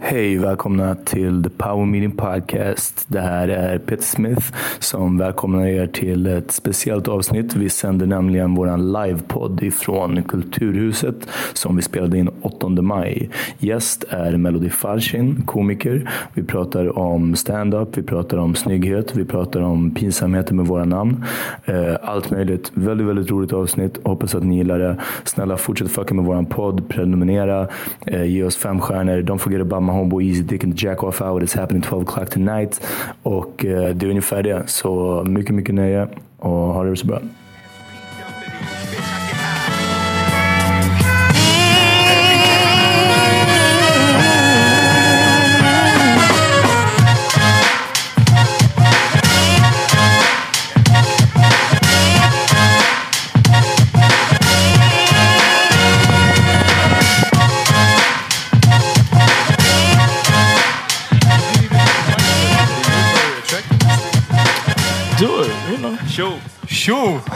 Hej, 0.00 0.38
välkomna 0.38 0.94
till 0.94 1.42
The 1.42 1.50
Power 1.50 1.86
Meeting 1.86 2.10
Podcast. 2.10 3.04
Det 3.08 3.20
här 3.20 3.48
är 3.48 3.78
Peter 3.78 4.02
Smith 4.02 4.46
som 4.78 5.18
välkomnar 5.18 5.66
er 5.66 5.86
till 5.86 6.26
ett 6.26 6.50
speciellt 6.50 7.08
avsnitt. 7.08 7.54
Vi 7.54 7.70
sänder 7.70 8.06
nämligen 8.06 8.54
vår 8.54 8.76
livepodd 8.76 9.62
ifrån 9.62 10.22
Kulturhuset 10.22 11.28
som 11.52 11.76
vi 11.76 11.82
spelade 11.82 12.18
in 12.18 12.30
8 12.42 12.68
maj. 12.68 13.30
Gäst 13.58 14.04
är 14.08 14.36
Melody 14.36 14.70
Farshin, 14.70 15.42
komiker. 15.46 16.10
Vi 16.34 16.42
pratar 16.42 16.98
om 16.98 17.36
stand-up, 17.36 17.98
vi 17.98 18.02
pratar 18.02 18.38
om 18.38 18.54
snygghet, 18.54 19.16
vi 19.16 19.24
pratar 19.24 19.60
om 19.60 19.90
pinsamheter 19.90 20.54
med 20.54 20.66
våra 20.66 20.84
namn. 20.84 21.24
Eh, 21.64 21.96
allt 22.02 22.30
möjligt. 22.30 22.70
Väldigt, 22.74 23.06
väldigt 23.06 23.30
roligt 23.30 23.52
avsnitt. 23.52 23.98
Hoppas 24.04 24.34
att 24.34 24.44
ni 24.44 24.56
gillar 24.56 24.78
det. 24.78 24.96
Snälla 25.24 25.56
fortsätt 25.56 25.90
fucka 25.90 26.14
med 26.14 26.24
våran 26.24 26.46
podd, 26.46 26.88
prenumerera, 26.88 27.68
eh, 28.06 28.24
ge 28.24 28.42
oss 28.44 28.56
fem 28.56 28.80
stjärnor. 28.80 29.22
Don't 29.22 29.38
forget 29.38 29.60
about 29.60 29.87
my 29.88 29.94
homeboy 29.94 30.22
Easy 30.22 30.42
Dick 30.42 30.64
and 30.64 30.72
the 30.72 30.86
Jack 30.86 31.02
Off 31.02 31.20
Hour. 31.20 31.42
It's 31.42 31.54
happening 31.54 31.82
12 31.82 32.04
o'clock 32.04 32.30
tonight. 32.30 32.80
Och 33.22 33.64
eh, 33.64 33.94
det 33.94 34.06
är 34.06 34.10
ungefär 34.10 34.42
det. 34.42 34.62
Så 34.66 35.18
eh, 35.18 35.24
mycket, 35.24 35.54
mycket 35.54 35.74
nöje 35.74 36.08
och 36.38 36.50
ha 36.50 36.84
det 36.84 36.96
så 36.96 37.06
bra. 37.06 37.20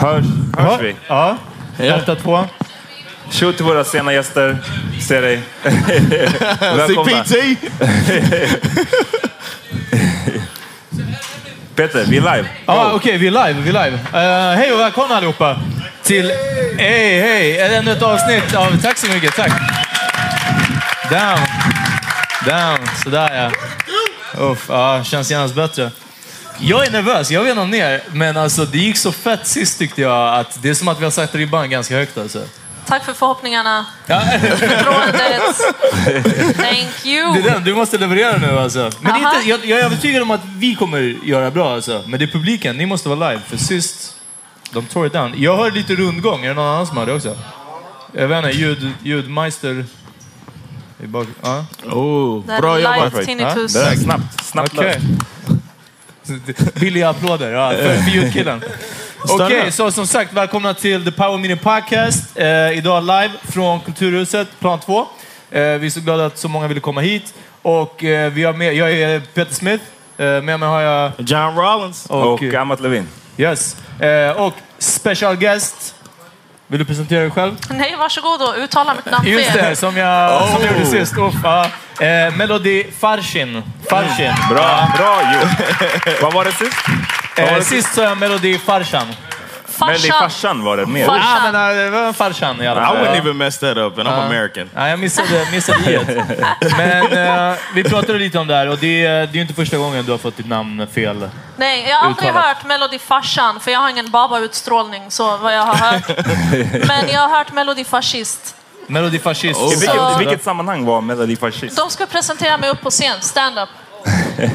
Hörs, 0.02 0.24
hörs 0.58 0.80
vi? 0.80 0.96
Ja, 1.08 1.36
åtta 1.94 2.16
två. 2.16 2.44
Tjo 3.30 3.52
till 3.52 3.64
våra 3.64 3.84
sena 3.84 4.12
gäster. 4.12 4.58
Ser 5.08 5.22
dig. 5.22 5.40
Välkomna. 6.60 7.24
CPT! 7.24 7.34
Peter, 11.76 12.04
vi 12.08 12.16
är 12.16 12.20
live. 12.20 12.48
Ja, 12.66 12.92
okej, 12.94 13.18
vi 13.18 13.26
är 13.26 13.30
live, 13.30 13.52
vi 13.52 13.70
är 13.70 13.84
live. 13.84 13.98
Eh, 14.12 14.56
hej 14.56 14.72
och 14.72 14.80
välkomna 14.80 15.14
allihopa 15.14 15.60
till... 16.02 16.32
Hej, 16.78 17.20
hej! 17.20 17.60
Ännu 17.60 17.92
ett 17.92 18.02
avsnitt 18.02 18.54
av... 18.54 18.82
Tack 18.82 18.98
så 18.98 19.06
mycket, 19.06 19.36
tack. 19.36 19.52
Down. 21.10 21.38
Down, 22.46 22.78
sådär 23.04 23.30
ja. 23.34 23.50
Uff, 24.44 24.66
ja, 24.68 25.04
känns 25.04 25.30
genast 25.30 25.54
bättre. 25.54 25.90
Jag 26.64 26.86
är 26.86 26.90
nervös, 26.90 27.30
jag 27.30 27.40
vet 27.42 27.50
inte 27.50 27.62
om 27.62 27.70
ni 27.70 27.78
är, 27.78 28.02
men 28.12 28.36
alltså 28.36 28.64
det 28.64 28.78
gick 28.78 28.96
så 28.96 29.12
fett 29.12 29.46
sist 29.46 29.78
tyckte 29.78 30.00
jag 30.02 30.38
att 30.38 30.62
det 30.62 30.70
är 30.70 30.74
som 30.74 30.88
att 30.88 31.00
vi 31.00 31.04
har 31.04 31.10
satt 31.10 31.34
ribban 31.34 31.70
ganska 31.70 31.94
högt 31.96 32.18
alltså. 32.18 32.42
Tack 32.86 33.04
för 33.04 33.12
förhoppningarna. 33.12 33.86
Ja. 34.06 34.20
Förtroendet. 34.40 35.42
Thank 36.56 37.06
you. 37.06 37.32
Det 37.34 37.38
är 37.48 37.52
den, 37.54 37.64
du 37.64 37.74
måste 37.74 37.98
leverera 37.98 38.36
nu 38.38 38.58
alltså. 38.58 38.90
Men 39.00 39.12
det 39.14 39.28
är 39.28 39.34
inte, 39.36 39.48
jag, 39.48 39.64
jag 39.64 39.80
är 39.80 39.84
övertygad 39.84 40.22
om 40.22 40.30
att 40.30 40.40
vi 40.56 40.74
kommer 40.74 41.00
göra 41.24 41.50
bra 41.50 41.74
alltså. 41.74 42.02
Men 42.06 42.18
det 42.20 42.24
är 42.24 42.32
publiken, 42.32 42.76
ni 42.76 42.86
måste 42.86 43.08
vara 43.08 43.30
live. 43.30 43.42
För 43.46 43.56
sist, 43.56 44.16
de 44.72 44.86
tore 44.86 45.06
it 45.06 45.12
down. 45.12 45.34
Jag 45.36 45.56
hör 45.56 45.70
lite 45.70 45.94
rundgång, 45.94 46.44
är 46.44 46.48
det 46.48 46.54
någon 46.54 46.66
annan 46.66 46.86
som 46.86 46.96
hör 46.96 47.06
det 47.06 47.12
också? 47.14 47.36
Jag 48.12 48.28
vet 48.28 48.44
inte, 48.44 48.58
ljud, 48.58 48.92
ljudmeister... 49.02 49.84
i 51.02 51.06
bak- 51.06 51.26
Ja. 51.42 51.64
Oh, 51.90 52.46
Det 52.46 52.52
här 52.52 52.62
är 52.78 53.04
live 53.10 53.24
tinnitus. 53.24 53.72
Det 53.72 53.96
snabbt. 53.96 54.44
Snabbt 54.44 54.72
Okej. 54.78 55.00
Billiga 56.74 57.08
applåder 57.08 57.52
ja, 57.52 57.70
för, 57.70 57.96
för 57.96 58.10
ljudkillen. 58.10 58.62
Okej, 59.28 59.72
så 59.72 59.90
som 59.90 60.06
sagt, 60.06 60.32
välkomna 60.32 60.74
till 60.74 61.04
The 61.04 61.10
Power 61.12 61.38
Meeting 61.38 61.58
Podcast. 61.58 62.38
Eh, 62.38 62.78
idag 62.78 63.02
live 63.02 63.30
från 63.48 63.80
Kulturhuset, 63.80 64.48
plan 64.60 64.80
2. 64.80 65.00
Eh, 65.00 65.06
vi 65.50 65.86
är 65.86 65.90
så 65.90 66.00
glada 66.00 66.26
att 66.26 66.38
så 66.38 66.48
många 66.48 66.68
ville 66.68 66.80
komma 66.80 67.00
hit. 67.00 67.34
Och 67.62 68.04
eh, 68.04 68.32
vi 68.32 68.44
har 68.44 68.52
med, 68.52 68.74
jag 68.74 68.92
är 68.92 69.20
Peter 69.20 69.54
Smith. 69.54 69.84
Eh, 70.18 70.24
med 70.26 70.42
mig 70.60 70.68
har 70.68 70.80
jag... 70.80 71.12
John 71.18 71.56
Rollins. 71.56 72.06
Och, 72.06 72.32
Och- 72.32 72.54
Amat 72.54 72.80
Levin. 72.80 73.08
Yes. 73.36 73.76
Eh, 74.00 74.30
och 74.30 74.54
special 74.78 75.36
guest. 75.36 75.94
Vill 76.72 76.78
du 76.78 76.84
presentera 76.84 77.20
dig 77.20 77.30
själv? 77.30 77.52
Nej, 77.70 77.96
varsågod 77.96 78.42
och 78.42 78.54
uttala 78.56 78.94
mitt 78.94 79.04
namn 79.04 79.28
Just 79.28 79.52
det, 79.52 79.76
som 79.76 79.96
jag, 79.96 80.48
som 80.48 80.62
jag 80.62 80.72
gjorde 80.72 80.86
sist. 80.86 81.18
Uff, 81.18 81.34
ja. 81.44 81.66
eh, 82.00 82.36
Melody 82.36 82.84
Farshin. 83.00 83.62
Farshin. 83.88 84.32
Bra, 84.50 84.92
bra 84.96 85.20
gjort. 85.34 86.22
Vad 86.22 86.32
var 86.32 86.44
det 86.44 86.52
sist? 86.52 86.76
Eh, 87.36 87.54
det 87.54 87.64
sist 87.64 87.94
sa 87.94 88.02
jag 88.02 88.18
Melody 88.18 88.58
Farshan. 88.58 89.06
Melody 89.86 90.08
Farsan. 90.10 90.30
farsan 90.30 90.64
var 90.64 90.76
det 90.76 90.86
mer. 90.86 91.06
Farsan. 91.06 91.26
Ah, 91.46 91.52
men 91.52 91.70
eh, 91.78 91.84
det 91.84 91.90
var 91.90 92.06
en 92.06 92.14
Farshan 92.14 92.62
i 92.62 92.66
alla 92.68 92.82
I 92.82 92.84
fall. 92.86 92.96
wouldn't 92.96 93.16
even 93.16 93.36
mess 93.36 93.58
that 93.58 93.76
up, 93.76 93.98
and 93.98 94.08
I'm 94.08 94.26
American. 94.26 94.70
Nej, 94.74 94.90
jag 94.90 94.98
missade, 94.98 95.46
missade 95.52 95.92
i 95.92 96.22
Men 96.76 97.12
eh, 97.52 97.56
vi 97.74 97.84
pratade 97.84 98.18
lite 98.18 98.38
om 98.38 98.46
det 98.46 98.54
här 98.54 98.68
och 98.68 98.78
det, 98.78 99.04
är- 99.06 99.26
det 99.26 99.32
är 99.32 99.34
ju 99.34 99.40
inte 99.42 99.54
första 99.54 99.76
gången 99.76 100.04
du 100.04 100.10
har 100.10 100.18
fått 100.18 100.36
ditt 100.36 100.46
namn 100.48 100.86
fel. 100.94 101.28
Nej, 101.56 101.86
jag 101.88 101.96
har 101.96 102.06
aldrig 102.06 102.28
Uttalat. 102.30 102.46
hört 102.56 102.64
Melody 102.64 102.98
Farsan, 102.98 103.60
för 103.60 103.70
jag 103.70 103.78
har 103.78 103.88
ingen 103.90 104.10
baba-utstrålning, 104.10 105.02
så 105.10 105.36
vad 105.36 105.54
jag 105.54 105.62
har 105.62 105.74
hört. 105.74 106.08
Men 106.88 107.08
jag 107.08 107.20
har 107.20 107.36
hört 107.38 107.52
Melody 107.52 107.84
Fascist. 107.84 108.56
Melody 108.86 109.18
Fascist. 109.18 109.60
I 109.60 109.80
vilket, 109.80 109.94
I 109.94 110.18
vilket 110.18 110.44
sammanhang 110.44 110.84
var 110.84 111.00
Melody 111.00 111.36
fascist? 111.36 111.76
De 111.76 111.90
ska 111.90 112.06
presentera 112.06 112.58
mig 112.58 112.70
upp 112.70 112.80
på 112.80 112.90
scen, 112.90 113.14
stand-up. 113.20 113.68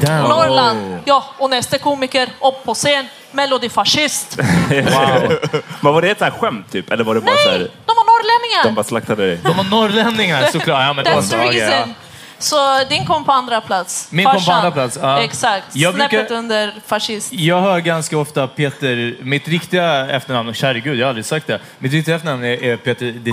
Damn. 0.00 0.28
Norrland, 0.28 0.98
ja, 1.04 1.24
och 1.38 1.50
nästa 1.50 1.78
komiker 1.78 2.28
upp 2.40 2.64
på 2.64 2.74
scen, 2.74 3.06
Melody 3.32 3.68
Fascist. 3.68 4.38
Wow. 4.70 5.38
Men 5.80 5.92
var 5.94 6.02
det 6.02 6.10
ett 6.10 6.20
här 6.20 6.30
skämt 6.30 6.72
typ? 6.72 6.90
Eller 6.92 7.04
var 7.04 7.14
det 7.14 7.20
bara 7.20 7.36
så 7.36 7.48
Nej, 7.50 7.58
här, 7.58 7.68
de 7.86 7.92
var 7.96 8.04
norrlänningar! 8.04 8.64
de 8.64 8.74
bara 8.74 8.84
slaktade 8.84 9.26
dig? 9.26 9.38
De 9.44 9.56
var 9.56 9.64
norrlänningar 9.64 10.42
såklart. 10.52 10.82
Ja, 10.82 10.92
men 10.92 11.04
That's 11.04 11.22
så, 11.22 11.36
the 11.36 11.46
okej, 11.46 11.58
ja. 11.58 11.70
reason. 11.70 11.94
Så 12.38 12.84
din 12.88 13.06
kom 13.06 13.24
på 13.24 13.32
andra 13.32 13.60
plats. 13.60 14.08
Min 14.10 14.24
kom 14.24 14.34
på 14.34 14.40
Farsan. 14.40 14.54
andra 14.56 14.70
plats, 14.70 14.98
ja. 15.02 15.20
Exakt. 15.20 15.64
Jag 15.76 15.94
brukar- 15.94 16.08
Snäppet 16.08 16.30
under 16.30 16.74
fascist. 16.86 17.32
Jag 17.32 17.60
hör 17.60 17.78
ganska 17.80 18.18
ofta 18.18 18.46
Peter, 18.46 19.16
mitt 19.22 19.48
riktiga 19.48 20.06
efternamn, 20.10 20.54
käre 20.54 20.80
gud, 20.80 20.98
jag 20.98 21.06
har 21.06 21.08
aldrig 21.08 21.24
sagt 21.24 21.46
det. 21.46 21.60
Mitt 21.78 21.92
riktiga 21.92 22.14
efternamn 22.16 22.44
är, 22.44 22.62
är 22.64 22.76
Peter 22.76 23.12
det 23.24 23.32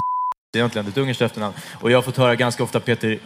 egentligen, 0.59 0.85
ditt 0.85 0.97
ungerskt 0.97 1.21
efternamn. 1.21 1.53
Och 1.81 1.91
jag 1.91 1.97
har 1.97 2.01
fått 2.01 2.17
höra 2.17 2.35
ganska 2.35 2.63
ofta 2.63 2.79
Peter 2.79 3.19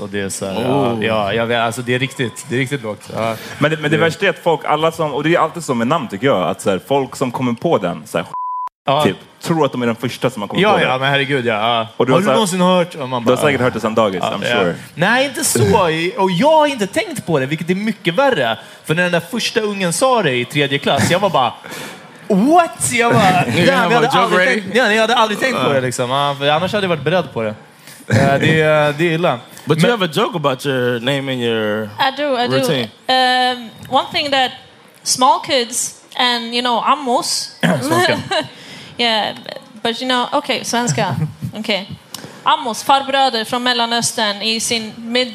och 0.00 0.08
det 0.08 0.20
är 0.20 0.28
så 0.28 0.46
här, 0.46 0.54
Oh. 0.54 1.04
ja, 1.04 1.26
ja, 1.26 1.32
jag 1.32 1.46
vet, 1.46 1.58
alltså 1.60 1.82
det 1.82 1.94
är 1.94 1.98
riktigt, 1.98 2.46
det 2.48 2.54
är 2.54 2.58
riktigt 2.58 2.82
lågt. 2.82 3.10
Ja. 3.16 3.34
Men 3.58 3.70
det, 3.70 3.76
men 3.76 3.90
det 3.90 3.96
värsta 3.96 4.26
är 4.26 4.30
att 4.30 4.38
folk, 4.38 4.60
alla 4.64 4.92
som, 4.92 5.14
och 5.14 5.22
det 5.24 5.34
är 5.34 5.38
alltid 5.38 5.64
så 5.64 5.74
med 5.74 5.86
namn 5.86 6.08
tycker 6.08 6.26
jag, 6.26 6.42
att 6.48 6.60
så 6.60 6.70
här, 6.70 6.80
folk 6.86 7.16
som 7.16 7.30
kommer 7.30 7.52
på 7.52 7.78
den, 7.78 8.02
så 8.06 8.18
här, 8.18 8.26
Ja. 8.88 9.02
typ, 9.04 9.16
tror 9.40 9.64
att 9.64 9.72
de 9.72 9.82
är 9.82 9.86
den 9.86 9.96
första 9.96 10.30
som 10.30 10.42
har 10.42 10.48
kommit 10.48 10.62
Ja, 10.62 10.72
på 10.72 10.80
ja, 10.82 10.88
den. 10.88 11.00
men 11.00 11.10
herregud 11.10 11.46
ja. 11.46 11.54
ja. 11.78 11.86
Och 11.96 12.06
du 12.06 12.12
har 12.12 12.16
har 12.18 12.22
du 12.22 12.26
här- 12.28 12.34
någonsin 12.34 12.60
hört? 12.60 12.94
Och 12.94 13.08
man 13.08 13.24
Du 13.24 13.30
har 13.30 13.36
bara, 13.36 13.42
säkert 13.46 13.60
hört 13.60 13.74
det 13.74 13.80
sedan 13.80 13.94
dagis, 13.94 14.20
Ja, 14.22 14.30
I'm 14.36 14.48
ja. 14.50 14.60
sure. 14.60 14.74
Nej, 14.94 15.24
inte 15.26 15.44
så. 15.44 15.82
Och 16.16 16.30
jag 16.30 16.56
har 16.56 16.66
inte 16.66 16.86
tänkt 16.86 17.26
på 17.26 17.38
det, 17.38 17.46
vilket 17.46 17.70
är 17.70 17.74
mycket 17.74 18.14
värre. 18.14 18.58
För 18.84 18.94
när 18.94 19.02
den 19.02 19.12
där 19.12 19.20
första 19.20 19.60
ungen 19.60 19.92
sa 19.92 20.22
det 20.22 20.32
i 20.36 20.44
tredje 20.44 20.78
klass, 20.78 21.10
jag 21.10 21.18
var 21.18 21.30
bara... 21.30 21.52
What? 22.28 22.92
Jag 22.92 23.12
bara... 23.12 23.22
have 23.22 23.44
"Damn, 23.66 23.90
jag, 23.92 24.00
hade 24.00 24.08
aldrig 24.08 24.40
ready?" 24.40 24.60
tänkt, 24.60 24.76
ja, 24.76 24.92
jag 24.92 25.00
hade 25.00 25.16
aldrig 25.16 25.40
tänkt 25.40 25.64
på 25.64 25.72
det. 25.72 25.80
Liksom. 25.80 26.10
Ja, 26.10 26.36
för 26.38 26.48
annars 26.48 26.72
hade 26.72 26.84
jag 26.84 26.88
varit 26.88 27.04
beredd 27.04 27.32
på 27.32 27.42
det. 27.42 27.54
Eh, 28.08 28.38
Det 28.40 28.60
är, 28.60 28.92
det 28.92 29.04
är 29.04 29.12
illa. 29.12 29.40
But 29.64 29.82
you 29.82 29.90
have 29.90 30.04
a 30.04 30.08
joke 30.12 30.36
about 30.36 30.66
your 30.66 31.00
name 31.00 31.32
in 31.32 31.40
your 31.40 31.84
I 31.98 32.10
do, 32.16 32.38
I 32.38 32.48
do. 32.48 32.56
routine. 32.56 32.88
Um, 33.08 33.70
one 33.88 34.06
thing 34.12 34.30
that 34.30 34.50
small 35.02 35.40
kids 35.46 36.00
and 36.16 36.54
you 36.54 36.60
know 36.62 36.80
ammos. 36.80 37.50
Svenska. 37.60 38.18
yeah, 38.98 39.36
but 39.82 40.00
you 40.02 40.08
know, 40.08 40.28
okay, 40.32 40.64
svenska. 40.64 41.16
Okay. 41.58 41.86
Ammos, 42.42 42.84
farbröder 42.84 43.44
från 43.44 43.62
Mellanöstern 43.62 44.42
i 44.42 44.60
sin 44.60 44.92
med, 44.96 45.32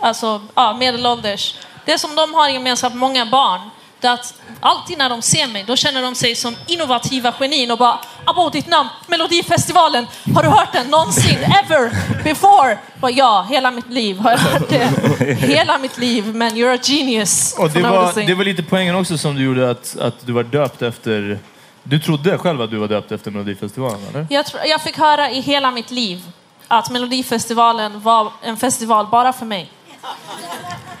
alltså, 0.00 0.42
ja, 0.54 0.72
medelålders. 0.72 1.54
Det 1.84 1.98
som 1.98 2.14
de 2.16 2.34
har 2.34 2.48
gemensamt 2.48 2.94
med 2.94 3.00
många 3.00 3.26
barn, 3.26 3.60
det 4.00 4.08
att 4.08 4.34
alltid 4.60 4.98
när 4.98 5.08
de 5.08 5.22
ser 5.22 5.46
mig, 5.46 5.64
då 5.66 5.76
känner 5.76 6.02
de 6.02 6.14
sig 6.14 6.34
som 6.34 6.56
innovativa 6.66 7.32
genin 7.32 7.70
och 7.70 7.78
bara 7.78 7.98
Abo, 8.24 8.50
ditt 8.50 8.66
namn, 8.66 8.88
Melodifestivalen, 9.06 10.06
har 10.34 10.42
du 10.42 10.48
hört 10.48 10.72
den 10.72 10.86
någonsin, 10.86 11.38
ever, 11.38 11.90
before? 12.24 12.78
Bara, 13.00 13.10
ja, 13.10 13.46
hela 13.50 13.70
mitt 13.70 13.88
liv 13.88 14.18
har 14.18 14.30
jag 14.30 14.38
hört 14.38 14.68
det. 14.68 15.34
Hela 15.34 15.78
mitt 15.78 15.98
liv, 15.98 16.34
men 16.34 16.50
you're 16.52 16.74
a 16.74 16.78
genius. 16.82 17.54
Och 17.58 17.70
det 17.70 17.82
var, 17.82 18.26
det 18.26 18.34
var 18.34 18.44
lite 18.44 18.62
poängen 18.62 18.94
också 18.94 19.18
som 19.18 19.34
du 19.34 19.44
gjorde 19.44 19.70
att, 19.70 19.96
att 20.00 20.26
du 20.26 20.32
var 20.32 20.42
döpt 20.42 20.82
efter... 20.82 21.38
Du 21.82 21.98
trodde 21.98 22.38
själv 22.38 22.62
att 22.62 22.70
du 22.70 22.76
var 22.76 22.88
döpt 22.88 23.12
efter 23.12 23.30
Melodifestivalen, 23.30 24.00
eller? 24.10 24.26
Jag, 24.30 24.44
jag 24.66 24.82
fick 24.82 24.98
höra 24.98 25.30
i 25.30 25.40
hela 25.40 25.70
mitt 25.70 25.90
liv 25.90 26.22
att 26.68 26.90
Melodifestivalen 26.90 28.00
var 28.00 28.32
en 28.42 28.56
festival 28.56 29.06
bara 29.06 29.32
för 29.32 29.46
mig. 29.46 29.70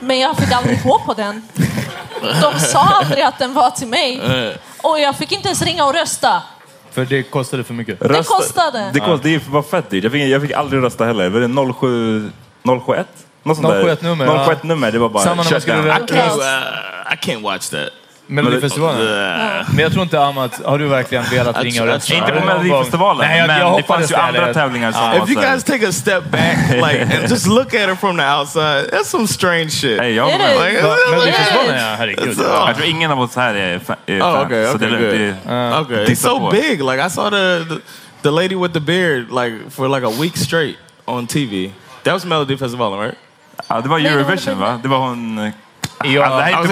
Men 0.00 0.18
jag 0.18 0.36
fick 0.36 0.52
aldrig 0.52 0.82
gå 0.82 0.98
på 0.98 1.14
den. 1.14 1.42
De 2.42 2.60
sa 2.60 2.78
aldrig 2.78 3.24
att 3.24 3.38
den 3.38 3.54
var 3.54 3.70
till 3.70 3.88
mig. 3.88 4.20
Och 4.82 5.00
jag 5.00 5.16
fick 5.16 5.32
inte 5.32 5.48
ens 5.48 5.62
ringa 5.62 5.84
och 5.84 5.94
rösta. 5.94 6.42
För 6.90 7.04
det 7.04 7.22
kostade 7.22 7.64
för 7.64 7.74
mycket. 7.74 8.00
Det 8.00 8.26
kostade. 8.26 8.90
Det, 8.92 9.00
kost, 9.00 9.22
det 9.22 9.48
var 9.48 9.62
fett 9.62 9.90
dyrt. 9.90 10.04
Jag 10.04 10.12
fick, 10.12 10.22
jag 10.22 10.42
fick 10.42 10.52
aldrig 10.52 10.82
rösta 10.82 11.04
heller. 11.04 11.28
Var 11.28 11.40
det 11.40 11.74
07, 11.74 12.30
071? 12.86 13.06
Något 13.42 13.56
sånt 13.56 13.68
där. 13.68 13.82
071 13.82 14.02
nummer, 14.02 14.24
ja. 14.26 14.44
071 14.46 14.62
nummer, 14.62 14.92
det 14.92 14.98
var 14.98 15.08
bara... 15.08 15.24
Samma 15.24 15.42
när 15.42 15.50
man 15.52 15.60
skulle 15.60 15.86
rösta. 15.86 16.14
I 16.14 16.18
can't, 16.18 16.38
uh, 16.38 17.12
I 17.12 17.16
can't 17.16 17.42
watch 17.42 17.68
that. 17.68 17.88
Melodifestivalen? 18.28 19.64
Men 19.68 19.78
jag 19.78 19.92
tror 19.92 20.02
inte 20.02 20.20
Amat, 20.20 20.64
har 20.64 20.78
du 20.78 20.86
verkligen 20.86 21.24
velat 21.24 21.62
ringa 21.62 21.82
och 21.82 21.88
rösta? 21.88 22.14
Inte 22.14 22.32
på? 22.32 22.46
Melodifestivalen, 22.46 23.28
Nej, 23.28 23.38
jag, 23.38 23.46
men 23.46 23.60
jag 23.60 23.78
det 23.78 23.82
fanns 23.82 24.10
ju 24.10 24.14
det, 24.14 24.22
andra 24.22 24.54
tävlingar 24.54 24.92
som 24.92 25.22
If 25.22 25.30
you 25.30 25.42
guys 25.42 25.64
take 25.64 25.88
a 25.88 25.92
step 25.92 26.24
back, 26.30 26.70
like, 26.70 27.02
and 27.02 27.30
just 27.30 27.46
look 27.46 27.74
at 27.74 27.90
it 27.90 28.00
from 28.00 28.16
the 28.16 28.24
outside, 28.24 28.90
that's 28.90 29.04
some 29.04 29.26
strange 29.26 29.70
shit. 29.70 30.00
Hey, 30.00 30.14
jag, 30.14 30.30
It 30.30 30.38
med. 30.38 30.84
Melodifestivalen, 31.10 31.78
ja 31.78 31.94
herregud. 31.98 32.40
Uh, 32.40 32.44
jag 32.66 32.76
tror 32.76 32.88
ingen 32.88 33.10
av 33.10 33.20
oss 33.20 33.36
här 33.36 33.54
är, 33.54 33.78
fa- 33.78 33.96
är 34.06 34.20
Oh, 34.20 34.46
okay, 34.46 34.66
så 34.66 34.74
okay, 34.74 34.88
det, 34.90 34.96
good. 34.96 35.34
det, 35.46 35.78
okay, 35.80 36.04
it's 36.04 36.22
so 36.22 36.50
big. 36.50 36.82
Like 36.82 37.06
I 37.06 37.10
saw 37.10 37.30
the, 37.30 37.74
the 37.74 37.80
the 38.22 38.30
lady 38.30 38.56
with 38.56 38.72
the 38.72 38.80
beard 38.80 39.30
like 39.30 39.70
for 39.70 39.88
like 39.88 40.06
a 40.06 40.10
week 40.20 40.36
straight 40.36 40.76
on 41.04 41.26
TV. 41.26 41.72
That 42.02 42.14
was 42.14 42.24
Melody 42.24 42.56
Festival, 42.56 42.98
right? 42.98 43.14
ja, 43.68 43.80
det 43.80 43.88
var 43.88 43.98
Eurovision 43.98 44.58
va? 44.58 44.80
Det 44.82 44.88
var 44.88 44.98
hon... 44.98 45.52
eh, 46.04 46.14
Ja, 46.14 46.36
det 46.36 46.42
här 46.42 46.52
är 46.52 46.62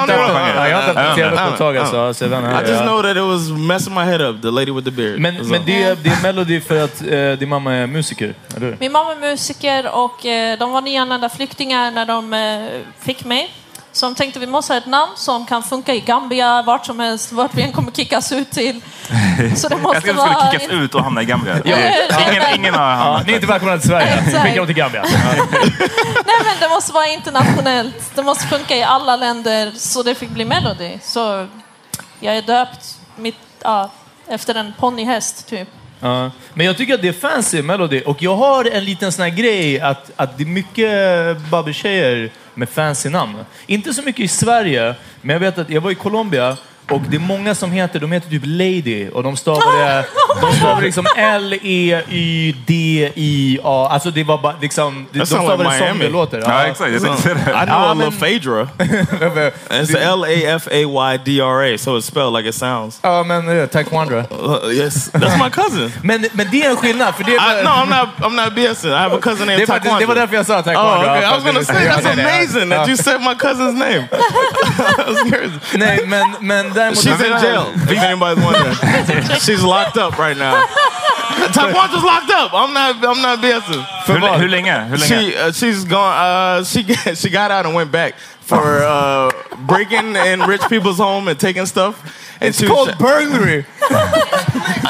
inte 0.00 0.16
vår 0.16 0.28
genre. 0.28 0.68
jag 0.68 0.76
har 0.82 0.88
inte 1.10 1.14
tv 1.14 1.36
på 1.36 1.48
ett 1.52 1.58
tag 1.58 1.76
alltså. 1.76 1.96
I 1.96 2.28
just 2.60 2.70
Ja. 2.70 2.82
know 2.82 3.02
that 3.02 3.16
it 3.16 3.22
was 3.22 3.50
messing 3.50 3.94
my 3.94 4.00
head 4.04 4.20
up. 4.28 4.42
The 4.42 4.50
lady 4.50 4.72
with 4.72 4.84
the 4.84 4.90
beard. 4.90 5.20
Men, 5.20 5.34
That's 5.36 5.50
men 5.50 5.60
det, 5.66 5.82
är, 5.82 5.96
det 5.96 6.10
är 6.10 6.22
Melody 6.22 6.60
för 6.60 6.84
att 6.84 7.02
eh, 7.02 7.32
din 7.38 7.48
mamma 7.48 7.74
är 7.74 7.86
musiker, 7.86 8.34
eller 8.56 8.66
hur? 8.66 8.76
Min 8.80 8.92
mamma 8.92 9.12
är 9.12 9.16
musiker 9.30 9.90
och 9.94 10.26
eh, 10.26 10.58
de 10.58 10.72
var 10.72 10.80
nyanlända 10.80 11.28
flyktingar 11.28 11.90
när 11.90 12.06
de 12.06 12.32
eh, 12.32 12.80
fick 13.00 13.24
mig. 13.24 13.50
Så 13.96 14.06
de 14.06 14.14
tänkte 14.14 14.40
vi 14.40 14.46
måste 14.46 14.72
ha 14.72 14.78
ett 14.78 14.86
namn 14.86 15.12
som 15.16 15.46
kan 15.46 15.62
funka 15.62 15.94
i 15.94 16.00
Gambia, 16.00 16.62
vart 16.62 16.86
som 16.86 17.00
helst, 17.00 17.32
vart 17.32 17.54
vi 17.54 17.62
än 17.62 17.72
kommer 17.72 17.92
kickas 17.92 18.32
ut 18.32 18.50
till. 18.50 18.80
Så 19.56 19.68
det 19.68 19.74
Jag 19.74 19.82
måste 19.82 20.00
skulle 20.00 20.18
vara... 20.18 20.52
kickas 20.52 20.70
ut 20.70 20.94
och 20.94 21.04
hamna 21.04 21.22
i 21.22 21.24
Gambia. 21.24 21.60
Ja. 21.64 21.76
Ingen, 22.30 22.42
ingen 22.54 22.74
har 22.74 22.90
Ja, 22.90 22.94
hamnat 22.94 23.26
ni 23.26 23.32
är 23.32 23.36
inte 23.36 23.46
välkomna 23.46 23.78
till 23.78 23.88
Sverige. 23.88 24.14
Exakt. 24.14 24.42
Skicka 24.42 24.56
dem 24.56 24.66
till 24.66 24.76
Gambia. 24.76 25.02
Nej 26.26 26.36
men 26.44 26.56
det 26.60 26.68
måste 26.68 26.92
vara 26.92 27.06
internationellt. 27.06 28.10
Det 28.14 28.22
måste 28.22 28.46
funka 28.46 28.76
i 28.76 28.82
alla 28.82 29.16
länder 29.16 29.72
så 29.76 30.02
det 30.02 30.14
fick 30.14 30.30
bli 30.30 30.44
Melody. 30.44 30.98
Så 31.02 31.46
jag 32.20 32.36
är 32.36 32.42
döpt 32.42 32.98
mitt, 33.16 33.36
ja, 33.62 33.90
efter 34.28 34.54
en 34.54 34.72
ponnyhäst 34.78 35.48
typ. 35.48 35.68
Ja. 36.00 36.30
Men 36.54 36.66
jag 36.66 36.76
tycker 36.76 36.94
att 36.94 37.02
det 37.02 37.08
är 37.08 37.12
fancy 37.12 37.62
Melody 37.62 38.00
och 38.00 38.22
jag 38.22 38.36
har 38.36 38.64
en 38.64 38.84
liten 38.84 39.12
sån 39.12 39.22
här 39.22 39.30
grej 39.30 39.80
att, 39.80 40.10
att 40.16 40.38
det 40.38 40.44
är 40.44 40.46
mycket 40.46 41.38
babbeltjejer 41.50 42.30
med 42.56 42.68
fancy 42.68 43.08
namn. 43.08 43.36
Inte 43.66 43.94
så 43.94 44.02
mycket 44.02 44.24
i 44.24 44.28
Sverige, 44.28 44.94
men 45.22 45.34
jag 45.34 45.40
vet 45.40 45.58
att 45.58 45.70
jag 45.70 45.80
var 45.80 45.90
i 45.90 45.94
Colombia 45.94 46.56
och 46.90 47.00
det 47.10 47.16
är 47.16 47.20
många 47.20 47.54
som 47.54 47.72
heter, 47.72 48.00
de 48.00 48.12
heter 48.12 48.30
typ 48.30 48.42
Lady 48.44 49.08
och 49.08 49.22
de 49.22 49.36
stavar 49.36 49.78
det, 49.78 50.04
de 50.40 50.52
stavar 50.56 50.82
liksom 50.82 51.06
L-E-Y-D-I-A. 52.56 53.88
Alltså 53.90 54.10
det 54.10 54.24
var 54.24 54.38
bara 54.38 54.54
liksom, 54.60 55.06
de 55.12 55.18
like 55.18 55.36
det 55.36 55.78
som 55.88 55.98
det 55.98 56.08
låter. 56.08 56.42
Ja, 56.46 56.66
exakt. 56.66 56.92
Jag 56.92 57.02
tänkte 57.02 57.22
säga 57.22 57.34
det. 57.34 57.40
I 57.40 57.44
know 57.44 57.68
Ja, 57.68 57.90
a 57.90 57.94
men- 57.94 58.06
Lafadra. 58.06 58.68
It's 59.82 59.96
L 59.98 60.24
A 60.24 60.56
F 60.56 60.68
A 60.70 60.78
Y 61.14 61.18
D 61.24 61.40
R 61.40 61.74
A, 61.74 61.78
so 61.78 61.98
it's 61.98 62.06
spelled 62.06 62.32
like 62.32 62.48
it 62.48 62.54
sounds. 62.54 62.98
Ja, 63.02 63.22
men 63.22 63.60
eh, 63.60 63.66
taekwondo. 63.66 64.16
Uh, 64.16 64.24
yes, 64.72 65.10
that's 65.12 65.38
my 65.44 65.50
cousin. 65.50 65.92
Men, 66.02 66.26
men 66.32 66.46
det 66.50 66.62
är 66.62 66.70
en 66.70 66.76
skillnad, 66.76 67.14
för 67.14 67.24
det 67.24 67.32
I, 67.32 67.34
no, 67.64 67.68
I'm 67.70 67.88
not. 67.88 68.08
I'm 68.20 68.34
not 68.44 68.54
BSing. 68.54 68.90
I 68.90 68.94
have 68.94 69.14
a 69.16 69.18
cousin 69.22 69.46
named 69.46 69.66
Taekwondo. 69.66 70.00
det 70.00 70.06
var 70.06 70.14
därför 70.14 70.34
jag 70.36 70.46
sa 70.46 70.62
taekwondo. 70.62 70.90
Oh, 70.90 71.00
okay. 71.00 71.22
I 71.24 71.30
was 71.34 71.44
gonna 71.44 71.64
say 71.64 71.88
that's 71.88 72.06
amazing 72.12 72.70
that 72.70 72.88
you 72.88 72.96
said 72.96 73.20
my 73.20 73.34
cousin's 73.34 73.74
name. 73.78 74.08
Nej, 75.74 76.06
men, 76.06 76.36
men 76.40 76.72
däremot... 76.74 76.98
She's 76.98 77.20
in 77.26 77.32
jail. 77.42 77.64
If 77.90 78.02
anybody's 78.02 78.44
wondering, 78.44 78.74
she's 79.40 79.62
locked 79.62 79.96
up 79.96 80.18
right 80.18 80.25
now. 80.34 80.64
Taekwondo's 81.52 82.02
locked 82.02 82.30
up. 82.30 82.54
I'm 82.54 82.72
not. 82.72 82.96
I'm 83.04 83.20
not 83.20 83.38
BSing. 83.40 83.82
Hur, 84.06 84.18
hur 84.38 84.48
länge? 84.48 84.66
Hur 84.68 84.96
länge? 84.96 85.02
She 85.02 85.36
uh, 85.36 85.52
she's 85.52 85.84
gone. 85.84 86.16
Uh, 86.16 86.64
she 86.64 86.82
get, 86.82 87.18
she 87.22 87.28
got 87.28 87.50
out 87.50 87.66
and 87.66 87.74
went 87.74 87.92
back 87.92 88.14
for 88.40 88.82
uh, 88.82 89.30
breaking 89.66 90.16
in 90.16 90.40
rich 90.40 90.62
people's 90.70 90.98
home 90.98 91.28
and 91.28 91.38
taking 91.38 91.66
stuff. 91.66 92.22
And 92.40 92.48
It's 92.50 92.58
she- 92.60 92.66
called 92.66 92.96
burglary. 92.98 93.66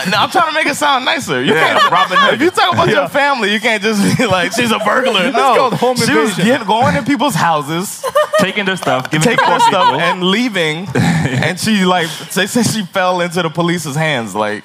No, 0.09 0.19
I'm 0.19 0.31
trying 0.31 0.49
to 0.51 0.55
make 0.55 0.67
it 0.67 0.77
sound 0.77 1.05
nicer. 1.05 1.43
You 1.43 1.53
Yeah, 1.53 1.79
can't, 1.81 1.91
Robin 1.91 2.17
Hood. 2.21 2.35
If 2.35 2.41
you 2.41 2.51
talk 2.51 2.75
about 2.75 2.89
your 2.89 3.09
family, 3.09 3.53
you 3.53 3.59
can't 3.59 3.83
just 3.83 4.17
be 4.17 4.25
like 4.27 4.53
she's 4.53 4.71
a 4.71 4.79
burglar. 4.79 5.33
No, 5.33 5.57
called 5.57 5.73
home 5.75 5.97
she 5.97 6.15
was 6.15 6.37
going 6.37 6.95
to 6.95 7.03
people's 7.03 7.35
houses, 7.35 8.05
Taking 8.39 8.67
their 8.67 8.77
stuff, 8.77 9.11
giving 9.11 9.25
taking 9.27 9.45
their 9.49 9.59
stuff, 9.59 9.87
people. 9.87 10.01
and 10.01 10.23
leaving. 10.23 10.87
and 10.95 11.59
she 11.59 11.85
like 11.85 12.09
they 12.35 12.47
said 12.47 12.67
she 12.67 12.85
fell 12.85 13.21
into 13.21 13.43
the 13.43 13.51
police's 13.51 13.97
hands. 13.97 14.33
Like 14.35 14.63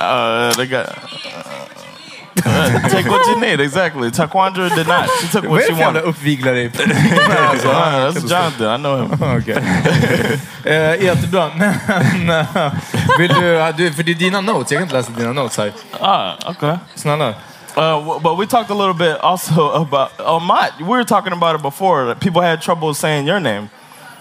uh, 0.00 0.54
they 0.56 0.66
got. 0.66 0.86
Uh, 2.46 2.88
take 2.88 3.06
what 3.08 3.26
you 3.28 3.40
need, 3.40 3.60
exactly. 3.60 4.10
Taekwondo 4.10 4.68
did 4.74 4.86
not. 4.88 5.08
She 5.20 5.28
took 5.28 5.44
what 5.48 5.62
she 5.62 5.68
det 5.68 5.74
för 5.74 5.80
jävla 5.82 6.00
wanted. 6.00 6.04
uppviglare? 6.04 6.70
Alltså, 7.50 7.68
uh, 7.70 8.10
that's 8.12 8.30
Jonathan. 8.30 8.74
I 8.74 8.82
know 8.82 8.96
him. 8.98 9.38
Okej. 9.38 9.56
eh, 10.64 11.04
jättebra. 11.04 11.50
Men, 11.56 12.30
eh, 12.30 12.72
vill 13.18 13.28
du, 13.28 13.72
du, 13.76 13.92
för 13.92 14.02
det 14.02 14.12
är 14.12 14.14
dina 14.14 14.40
notes. 14.40 14.72
Jag 14.72 14.78
kan 14.78 14.82
inte 14.82 14.94
läsa 14.96 15.10
dina 15.12 15.32
notes 15.32 15.58
här. 15.58 15.72
Ah, 16.00 16.32
okay. 16.50 16.76
Snälla. 16.94 17.28
Uh, 17.28 17.98
w- 17.98 18.20
but 18.22 18.38
we 18.38 18.46
talked 18.46 18.70
a 18.70 18.74
little 18.86 18.94
bit 18.94 19.16
also 19.20 19.70
about 19.70 20.10
Amat. 20.20 20.70
We 20.78 20.84
were 20.84 21.04
talking 21.04 21.32
about 21.32 21.56
it 21.56 21.62
before. 21.62 22.14
People 22.14 22.40
had 22.42 22.60
trouble 22.62 22.94
saying 22.94 23.26
your 23.28 23.40
name. 23.40 23.68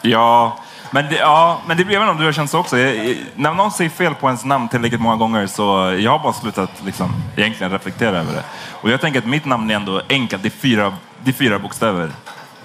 Ja, 0.01 0.57
men 0.93 1.09
det, 1.09 1.15
ja, 1.15 1.59
men 1.67 1.77
det, 1.77 1.83
vet 1.83 1.93
inte 1.95 2.09
om 2.12 2.17
du 2.17 2.25
har 2.25 2.31
känt 2.31 2.50
så 2.50 2.59
också. 2.59 2.77
Jag, 2.77 3.15
när 3.35 3.53
någon 3.53 3.71
säger 3.71 3.89
fel 3.89 4.15
på 4.15 4.27
ens 4.27 4.45
namn 4.45 4.67
tillräckligt 4.69 5.01
många 5.01 5.15
gånger 5.15 5.47
så 5.47 5.95
jag 6.00 6.12
har 6.12 6.19
bara 6.19 6.33
slutat 6.33 6.69
liksom, 6.85 7.13
egentligen 7.35 7.71
reflektera 7.71 8.17
över 8.17 8.33
det. 8.33 8.43
Och 8.71 8.89
jag 8.89 9.01
tänker 9.01 9.19
att 9.19 9.25
mitt 9.25 9.45
namn 9.45 9.71
är 9.71 9.75
ändå 9.75 10.01
enkelt. 10.09 10.43
Det 10.43 10.47
är 10.47 10.59
fyra, 10.59 10.93
det 11.23 11.31
är 11.31 11.33
fyra 11.33 11.59
bokstäver. 11.59 12.12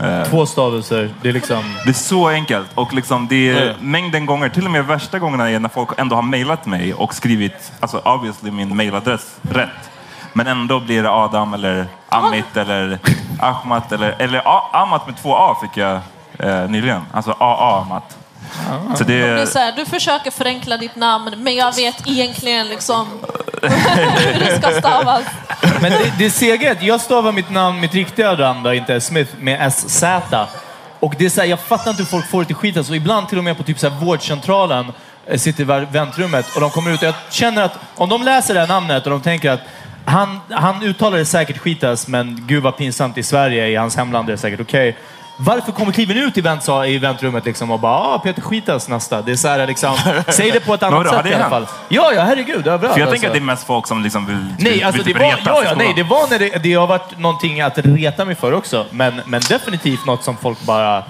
Eh, 0.01 0.23
Två 0.25 0.47
stavelser. 0.47 1.15
Det 1.23 1.29
är 1.29 1.33
liksom... 1.33 1.75
Det 1.85 1.91
är 1.91 1.95
så 1.95 2.29
enkelt 2.29 2.69
och 2.75 2.95
liksom 2.95 3.29
det 3.29 3.51
är 3.51 3.63
Mm. 3.71 3.91
mängden 3.91 4.27
gånger, 4.27 4.49
till 4.49 4.65
och 4.65 4.71
med 4.71 4.85
värsta 4.87 5.19
gångerna 5.19 5.51
är 5.51 5.59
när 5.59 5.69
folk 5.69 5.89
ändå 5.97 6.17
har 6.17 6.23
mejlat 6.23 6.67
mig 6.67 6.95
och 6.95 7.15
skrivit, 7.15 7.73
alltså 7.81 7.99
obviously 7.99 8.51
min 8.51 8.77
mailadress 8.77 9.37
rätt. 9.51 9.91
Men 10.33 10.47
ändå 10.47 10.81
blir 10.81 11.03
det 11.03 11.11
Adam 11.11 11.55
eller 11.55 11.87
Amit 12.09 12.57
eller 12.57 12.99
Ahmat 13.41 13.93
eller, 13.93 14.15
eller 14.19 14.43
A- 14.45 14.71
Amat 14.73 15.07
med 15.07 15.17
två 15.23 15.37
A 15.37 15.57
fick 15.63 15.77
jag 15.77 16.01
eh, 16.39 16.71
nyligen. 16.71 17.03
Alltså 17.13 17.31
AA 17.31 17.81
Amat. 17.81 18.17
Så 18.97 19.05
det 19.05 19.21
Det 19.21 19.43
är 19.43 19.47
så 19.47 19.59
här, 19.59 19.73
du 19.73 19.87
försöker 19.87 20.31
förenkla 20.31 20.77
ditt 20.77 20.97
namn 20.97 21.35
men 21.37 21.55
jag 21.55 21.77
vet 21.77 22.07
egentligen 22.07 22.69
liksom 22.69 23.07
hur 23.63 24.41
det 24.41 24.57
ska 24.57 24.81
stavas. 24.81 25.25
Men 25.81 25.91
det, 25.91 26.13
det 26.19 26.31
sega 26.31 26.69
är 26.69 26.73
att 26.73 26.83
jag 26.83 27.01
stavar 27.01 27.33
mitt 27.33 27.51
namn, 27.51 27.81
mitt 27.81 27.95
riktiga 27.95 28.33
namn 28.33 28.63
då, 28.63 28.75
inte 28.75 29.01
Smith, 29.01 29.31
med 29.41 29.73
SZ. 29.73 30.05
Och 31.01 31.15
det 31.19 31.25
är 31.25 31.31
så 31.31 31.41
här, 31.41 31.49
jag 31.49 31.61
fattar 31.61 31.91
inte 31.91 32.03
hur 32.03 32.11
folk 32.11 32.31
får 32.31 32.41
det 32.41 32.47
till 32.47 32.57
skit. 32.57 32.77
Alltså, 32.77 32.95
ibland 32.95 33.29
till 33.29 33.39
och 33.39 33.45
med 33.45 33.57
på 33.57 33.63
typ 33.63 33.79
så 33.79 33.89
här, 33.89 33.97
vårdcentralen 33.97 34.93
eh, 35.27 35.39
sitter 35.39 35.63
i 35.63 35.87
väntrummet 35.91 36.55
och 36.55 36.61
de 36.61 36.71
kommer 36.71 36.91
ut 36.91 37.03
och 37.03 37.09
jag 37.09 37.15
känner 37.31 37.63
att 37.63 37.79
om 37.95 38.09
de 38.09 38.23
läser 38.23 38.55
det 38.55 38.61
här 38.61 38.67
namnet 38.69 39.05
och 39.05 39.11
de 39.11 39.21
tänker 39.21 39.51
att 39.51 39.61
han, 40.05 40.41
han 40.51 40.83
uttalar 40.83 41.19
det 41.19 41.25
säkert 41.25 41.59
skitas, 41.59 42.09
men 42.09 42.45
gud 42.47 42.63
vad 42.63 42.77
pinsamt 42.77 43.19
i 43.19 43.23
Sverige, 43.23 43.69
i 43.69 43.77
hans 43.77 43.97
hemland 43.97 44.29
är 44.29 44.33
det 44.33 44.39
säkert 44.39 44.61
okej. 44.61 44.97
Varför 45.41 45.73
kommer 45.73 45.93
kliven 45.93 46.17
ut 46.17 46.39
i, 46.39 46.41
vänt, 46.41 46.69
i 46.87 46.99
väntrummet 46.99 47.45
liksom 47.45 47.71
och 47.71 47.81
bara 47.81 47.93
ah, 47.93 48.19
Peter 48.19 48.43
Skitas 48.43 48.89
nästa? 48.89 49.23
Det 49.23 49.33
är 49.33 49.37
så 49.37 49.49
här, 49.49 49.67
liksom, 49.67 49.97
säg 50.29 50.51
det 50.51 50.61
på 50.61 50.75
ett 50.75 50.83
annat 50.83 51.09
sätt 51.09 51.25
det 51.25 51.31
i 51.31 51.35
alla 51.35 51.51
fall. 51.51 51.67
Ja, 51.89 52.13
ja, 52.13 52.23
herregud, 52.23 52.67
överallt. 52.67 52.95
För 52.95 53.01
jag 53.01 53.11
tänker 53.11 53.11
alltså. 53.11 53.27
att 53.27 53.33
det 53.33 53.39
är 53.39 53.41
mest 53.41 53.67
folk 53.67 53.87
som 53.87 54.03
liksom 54.03 54.27
vill, 54.27 54.55
Nej, 54.59 54.83
alltså 54.83 55.03
vill 55.03 55.15
det 55.15 55.21
typ 55.21 55.23
var, 55.23 55.37
retas 55.37 55.47
ja, 55.47 55.63
ja, 55.65 55.75
nej, 55.77 55.93
det 55.97 56.03
var 56.03 56.31
när 56.31 56.39
det, 56.39 56.63
det 56.63 56.75
har 56.75 56.87
varit 56.87 57.19
någonting 57.19 57.61
att 57.61 57.79
reta 57.79 58.25
mig 58.25 58.35
för 58.35 58.53
också. 58.53 58.87
Men, 58.91 59.21
men 59.27 59.41
definitivt 59.49 60.07
något 60.07 60.25
som 60.25 60.37
folk 60.37 60.63
bara... 60.63 61.03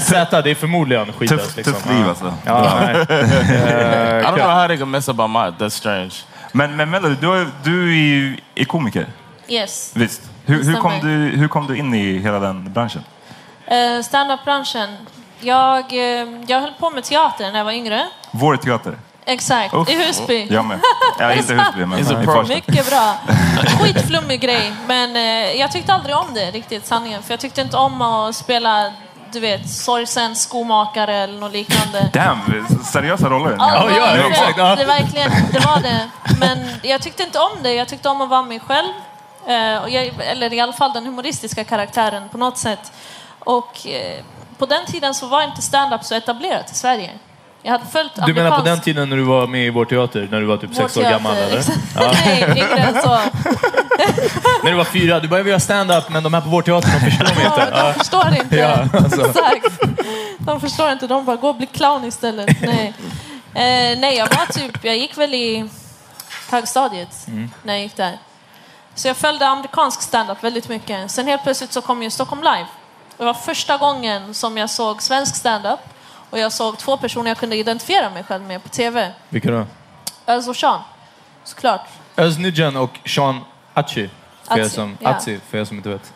SZ, 0.00 0.10
det 0.10 0.50
är 0.50 0.54
förmodligen 0.54 1.12
skitas. 1.12 1.40
Tufft 1.40 1.56
liksom. 1.56 1.74
tuff 1.74 1.90
liv 1.90 2.08
alltså. 2.08 2.34
Ja, 2.46 2.80
nej. 2.80 2.94
I 2.94 4.24
don't 4.24 4.34
know 4.34 4.50
how 4.50 4.68
they 4.68 4.78
can 4.78 4.90
mess 4.90 5.08
up 5.08 5.16
my 5.16 5.28
mind. 5.28 5.54
That's 5.58 5.68
strange. 5.68 6.14
Men, 6.52 6.76
men 6.76 6.90
Melody, 6.90 7.14
du, 7.20 7.32
är- 7.32 7.50
du 7.62 7.90
är 7.90 7.96
ju 7.96 8.36
är 8.54 8.64
komiker. 8.64 9.06
Yes. 9.48 9.92
Visst? 9.94 10.22
Hur, 10.46 10.64
hur, 10.64 10.74
kom 10.74 10.92
du, 11.02 11.08
hur 11.08 11.48
kom 11.48 11.66
du 11.66 11.76
in 11.76 11.94
i 11.94 12.18
hela 12.18 12.38
den 12.38 12.72
branschen? 12.72 13.02
Uh, 13.72 14.02
Standup-branschen. 14.02 14.96
Jag, 15.40 15.92
eh, 15.92 16.28
jag 16.46 16.60
höll 16.60 16.72
på 16.72 16.90
med 16.90 17.04
teater 17.04 17.50
när 17.50 17.58
jag 17.58 17.64
var 17.64 17.72
yngre. 17.72 18.06
Vår 18.30 18.56
teater. 18.56 18.98
Exakt, 19.26 19.74
Uff. 19.74 19.90
i 19.90 20.06
Husby. 20.06 20.46
Jag 20.50 20.64
med. 20.64 20.80
Ja, 21.18 21.32
inte 21.32 21.54
Husby, 21.54 21.86
men 21.86 21.98
i. 21.98 22.04
Farsta. 22.04 22.54
Mycket 22.54 22.90
bra. 22.90 23.14
Skitflummig 23.80 24.40
grej. 24.40 24.72
Men 24.86 25.16
eh, 25.16 25.60
jag 25.60 25.72
tyckte 25.72 25.94
aldrig 25.94 26.16
om 26.16 26.34
det 26.34 26.50
riktigt, 26.50 26.86
sanningen. 26.86 27.22
För 27.22 27.32
jag 27.32 27.40
tyckte 27.40 27.60
inte 27.60 27.76
om 27.76 28.02
att 28.02 28.36
spela, 28.36 28.92
du 29.32 29.40
vet, 29.40 29.70
sorgsen 29.70 30.36
skomakare 30.36 31.16
eller 31.16 31.40
något 31.40 31.52
liknande. 31.52 32.10
Damn, 32.12 32.66
seriösa 32.84 33.30
roller. 33.30 33.56
Ja, 33.58 33.86
det, 33.86 33.96
ja, 33.96 34.28
exakt, 34.28 34.56
det, 34.56 34.62
ja. 34.62 34.76
det, 34.76 34.84
verkligen, 34.84 35.30
det 35.52 35.58
var 35.66 35.80
det. 35.80 36.08
Men 36.40 36.58
jag 36.82 37.02
tyckte 37.02 37.22
inte 37.22 37.38
om 37.38 37.62
det. 37.62 37.74
Jag 37.74 37.88
tyckte 37.88 38.08
om 38.08 38.20
att 38.20 38.28
vara 38.28 38.42
mig 38.42 38.60
själv. 38.60 38.92
Jag, 39.88 40.10
eller 40.18 40.52
i 40.52 40.60
alla 40.60 40.72
fall 40.72 40.92
den 40.92 41.06
humoristiska 41.06 41.64
karaktären 41.64 42.28
på 42.28 42.38
något 42.38 42.58
sätt. 42.58 42.92
Och 43.44 43.86
eh, 43.86 44.22
på 44.58 44.66
den 44.66 44.86
tiden 44.86 45.14
så 45.14 45.26
var 45.26 45.42
inte 45.42 45.62
stand-up 45.62 46.04
så 46.04 46.14
etablerat 46.14 46.70
i 46.72 46.74
Sverige. 46.74 47.10
Jag 47.62 47.72
hade 47.72 47.86
följt 47.86 48.12
Du 48.26 48.34
menar 48.34 48.58
på 48.58 48.64
den 48.64 48.80
tiden 48.80 49.08
när 49.10 49.16
du 49.16 49.22
var 49.22 49.46
med 49.46 49.66
i 49.66 49.70
vår 49.70 49.84
teater? 49.84 50.28
När 50.30 50.40
du 50.40 50.46
var 50.46 50.56
typ 50.56 50.74
sex 50.74 50.96
år 50.96 51.00
teater, 51.02 51.10
gammal, 51.10 51.36
eller? 51.36 51.64
Ja. 51.96 52.12
Nej, 52.24 52.42
yngre 52.42 52.78
än 52.78 53.02
så. 53.02 53.08
När 54.62 54.70
du 54.70 54.76
var 54.76 54.84
fyra, 54.84 55.20
du 55.20 55.28
började 55.28 55.48
göra 55.48 55.60
stand-up, 55.60 56.08
men 56.08 56.22
de 56.22 56.34
här 56.34 56.40
på 56.40 56.48
vår 56.48 56.62
teater, 56.62 56.88
de 56.92 57.00
förstår 57.10 57.42
Ja, 57.42 57.54
inte. 57.64 57.82
de 57.82 57.94
förstår 57.94 58.34
inte. 58.42 58.56
Ja, 58.56 58.88
alltså. 58.98 59.20
Exakt. 59.28 59.80
De 60.38 60.60
förstår 60.60 60.92
inte. 60.92 61.06
De 61.06 61.24
bara, 61.24 61.36
gå 61.36 61.48
och 61.48 61.56
bli 61.56 61.66
clown 61.66 62.04
istället. 62.04 62.56
Nej, 62.62 62.94
eh, 63.54 63.98
nej 63.98 64.16
jag 64.16 64.28
var 64.28 64.52
typ, 64.52 64.84
jag 64.84 64.96
gick 64.96 65.18
väl 65.18 65.34
i 65.34 65.68
högstadiet 66.50 67.26
Mm. 67.28 67.50
när 67.62 67.72
jag 67.74 67.82
gick 67.82 67.96
där. 67.96 68.18
Så 68.94 69.08
jag 69.08 69.16
följde 69.16 69.46
amerikansk 69.48 70.02
stand-up 70.02 70.44
väldigt 70.44 70.68
mycket. 70.68 71.10
Sen 71.10 71.26
helt 71.26 71.42
plötsligt 71.42 71.72
så 71.72 71.80
kom 71.80 72.02
ju 72.02 72.10
Stockholm 72.10 72.42
Live. 72.42 72.66
Det 73.18 73.24
var 73.24 73.34
första 73.34 73.76
gången 73.76 74.34
som 74.34 74.56
jag 74.56 74.70
såg 74.70 75.02
svensk 75.02 75.36
stand-up. 75.36 75.80
Och 76.30 76.38
jag 76.38 76.52
såg 76.52 76.78
två 76.78 76.96
personer 76.96 77.30
jag 77.30 77.38
kunde 77.38 77.56
identifiera 77.56 78.10
mig 78.10 78.24
själv 78.24 78.42
med 78.44 78.62
på 78.62 78.68
TV. 78.68 79.12
Vilka 79.28 79.50
då? 79.50 79.66
Özz 80.26 80.48
och 80.48 80.56
Sean, 80.56 80.80
såklart. 81.44 81.86
Öz 82.16 82.38
Nidjan 82.38 82.76
och 82.76 82.98
Sean 83.06 83.40
Achi. 83.74 84.10
För 84.48 84.60
Atzi, 84.60 84.70
som, 84.70 84.98
ja. 85.00 85.08
Atzi, 85.08 85.40
för 85.50 85.58
er 85.58 85.64
som 85.64 85.76
inte 85.76 85.88
vet. 85.88 86.12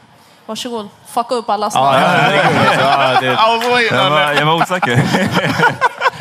Varsågod, 0.46 0.88
fucka 1.06 1.34
upp 1.34 1.50
alla 1.50 1.70
ja. 1.74 2.00
Ja, 2.00 3.20
det, 3.20 3.68
waiting 3.68 3.96
Jag 3.98 4.10
var, 4.10 4.20
that. 4.20 4.38
jag 4.38 4.46
var 4.46 4.54
osäker. 4.54 4.90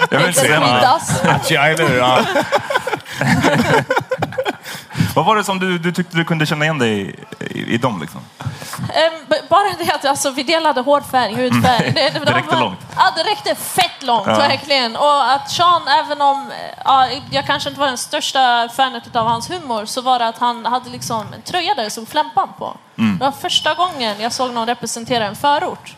jag 0.10 0.17
vill 0.17 0.27
inte 0.27 0.39
säga 0.39 0.60
något. 0.60 0.69
Skitas. 0.69 1.25
Achi, 1.25 1.53
ja, 1.53 1.67
eller 1.67 1.88
hur? 1.88 1.98
Ja. 1.98 2.19
Vad 5.17 5.25
var 5.25 5.36
det 5.36 5.43
som 5.43 5.59
du, 5.59 5.77
du 5.77 5.91
tyckte 5.91 6.17
du 6.17 6.25
kunde 6.25 6.45
känna 6.45 6.65
igen 6.65 6.79
dig 6.79 6.91
i, 7.01 7.59
i, 7.59 7.74
i 7.74 7.77
dem? 7.77 8.01
Liksom? 8.01 8.21
Ehm, 8.93 9.39
bara 9.50 9.63
det 9.79 9.91
att 9.93 10.05
alltså, 10.05 10.29
vi 10.31 10.43
delade 10.43 10.81
hårfärg, 10.81 11.36
hudfärg. 11.36 11.91
Det, 11.95 12.09
Det 12.25 12.31
räckte 12.33 12.55
var- 12.55 12.59
långt. 12.65 12.79
Ja, 12.95 13.12
det 13.15 13.24
räckte 13.24 13.55
fett 13.55 14.03
långt, 14.03 14.27
Ja. 14.27 14.38
verkligen. 14.38 14.95
Och 14.95 15.31
att 15.31 15.51
Sean, 15.51 15.81
även 15.88 16.21
om 16.21 16.51
ja, 16.86 17.07
jag 17.31 17.45
kanske 17.45 17.69
inte 17.69 17.79
var 17.79 17.88
den 17.88 17.97
största 17.97 18.69
fanet 18.69 19.15
av 19.15 19.27
hans 19.27 19.50
humor, 19.50 19.86
så 19.86 20.01
var 20.01 20.19
det 20.19 20.27
att 20.27 20.38
han 20.38 20.65
hade 20.65 20.89
liksom 20.89 21.33
en 21.33 21.41
tröja 21.41 21.75
där 21.75 21.83
det 21.83 21.89
stod 21.89 22.07
Flämpan 22.07 22.50
på. 22.57 22.77
Mm. 22.97 23.17
Det 23.17 23.25
var 23.25 23.31
första 23.31 23.74
gången 23.74 24.19
jag 24.21 24.33
såg 24.33 24.53
någon 24.53 24.67
representera 24.67 25.25
en 25.25 25.36
förort. 25.36 25.95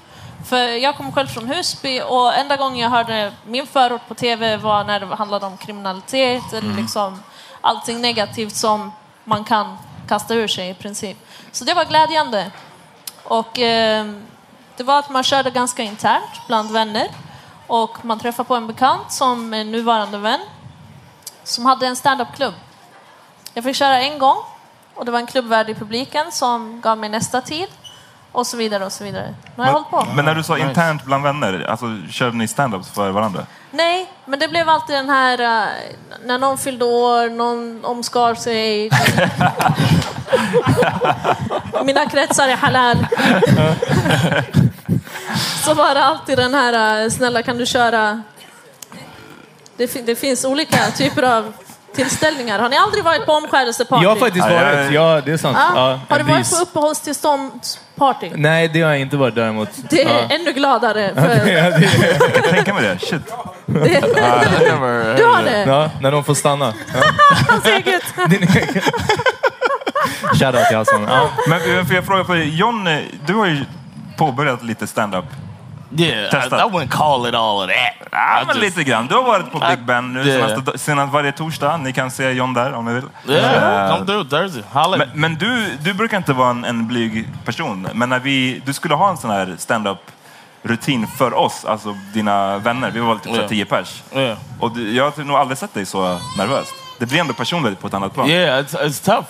För 0.49 0.57
jag 0.57 0.97
kommer 0.97 1.11
själv 1.11 1.27
från 1.27 1.47
Husby 1.47 2.01
och 2.01 2.33
enda 2.37 2.55
gången 2.55 2.77
jag 2.79 2.89
hörde 2.89 3.31
min 3.47 3.67
förort 3.67 4.07
på 4.07 4.13
TV 4.15 4.57
var 4.57 4.83
när 4.83 4.99
det 4.99 5.15
handlade 5.15 5.45
om 5.45 5.57
kriminalitet 5.57 6.53
eller 6.53 6.73
liksom 6.75 7.23
allting 7.61 8.01
negativt 8.01 8.55
som 8.55 8.91
man 9.29 9.43
kan 9.43 9.77
kasta 10.07 10.35
ur 10.35 10.47
sig 10.47 10.69
i 10.69 10.73
princip. 10.73 11.17
Så 11.51 11.65
det 11.65 11.73
var 11.73 11.85
glädjande. 11.85 12.51
Och 13.23 13.59
eh, 13.59 14.07
det 14.77 14.83
var 14.83 14.99
att 14.99 15.09
man 15.09 15.23
körde 15.23 15.51
ganska 15.51 15.83
internt 15.83 16.47
bland 16.47 16.71
vänner. 16.71 17.07
Och 17.67 18.05
man 18.05 18.19
träffade 18.19 18.47
på 18.47 18.55
en 18.55 18.67
bekant 18.67 19.11
som 19.11 19.53
är 19.53 19.63
nuvarande 19.63 20.17
vän. 20.17 20.39
Som 21.43 21.65
hade 21.65 21.87
en 21.87 21.95
standup-klubb. 21.95 22.53
Jag 23.53 23.63
fick 23.63 23.75
köra 23.75 23.99
en 23.99 24.19
gång. 24.19 24.37
Och 24.95 25.05
det 25.05 25.11
var 25.11 25.19
en 25.19 25.27
klubbvärd 25.27 25.69
i 25.69 25.75
publiken 25.75 26.31
som 26.31 26.81
gav 26.81 26.97
mig 26.97 27.09
nästa 27.09 27.41
tid. 27.41 27.67
Och 28.31 28.47
så 28.47 28.57
vidare 28.57 28.85
och 28.85 28.91
så 28.91 29.03
vidare. 29.03 29.35
Nu 29.55 29.63
har 29.63 29.65
jag 29.65 29.73
hållit 29.73 29.89
på. 29.89 30.07
Men 30.15 30.25
när 30.25 30.35
du 30.35 30.43
sa 30.43 30.57
internt 30.57 31.03
bland 31.03 31.23
vänner, 31.23 31.65
alltså 31.69 31.85
körde 32.11 32.37
ni 32.37 32.45
stand-ups 32.45 32.93
för 32.93 33.09
varandra? 33.11 33.45
Nej, 33.71 34.11
men 34.25 34.39
det 34.39 34.47
blev 34.47 34.69
alltid 34.69 34.95
den 34.95 35.09
här 35.09 35.39
eh, 35.41 35.67
när 36.25 36.37
någon 36.37 36.57
fyllde 36.57 36.85
år, 36.85 37.29
någon 37.29 37.85
omskar 37.85 38.35
sig. 38.35 38.89
Mina 41.85 42.05
kretsar 42.09 42.47
är 42.47 42.55
halal. 42.55 42.97
Så 45.65 45.73
var 45.73 45.93
det 45.95 46.03
alltid 46.03 46.37
den 46.37 46.53
här, 46.53 47.03
eh, 47.03 47.09
snälla 47.09 47.43
kan 47.43 47.57
du 47.57 47.65
köra? 47.65 48.23
Det, 49.77 49.87
fin- 49.87 50.05
det 50.05 50.15
finns 50.15 50.45
olika 50.45 50.91
typer 50.91 51.23
av 51.23 51.53
tillställningar. 51.95 52.59
Har 52.59 52.69
ni 52.69 52.77
aldrig 52.77 53.03
varit 53.03 53.25
på 53.25 53.31
omskärelseparty? 53.33 54.03
Jag 54.03 54.09
har 54.09 54.15
faktiskt 54.15 54.45
Ja, 54.49 54.53
jag- 54.53 54.75
varit, 54.75 54.91
ja 54.93 55.21
det 55.25 55.31
är 55.31 55.37
sant. 55.37 55.57
Ja. 55.59 55.71
Ja, 55.75 55.99
har 56.09 56.15
du 56.17 56.21
en 56.21 56.27
varit 56.27 56.39
vis. 56.39 56.65
på 56.73 56.95
uppehållstillståndsparty? 57.99 58.41
Nej, 58.41 58.67
det 58.67 58.81
har 58.81 58.89
jag 58.91 58.99
inte 58.99 59.17
varit 59.17 59.35
däremot. 59.35 59.69
Det 59.89 60.03
är 60.03 60.09
Ja. 60.09 60.35
ännu 60.35 60.51
gladare. 60.53 61.11
För 61.15 61.47
Jag 62.27 62.33
kan 62.43 62.43
tänka 62.53 62.73
mig 62.73 62.83
det. 62.83 62.99
Shit. 62.99 63.21
det, 63.65 63.99
du 65.17 65.25
har 65.25 65.43
det? 65.43 65.63
Ja, 65.67 65.89
när 66.01 66.11
de 66.11 66.23
får 66.23 66.33
stanna. 66.33 66.73
Egen. 67.65 68.01
Shoutout 70.33 70.67
till 70.67 70.77
Hassan. 70.77 71.03
Ja. 71.09 71.29
Men 71.47 71.77
eh, 71.79 71.85
för 71.85 71.95
jag 71.95 72.05
frågar, 72.05 72.23
för 72.23 72.35
John, 72.35 72.87
eh, 72.87 72.97
du 73.25 73.33
har 73.33 73.45
ju 73.45 73.65
påbörjat 74.17 74.63
lite 74.63 74.87
stand-up. 74.87 75.25
Yeah, 75.97 76.27
I, 76.27 76.29
Testa. 76.31 76.57
I 76.57 76.69
wouldn't 76.69 76.89
call 76.91 77.25
it 77.29 77.35
all 77.35 77.61
of 77.61 77.67
that. 77.69 78.07
Ja, 78.11 78.41
I 78.41 78.45
men 78.45 78.55
just- 78.57 78.77
lite 78.77 78.83
grann. 78.83 79.07
Du 79.07 79.15
har 79.15 79.23
varit 79.23 79.51
på 79.51 79.57
I- 79.57 79.75
Big 79.75 79.85
Ben 79.85 80.13
nu 80.13 80.23
Yeah. 80.23 80.47
senaste, 80.49 80.77
senast 80.77 81.13
varje 81.13 81.31
torsdag. 81.31 81.77
Ni 81.77 81.93
kan 81.93 82.11
se 82.11 82.31
John 82.31 82.53
där 82.53 82.73
om 82.73 82.85
ni 82.85 82.93
vill. 82.93 83.03
Yeah, 83.27 83.85
Eh, 83.89 83.93
come 83.95 84.05
through 84.05 84.29
Thursday. 84.29 84.63
Holla. 84.71 84.97
Men, 84.97 85.09
men 85.13 85.35
du, 85.35 85.77
du 85.83 85.93
brukar 85.93 86.17
inte 86.17 86.33
vara 86.33 86.49
en, 86.49 86.65
en 86.65 86.87
blyg 86.87 87.27
person. 87.45 87.87
Men 87.93 88.09
när 88.09 88.19
vi, 88.19 88.61
du 88.65 88.73
skulle 88.73 88.95
ha 88.95 89.09
en 89.09 89.17
sån 89.17 89.29
här 89.31 89.55
stand-up 89.57 89.97
rutin 90.63 91.07
för 91.07 91.33
oss, 91.33 91.65
alltså 91.65 91.95
dina 92.13 92.57
vänner. 92.57 92.91
Vi 92.91 92.99
var 92.99 93.07
väl 93.13 93.19
typ 93.19 93.35
Ja. 93.35 93.47
tio 93.47 93.65
pers. 93.65 94.03
Yeah. 94.15 94.37
Och 94.59 94.71
du, 94.71 94.91
jag 94.95 95.03
har 95.11 95.23
nog 95.23 95.37
aldrig 95.37 95.57
sett 95.57 95.73
dig 95.73 95.85
så 95.85 96.19
nervös. 96.37 96.67
Det 96.99 97.05
blir 97.05 97.19
ändå 97.19 97.33
personligt 97.33 97.79
på 97.81 97.87
ett 97.87 97.93
annat 97.93 98.13
plan. 98.13 98.29
Yeah, 98.29 98.63
it's, 98.63 98.75
it's 98.85 99.05
tough. 99.05 99.27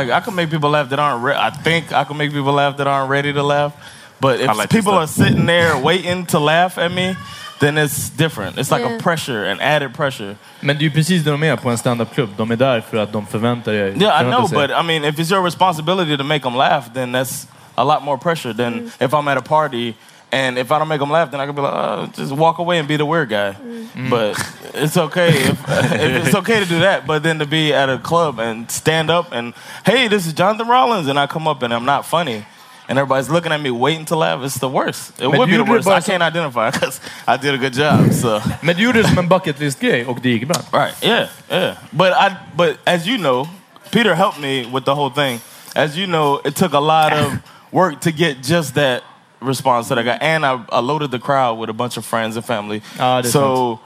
Like 0.00 0.18
I 0.18 0.20
can 0.24 0.34
make 0.34 0.46
people 0.50 0.68
laugh 0.68 0.88
that 0.90 0.98
aren't. 0.98 1.24
Re- 1.24 1.48
I 1.48 1.62
think 1.64 1.84
I 1.86 2.04
can 2.08 2.16
make 2.16 2.30
people 2.30 2.52
laugh 2.52 2.76
that 2.76 2.86
aren't 2.86 3.08
ready 3.10 3.32
to 3.34 3.42
laugh. 3.42 3.72
But 4.20 4.40
if 4.40 4.56
like 4.56 4.70
people 4.70 4.94
are 4.94 5.06
sitting 5.06 5.46
there 5.46 5.76
waiting 5.76 6.26
to 6.26 6.38
laugh 6.38 6.78
at 6.78 6.92
me, 6.92 7.16
then 7.58 7.78
it's 7.78 8.10
different. 8.10 8.58
It's 8.58 8.70
like 8.70 8.82
Yeah. 8.82 8.96
a 8.96 8.98
pressure, 8.98 9.44
an 9.44 9.60
added 9.60 9.94
pressure. 9.94 10.36
Men 10.60 10.76
det 10.76 10.82
är 10.82 10.84
ju 10.84 10.90
precis 10.90 11.24
det 11.24 11.30
de 11.30 11.42
är 11.42 11.56
på 11.56 11.70
en 11.70 11.78
standup-klubb. 11.78 12.30
De 12.36 12.50
är 12.50 12.56
där 12.56 12.80
för 12.80 12.96
att 12.96 13.12
de 13.12 13.26
förväntar 13.26 13.72
sig... 13.72 14.02
Yeah, 14.02 14.22
I 14.22 14.24
know, 14.24 14.48
but 14.48 14.70
I 14.70 14.82
mean, 14.82 15.04
if 15.04 15.18
it's 15.18 15.30
your 15.30 15.44
responsibility 15.44 16.16
to 16.16 16.24
make 16.24 16.42
them 16.42 16.56
laugh, 16.56 16.92
then 16.94 17.12
that's 17.12 17.46
a 17.76 17.84
lot 17.84 18.02
more 18.02 18.18
pressure 18.18 18.54
than 18.54 18.74
mm. 18.74 18.90
if 19.00 19.12
I'm 19.12 19.28
at 19.28 19.38
a 19.38 19.42
party 19.42 19.94
and 20.32 20.58
if 20.58 20.72
I 20.72 20.78
don't 20.78 20.88
make 20.88 20.98
them 20.98 21.10
laugh, 21.10 21.30
then 21.30 21.40
I 21.40 21.46
can 21.46 21.54
be 21.54 21.62
like, 21.62 21.72
oh, 21.72 22.06
just 22.12 22.32
walk 22.32 22.58
away 22.58 22.78
and 22.78 22.88
be 22.88 22.96
the 22.96 23.06
weird 23.06 23.28
guy. 23.28 23.52
Mm. 23.52 24.10
But 24.10 24.34
mm. 24.34 24.82
it's 24.84 24.96
okay 24.96 25.28
if, 25.28 25.68
if 25.68 26.26
it's 26.26 26.34
okay 26.40 26.60
to 26.60 26.66
do 26.66 26.80
that. 26.80 27.06
But 27.06 27.22
then 27.22 27.38
to 27.38 27.46
be 27.46 27.72
at 27.72 27.88
a 27.88 27.98
club 27.98 28.38
and 28.38 28.70
stand 28.70 29.08
up 29.10 29.32
and 29.32 29.54
hey, 29.84 30.08
this 30.08 30.26
is 30.26 30.32
Jonathan 30.32 30.68
Rollins, 30.68 31.08
and 31.08 31.18
I 31.18 31.26
come 31.26 31.46
up 31.48 31.62
and 31.62 31.72
I'm 31.72 31.84
not 31.84 32.04
funny, 32.04 32.44
and 32.88 32.98
everybody's 32.98 33.28
looking 33.28 33.52
at 33.52 33.60
me 33.60 33.70
waiting 33.70 34.04
to 34.06 34.16
laugh, 34.16 34.42
it's 34.44 34.58
the 34.58 34.68
worst. 34.68 35.20
It 35.20 35.28
Men 35.28 35.38
would 35.38 35.48
be 35.50 35.56
the 35.56 35.64
worst. 35.64 35.88
I 35.88 36.00
can't 36.00 36.22
identify 36.22 36.70
because 36.72 37.00
I 37.26 37.36
did 37.36 37.54
a 37.54 37.58
good 37.58 37.72
job. 37.74 38.12
So 38.12 38.40
Men 38.62 38.76
du 38.76 38.82
gjorde 38.82 39.02
det 39.02 39.08
som 39.08 39.18
en 39.18 39.28
bucket 39.28 39.58
list-grej 39.60 40.06
och 40.06 40.18
det 40.22 40.30
gick 40.30 40.48
bra. 40.48 40.56
right, 40.72 40.94
yeah, 41.02 41.28
yeah. 41.50 41.76
But 41.92 42.12
I, 42.12 42.36
but 42.56 42.78
as 42.86 43.06
you 43.06 43.18
know, 43.18 43.48
Peter 43.90 44.14
helped 44.14 44.40
me 44.40 44.64
with 44.72 44.84
the 44.84 44.94
whole 44.94 45.10
thing. 45.10 45.40
As 45.74 45.96
you 45.96 46.06
know, 46.06 46.40
it 46.44 46.54
took 46.56 46.72
a 46.72 46.80
lot 46.80 47.12
of 47.12 47.32
work 47.72 48.00
to 48.00 48.12
get 48.12 48.42
just 48.42 48.74
that 48.74 49.02
response 49.40 49.88
that 49.88 49.98
I 49.98 50.02
got, 50.02 50.22
and 50.22 50.46
I, 50.46 50.64
I 50.70 50.80
loaded 50.80 51.10
the 51.10 51.18
crowd 51.18 51.58
with 51.58 51.70
a 51.70 51.74
bunch 51.74 51.96
of 51.96 52.04
friends 52.04 52.36
and 52.36 52.44
family. 52.44 52.82
Ah, 52.98 53.22
so 53.22 53.80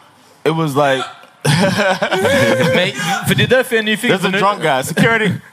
it 0.45 0.51
was 0.51 0.77
like 0.77 1.05
Men, 2.75 2.89
för 3.29 3.35
det 3.35 3.43
är 3.43 3.47
därför 3.49 3.75
jag 3.77 3.83
är 3.83 3.83
nyfiken. 3.83 4.19
there's 4.19 4.37
a 4.37 4.39
drunk 4.39 4.63
guy, 4.63 4.83
security. 4.83 5.33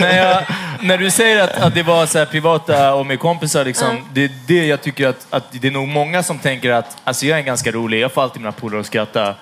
när, 0.00 0.16
jag, 0.16 0.42
när 0.82 0.98
du 0.98 1.10
säger 1.10 1.42
att, 1.42 1.58
att 1.58 1.74
det 1.74 1.82
var 1.82 2.06
så 2.06 2.18
här 2.18 2.26
privata 2.26 2.94
och 2.94 3.06
med 3.06 3.18
kompisar, 3.18 3.64
liksom, 3.64 4.08
det 4.12 4.24
är 4.24 4.30
det 4.46 4.66
jag 4.66 4.82
tycker 4.82 5.08
att, 5.08 5.26
att 5.30 5.44
det 5.52 5.68
är 5.68 5.72
nog 5.72 5.88
många 5.88 6.22
som 6.22 6.38
tänker 6.38 6.70
att 6.70 6.96
alltså 7.04 7.26
jag 7.26 7.38
är 7.38 7.42
ganska 7.42 7.70
rolig, 7.70 8.00
jag 8.00 8.12
får 8.12 8.22
alltid 8.22 8.42
mina 8.42 8.52
polare 8.52 8.80
att 8.80 8.86
skratta. 8.86 9.34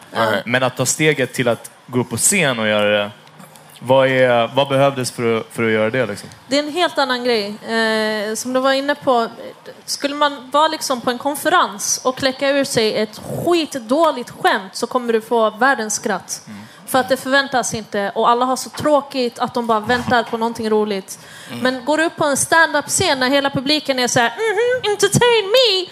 Men 0.44 0.62
att 0.62 0.76
ta 0.76 0.86
steget 0.86 1.32
till 1.32 1.48
att 1.48 1.70
gå 1.86 2.00
upp 2.00 2.10
på 2.10 2.16
scen 2.16 2.58
och 2.58 2.68
göra 2.68 2.98
det, 2.98 3.10
vad, 3.80 4.08
är, 4.08 4.50
vad 4.54 4.68
behövdes 4.68 5.10
för 5.10 5.36
att, 5.36 5.46
för 5.50 5.62
att 5.62 5.72
göra 5.72 5.90
det? 5.90 6.06
Liksom? 6.06 6.28
Det 6.48 6.58
är 6.58 6.62
en 6.62 6.72
helt 6.72 6.98
annan 6.98 7.24
grej. 7.24 7.46
Eh, 7.46 8.34
som 8.34 8.52
du 8.52 8.60
var 8.60 8.72
inne 8.72 8.94
på, 8.94 9.28
skulle 9.84 10.14
man 10.14 10.50
vara 10.50 10.68
liksom 10.68 11.00
på 11.00 11.10
en 11.10 11.18
konferens 11.18 12.00
och 12.04 12.16
kläcka 12.16 12.48
ur 12.48 12.64
sig 12.64 12.96
ett 12.96 13.20
skitdåligt 13.44 14.30
skämt 14.30 14.76
så 14.76 14.86
kommer 14.86 15.12
du 15.12 15.20
få 15.20 15.50
världens 15.50 15.94
skratt. 15.94 16.42
För 16.86 16.98
att 16.98 17.08
det 17.08 17.16
förväntas 17.16 17.74
inte 17.74 18.12
och 18.14 18.30
alla 18.30 18.44
har 18.44 18.56
så 18.56 18.70
tråkigt 18.70 19.38
att 19.38 19.54
de 19.54 19.66
bara 19.66 19.80
väntar 19.80 20.22
på 20.22 20.36
någonting 20.36 20.70
roligt. 20.70 21.18
Men 21.62 21.84
går 21.84 21.96
du 21.96 22.04
upp 22.04 22.16
på 22.16 22.24
en 22.24 22.36
stand-up-scen 22.36 23.20
när 23.20 23.28
hela 23.28 23.50
publiken 23.50 23.98
är 23.98 24.08
så 24.08 24.20
här 24.20 24.30
mhm, 24.30 24.92
entertain 24.92 25.52
me! 25.54 25.86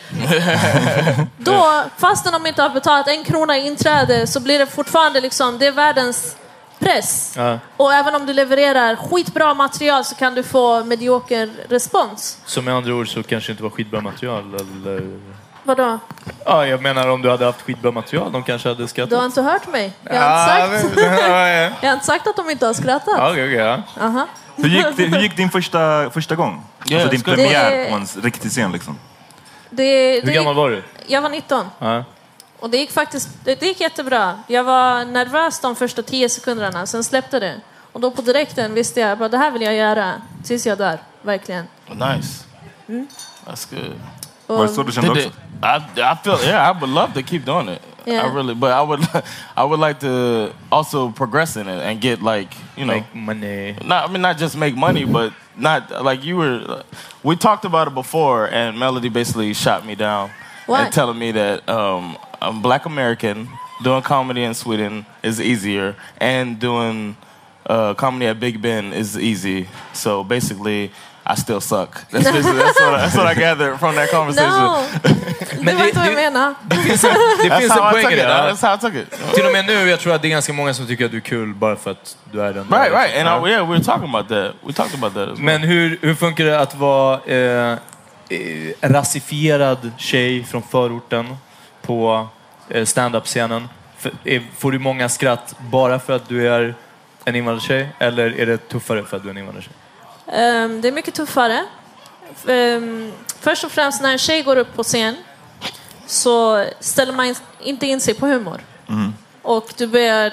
Då, 1.44 1.82
fastän 1.98 2.32
de 2.32 2.46
inte 2.46 2.62
har 2.62 2.70
betalat 2.70 3.08
en 3.08 3.24
krona 3.24 3.58
i 3.58 3.66
inträde 3.66 4.26
så 4.26 4.40
blir 4.40 4.58
det 4.58 4.66
fortfarande 4.66 5.20
liksom, 5.20 5.58
det 5.58 5.66
är 5.66 5.72
världens 5.72 6.36
press. 6.78 7.34
Ja. 7.36 7.58
Och 7.76 7.92
även 7.94 8.14
om 8.14 8.26
du 8.26 8.32
levererar 8.32 8.96
skitbra 8.96 9.54
material 9.54 10.04
så 10.04 10.14
kan 10.14 10.34
du 10.34 10.42
få 10.42 10.84
medioker 10.84 11.50
respons. 11.68 12.38
Så 12.44 12.62
med 12.62 12.74
andra 12.74 12.94
ord 12.94 13.08
så 13.08 13.22
kanske 13.22 13.48
det 13.48 13.52
inte 13.52 13.62
var 13.62 13.70
skitbra 13.70 14.00
material? 14.00 14.54
Eller... 14.54 15.18
Vadå? 15.62 15.98
Ja, 16.44 16.66
jag 16.66 16.82
menar 16.82 17.08
om 17.08 17.22
du 17.22 17.30
hade 17.30 17.44
haft 17.44 17.62
skitbra 17.62 17.90
material, 17.90 18.32
de 18.32 18.42
kanske 18.42 18.68
hade 18.68 18.88
skrattat. 18.88 19.10
Du 19.10 19.16
har 19.16 19.24
inte 19.24 19.42
hört 19.42 19.66
mig? 19.68 19.92
Jag 20.02 20.20
har 20.20 20.64
inte 20.76 20.88
sagt, 20.88 20.96
jag 21.82 21.88
har 21.88 21.94
inte 21.94 22.06
sagt 22.06 22.26
att 22.26 22.36
de 22.36 22.50
inte 22.50 22.66
har 22.66 22.74
skrattat. 22.74 23.14
Ja, 23.18 23.30
okej, 23.30 23.44
okej, 23.44 23.56
ja. 23.56 23.82
Aha. 24.06 24.26
Hur 24.56 24.68
gick, 24.68 24.86
hur 24.98 25.18
gick 25.20 25.36
din 25.36 25.50
första, 25.50 26.10
första 26.10 26.34
gång? 26.34 26.62
Yeah, 26.88 27.02
alltså 27.02 27.10
din 27.16 27.22
premiär 27.22 27.70
Det- 27.70 27.90
på 27.90 27.96
en 27.96 28.06
riktig 28.22 28.50
scen 28.50 28.72
liksom. 28.72 28.98
Det, 29.70 30.14
Hur 30.14 30.26
det 30.26 30.32
gammal 30.32 30.52
gick, 30.52 30.56
var 30.56 30.70
du? 30.70 30.82
jag 31.06 31.22
var 31.22 31.28
19 31.28 31.66
Ja. 31.78 32.04
Och 32.60 32.70
det 32.70 32.76
gick 32.76 32.90
faktiskt 32.90 33.28
det, 33.44 33.62
gick 33.62 33.80
jättebra. 33.80 34.38
Jag 34.46 34.64
var 34.64 35.04
nervös 35.04 35.60
de 35.60 35.76
första 35.76 36.02
10 36.02 36.28
sekunderna, 36.28 36.86
sen 36.86 37.04
släppte 37.04 37.40
det. 37.40 37.60
Och 37.92 38.00
då 38.00 38.10
på 38.10 38.22
direkten 38.22 38.74
visste 38.74 39.00
jag 39.00 39.22
att 39.22 39.30
det 39.30 39.38
här 39.38 39.50
vill 39.50 39.62
jag 39.62 39.74
göra 39.74 40.22
tills 40.44 40.66
jag 40.66 40.78
dör. 40.78 40.98
Verkligen. 41.22 41.66
Nice. 41.90 42.44
Mm. 42.88 43.06
That's 43.46 43.74
good. 43.74 44.00
Var 44.46 44.62
det 44.66 44.72
så 44.72 44.82
du 44.82 44.92
kände 44.92 45.14
Did 45.14 45.26
också? 45.26 45.28
it, 45.28 45.98
I, 45.98 46.00
I 46.00 46.16
feel 46.24 46.38
yeah, 46.48 46.70
I 46.70 46.80
would 46.80 46.94
love 46.94 47.12
to 47.14 47.22
keep 47.22 47.44
doing 47.44 47.68
it. 47.68 47.82
Yeah. 48.06 48.26
I 48.26 48.34
really, 48.34 48.54
but 48.54 48.70
I 48.70 48.82
would, 48.82 49.00
I 49.56 49.64
would 49.64 49.80
like 49.80 49.98
to 50.00 50.52
also 50.70 51.10
progress 51.10 51.56
in 51.56 51.68
it 51.68 51.82
and 51.82 52.00
get 52.00 52.22
like 52.22 52.54
you 52.76 52.84
know, 52.86 52.94
Make 52.94 53.14
money. 53.14 53.76
not 53.84 54.08
I 54.08 54.12
mean 54.12 54.22
not 54.22 54.38
just 54.38 54.56
make 54.56 54.76
money, 54.76 55.04
but 55.04 55.32
not 55.56 56.04
like 56.04 56.22
you 56.24 56.36
were. 56.36 56.84
We 57.24 57.36
talked 57.36 57.64
about 57.64 57.88
it 57.88 57.94
before, 57.94 58.46
and 58.54 58.78
Melody 58.78 59.08
basically 59.08 59.54
shot 59.54 59.84
me 59.84 59.96
down 59.96 60.30
Why? 60.66 60.84
and 60.84 60.92
telling 60.94 61.18
me 61.18 61.32
that 61.32 61.68
um, 61.68 62.16
I'm 62.42 62.62
Black 62.62 62.86
American. 62.86 63.48
Doing 63.82 64.02
comedy 64.02 64.42
in 64.42 64.54
Sweden 64.54 65.04
is 65.22 65.40
easier, 65.40 65.94
and 66.18 66.58
doing 66.58 67.16
uh, 67.66 67.94
comedy 67.94 68.26
at 68.26 68.40
Big 68.40 68.62
Ben 68.62 68.92
is 68.92 69.16
easy. 69.18 69.68
So 69.92 70.24
basically. 70.24 70.90
I 71.28 71.34
still 71.34 71.60
suck. 71.60 72.08
That's, 72.10 72.24
that's, 72.24 72.46
what 72.46 72.54
I, 72.54 72.98
that's 72.98 73.16
what 73.16 73.26
I 73.26 73.34
gathered 73.34 73.80
from 73.80 73.96
that 73.96 74.10
conversation. 74.10 74.48
No! 74.48 74.86
Det 75.62 75.74
var 75.74 75.86
inte 75.86 75.98
vad 75.98 76.06
jag 76.06 76.14
menade. 76.14 76.54
Det 76.68 76.76
finns 76.76 77.04
en, 77.04 77.10
det 77.10 77.48
That's 77.48 77.60
finns 77.60 77.72
how 77.72 77.82
en 77.82 77.88
I 77.88 77.92
poäng 77.92 78.02
took 78.02 78.12
i 78.12 78.14
it. 78.14 78.20
det. 78.20 78.28
ja. 78.28 78.52
That's 78.52 78.62
how 78.62 78.74
I 78.74 78.78
took 78.78 78.94
it. 78.94 79.34
Till 79.34 79.46
och 79.46 79.52
med 79.52 79.66
nu, 79.66 79.72
jag 79.90 80.00
tror 80.00 80.14
att 80.14 80.22
det 80.22 80.28
är 80.28 80.30
ganska 80.30 80.52
många 80.52 80.74
som 80.74 80.86
tycker 80.86 81.04
att 81.04 81.10
du 81.10 81.16
är 81.16 81.20
kul 81.20 81.54
bara 81.54 81.76
för 81.76 81.90
att 81.90 82.16
du 82.32 82.42
är 82.42 82.52
den. 82.52 82.68
Right, 82.70 82.92
right. 82.92 83.26
And 83.26 83.46
I, 83.46 83.50
yeah, 83.50 83.68
we 83.68 83.74
were 83.74 83.84
talking 83.84 84.08
about 84.14 84.28
that. 84.28 84.54
We 84.66 84.72
talked 84.72 84.94
about 84.94 85.14
that 85.14 85.28
as 85.28 85.38
well. 85.38 85.44
Men 85.44 85.62
hur, 85.62 85.98
hur 86.02 86.14
funkar 86.14 86.44
det 86.44 86.60
att 86.60 86.74
vara 86.74 87.20
eh, 87.26 87.78
eh, 88.28 88.38
rasifierad 88.82 89.90
tjej 89.98 90.44
från 90.44 90.62
förorten 90.62 91.36
på 91.86 92.28
eh, 92.68 92.84
stand-up-scenen? 92.84 93.68
Får 94.58 94.72
du 94.72 94.78
många 94.78 95.08
skratt 95.08 95.54
bara 95.58 95.98
för 95.98 96.12
att 96.12 96.28
du 96.28 96.48
är 96.48 96.74
en 97.24 97.36
invandrartjej? 97.36 97.88
Eller 97.98 98.40
är 98.40 98.46
det 98.46 98.68
tuffare 98.68 99.04
för 99.04 99.16
att 99.16 99.22
du 99.22 99.28
är 99.28 99.32
en 99.32 99.38
invandrartjej? 99.38 99.72
Ehm, 100.32 100.80
det 100.80 100.88
är 100.88 100.92
mycket 100.92 101.14
tuffare. 101.14 101.64
Ehm, 102.48 103.12
först 103.40 103.64
och 103.64 103.72
främst 103.72 104.02
när 104.02 104.12
en 104.12 104.18
tjej 104.18 104.42
går 104.42 104.56
upp 104.56 104.76
på 104.76 104.82
scen 104.82 105.16
så 106.06 106.64
ställer 106.80 107.12
man 107.12 107.34
inte 107.62 107.86
in 107.86 108.00
sig 108.00 108.14
på 108.14 108.26
humor. 108.26 108.60
Och 109.42 109.72
du 109.76 109.86
börjar... 109.86 110.32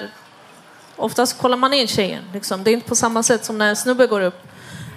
Oftast 0.96 1.38
kollar 1.38 1.56
man 1.56 1.74
in 1.74 1.86
tjejen. 1.86 2.24
Liksom. 2.32 2.64
Det 2.64 2.70
är 2.70 2.72
inte 2.72 2.88
på 2.88 2.96
samma 2.96 3.22
sätt 3.22 3.44
som 3.44 3.58
när 3.58 3.68
en 3.68 3.76
snubbe 3.76 4.06
går 4.06 4.20
upp. 4.20 4.46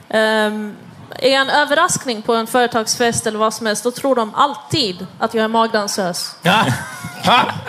Um, 0.10 0.76
är 1.18 1.32
en 1.32 1.50
överraskning 1.50 2.22
på 2.22 2.36
en 2.36 2.48
företagsfest 2.48 3.28
eller 3.28 3.40
vad 3.40 3.54
som 3.54 3.66
helst, 3.66 3.84
då 3.84 3.92
tror 3.92 4.16
de 4.16 4.36
alltid 4.36 5.08
att 5.20 5.34
jag 5.34 5.44
är 5.44 5.48
magdansös. 5.48 6.36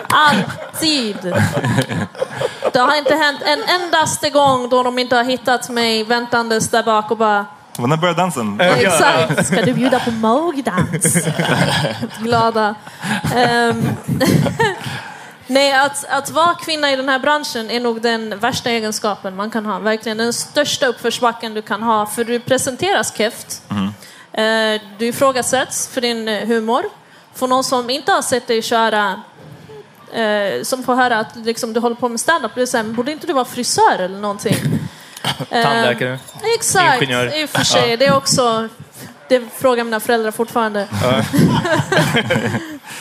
Alltid! 0.09 1.17
Det 2.73 2.79
har 2.79 2.97
inte 2.97 3.15
hänt 3.15 3.41
en 3.45 3.63
endaste 3.81 4.29
gång 4.29 4.69
då 4.69 4.83
de 4.83 4.99
inte 4.99 5.15
har 5.15 5.23
hittat 5.23 5.69
mig 5.69 6.03
väntandes 6.03 6.69
där 6.69 6.83
bak 6.83 7.11
och 7.11 7.17
bara 7.17 7.45
När 7.77 7.97
började 7.97 8.21
dansen? 8.21 8.61
Exakt. 8.61 9.47
Ska 9.47 9.61
du 9.61 9.73
bjuda 9.73 9.99
på 9.99 10.11
magdans? 10.11 11.25
Glada. 12.19 12.75
Ehm, 13.35 13.83
Nej, 15.49 15.73
att, 15.73 16.05
att 16.09 16.29
vara 16.29 16.53
kvinna 16.55 16.91
i 16.91 16.95
den 16.95 17.09
här 17.09 17.19
branschen 17.19 17.71
är 17.71 17.79
nog 17.79 18.01
den 18.01 18.39
värsta 18.39 18.69
egenskapen 18.69 19.35
man 19.35 19.49
kan 19.51 19.65
ha. 19.65 19.79
Verkligen 19.79 20.17
den 20.17 20.33
största 20.33 20.85
uppförsbacken 20.87 21.53
du 21.53 21.61
kan 21.61 21.83
ha. 21.83 22.05
För 22.05 22.23
du 22.23 22.39
presenteras 22.39 23.17
keft. 23.17 23.61
Eh, 24.33 24.81
Du 24.97 25.05
ifrågasätts 25.07 25.87
för 25.87 26.01
din 26.01 26.27
eh, 26.27 26.47
humor. 26.47 26.83
För 27.33 27.47
någon 27.47 27.63
som 27.63 27.89
inte 27.89 28.11
har 28.11 28.21
sett 28.21 28.47
dig 28.47 28.61
köra 28.61 29.21
eh, 30.13 30.63
som 30.63 30.83
får 30.83 30.95
höra 30.95 31.19
att 31.19 31.35
liksom, 31.35 31.73
du 31.73 31.79
håller 31.79 31.95
på 31.95 32.09
med 32.09 32.19
stand-up, 32.19 32.53
blir 32.53 32.65
så 32.65 32.77
här, 32.77 32.83
"Men 32.83 32.95
borde 32.95 33.11
inte 33.11 33.27
du 33.27 33.33
vara 33.33 33.45
frisör 33.45 33.99
eller 33.99 34.19
någonting? 34.19 34.55
Eh, 35.49 35.63
Tandläkare? 35.63 36.19
Exakt, 36.57 37.01
Ingenjör. 37.01 37.41
i 37.41 37.45
och 37.45 37.49
för 37.49 37.63
sig. 37.63 37.97
Det 37.97 38.05
är 38.05 38.15
också... 38.15 38.69
Det 39.29 39.41
frågar 39.53 39.83
mina 39.83 39.99
föräldrar 39.99 40.31
fortfarande. 40.31 40.87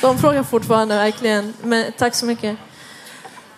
De 0.00 0.18
frågar 0.18 0.42
fortfarande, 0.42 0.94
verkligen. 0.94 1.54
Men, 1.62 1.92
tack 1.92 2.14
så 2.14 2.26
mycket. 2.26 2.56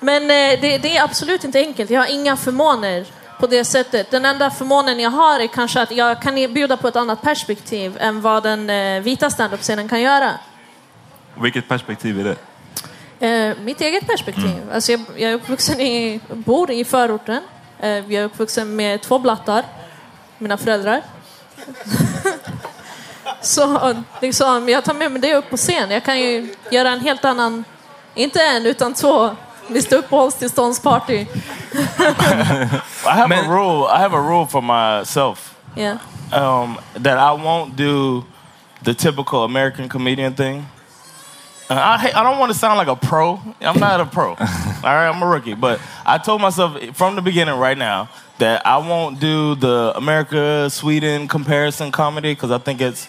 Men 0.01 0.23
eh, 0.23 0.61
det, 0.61 0.79
det 0.79 0.97
är 0.97 1.05
absolut 1.05 1.45
inte 1.45 1.59
enkelt. 1.59 1.91
Jag 1.91 2.01
har 2.01 2.07
inga 2.07 2.37
förmåner 2.37 3.07
på 3.41 3.47
det 3.47 3.65
sättet. 3.65 4.11
Den 4.11 4.25
enda 4.25 4.51
förmånen 4.51 5.01
jag 5.01 5.11
har 5.11 5.41
är 5.41 5.47
kanske 5.47 5.83
att 5.83 5.91
jag 5.91 6.23
kan 6.23 6.35
bjuda 6.35 6.77
på 6.77 6.89
ett 6.89 6.97
annat 6.97 7.23
perspektiv 7.23 7.97
än 8.01 8.21
vad 8.21 8.43
den 8.43 8.71
eh, 8.71 9.03
vita 9.03 9.31
standup-scenen 9.31 9.89
kan 9.89 10.01
göra. 10.01 10.33
Vilket 11.43 11.69
perspektiv 11.69 12.21
är 12.21 12.25
det? 12.25 12.37
Eh, 13.27 13.57
mitt 13.61 13.81
eget 13.81 14.07
perspektiv. 14.07 14.71
Alltså 14.73 14.93
jag, 14.93 15.01
jag 15.17 15.31
är 15.31 15.35
uppvuxen 15.35 15.81
i, 15.81 16.21
bor 16.29 16.71
i 16.71 16.85
förorten. 16.85 17.43
Jag 17.83 18.13
är 18.13 18.25
uppvuxen 18.25 18.77
med 18.77 19.03
två 19.03 19.19
blattar, 19.19 19.65
mina 20.39 20.57
föräldrar. 20.57 21.03
Så 23.43 23.95
liksom, 24.21 24.69
jag 24.69 24.85
tar 24.85 24.95
med 24.95 25.13
mig 25.13 25.21
det 25.21 25.35
upp 25.35 25.51
på 25.51 25.57
scen. 25.57 25.91
Jag 25.91 26.05
kan 26.05 26.19
ju 26.21 26.55
göra 26.71 26.89
en 26.91 27.01
helt 27.01 27.25
annan, 27.25 27.65
inte 28.15 28.43
en 28.43 28.67
utan 28.67 28.95
två, 28.95 29.31
lista 29.69 29.97
uppehållstillståndsparty. 29.97 31.27
I 33.05 33.11
have 33.17 33.33
a 33.35 33.43
rule. 33.49 33.87
I 33.87 33.99
have 33.99 34.15
a 34.17 34.21
rule 34.21 34.47
for 34.47 34.61
myself 34.63 35.55
Yeah. 35.77 35.99
um, 36.33 36.79
that 36.95 37.19
I 37.19 37.33
won't 37.45 37.77
do 37.77 38.25
the 38.83 38.95
typical 38.95 39.45
American 39.45 39.89
comedian 39.89 40.35
thing. 40.35 40.67
Uh, 41.71 41.75
I 41.75 42.11
I 42.15 42.23
don't 42.25 42.39
want 42.41 42.53
to 42.53 42.59
sound 42.59 42.79
like 42.79 42.89
a 42.89 42.97
pro. 42.97 43.39
I'm 43.61 43.79
not 43.79 44.01
a 44.01 44.05
pro. 44.07 44.29
All 44.85 44.95
right, 44.97 45.09
I'm 45.09 45.23
a 45.23 45.27
rookie. 45.27 45.55
But 45.55 45.79
I 46.05 46.19
told 46.19 46.41
myself 46.41 46.73
from 46.97 47.15
the 47.15 47.23
beginning, 47.23 47.55
right 47.61 47.79
now, 47.79 48.09
that 48.39 48.67
I 48.67 48.79
won't 48.79 49.21
do 49.21 49.55
the 49.55 49.93
America 49.97 50.69
Sweden 50.71 51.29
comparison 51.29 51.93
comedy 51.93 52.33
because 52.35 52.51
I 52.51 52.59
think 52.59 52.81
it's 52.81 53.07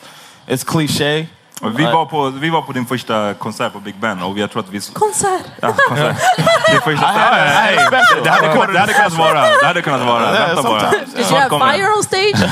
it's 0.47 0.63
cliche. 0.63 1.27
Och 1.61 1.79
Vi 1.79 1.83
var, 1.83 2.05
på, 2.05 2.29
vi 2.29 2.49
var 2.49 2.61
på 2.61 2.71
din 2.71 2.85
första 2.85 3.33
konsert 3.33 3.73
på 3.73 3.79
Big 3.79 3.95
Ben 3.95 4.21
och 4.21 4.37
jag 4.37 4.51
tror 4.51 4.59
att 4.63 4.69
vi... 4.69 4.79
Konsert! 4.93 5.41
Ja, 5.61 5.73
konsert. 5.87 6.17
Din 6.71 6.81
första. 6.81 7.05
Det 8.23 8.29
hade, 8.29 8.53
kunnat, 8.53 8.73
det 8.73 8.79
hade 8.79 8.93
kunnat 8.93 9.13
vara. 9.13 9.41
Det 9.61 9.65
hade 9.65 9.81
kunnat 9.81 10.01
vara. 10.01 10.21
Yeah, 10.21 10.47
Vänta 10.47 10.63
bara. 10.63 10.91
Du 11.15 11.21
you 11.21 11.39
have 11.39 11.73
fire 11.73 11.87
on 11.97 12.03
stage? 12.03 12.49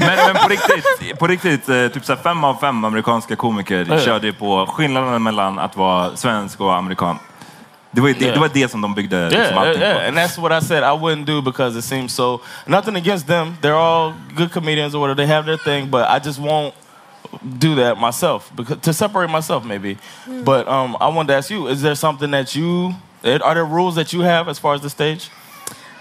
Men, 0.00 0.16
men 0.16 0.42
på 0.42 0.48
riktigt, 0.48 1.18
på 1.18 1.26
riktigt 1.26 1.68
eh, 1.68 1.88
typ 1.88 2.04
så 2.04 2.14
här 2.14 2.22
fem 2.22 2.44
av 2.44 2.54
fem 2.60 2.84
amerikanska 2.84 3.36
komiker 3.36 3.98
körde 4.04 4.32
på 4.32 4.66
skillnaden 4.66 5.22
mellan 5.22 5.58
att 5.58 5.76
vara 5.76 6.16
svensk 6.16 6.60
och 6.60 6.76
amerikan. 6.76 7.18
Det 7.90 8.00
var, 8.00 8.08
det, 8.08 8.26
Ja. 8.26 8.32
det, 8.34 8.40
var 8.40 8.50
det 8.54 8.70
som 8.70 8.80
de 8.80 8.94
byggde 8.94 9.16
Yeah, 9.16 9.30
liksom, 9.30 9.54
yeah, 9.54 9.68
allting 9.68 9.82
yeah. 9.82 10.00
på. 10.00 10.08
And 10.08 10.18
that's 10.18 10.40
what 10.40 10.62
I 10.62 10.66
said 10.66 10.82
I 10.82 10.96
wouldn't 10.96 11.24
do 11.24 11.42
because 11.42 11.78
it 11.78 11.84
seems 11.84 12.14
so. 12.14 12.40
Nothing 12.66 12.96
against 12.96 13.26
them. 13.26 13.56
They're 13.60 13.76
all 13.76 14.12
good 14.36 14.52
comedians 14.52 14.94
or 14.94 15.00
whatever. 15.00 15.26
They 15.26 15.34
have 15.34 15.46
their 15.46 15.58
thing, 15.58 15.90
but 15.90 16.00
I 16.00 16.26
just 16.28 16.38
won't 16.38 16.74
do 17.58 17.74
that 17.76 17.98
myself 17.98 18.50
because 18.56 18.80
to 18.82 18.92
separate 18.92 19.30
myself 19.30 19.64
maybe. 19.64 19.96
But 20.44 20.66
um, 20.68 20.96
I 21.00 21.08
wanted 21.08 21.28
to 21.32 21.38
ask 21.38 21.50
you: 21.50 21.68
Is 21.68 21.80
there 21.82 21.94
something 21.94 22.30
that 22.32 22.54
you 22.56 22.94
are 23.24 23.54
there 23.54 23.64
rules 23.64 23.94
that 23.94 24.12
you 24.12 24.22
have 24.24 24.50
as 24.50 24.58
far 24.58 24.74
as 24.74 24.80
the 24.80 24.90
stage? 24.90 25.30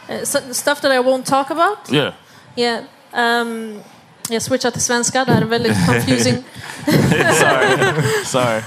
Eh, 0.10 0.24
so- 0.26 0.54
Stuff 0.54 0.82
that 0.82 0.92
I 0.92 1.00
won't 1.00 1.26
talk 1.26 1.50
about? 1.52 1.78
Yeah. 1.90 2.14
Yeah. 2.56 2.82
Um, 3.14 3.82
jag 4.30 4.42
switchar 4.42 4.72
till 4.72 4.82
svenska, 4.82 5.26
det 5.26 5.32
här 5.34 5.42
är 5.42 5.46
väldigt 5.46 5.86
confusing. 5.88 6.44
Sorry. 7.34 7.94
Sorry. 8.26 8.62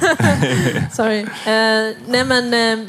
Sorry. 0.93 1.21
Eh, 1.21 1.97
nej 2.07 2.25
men, 2.25 2.55
eh, 2.55 2.87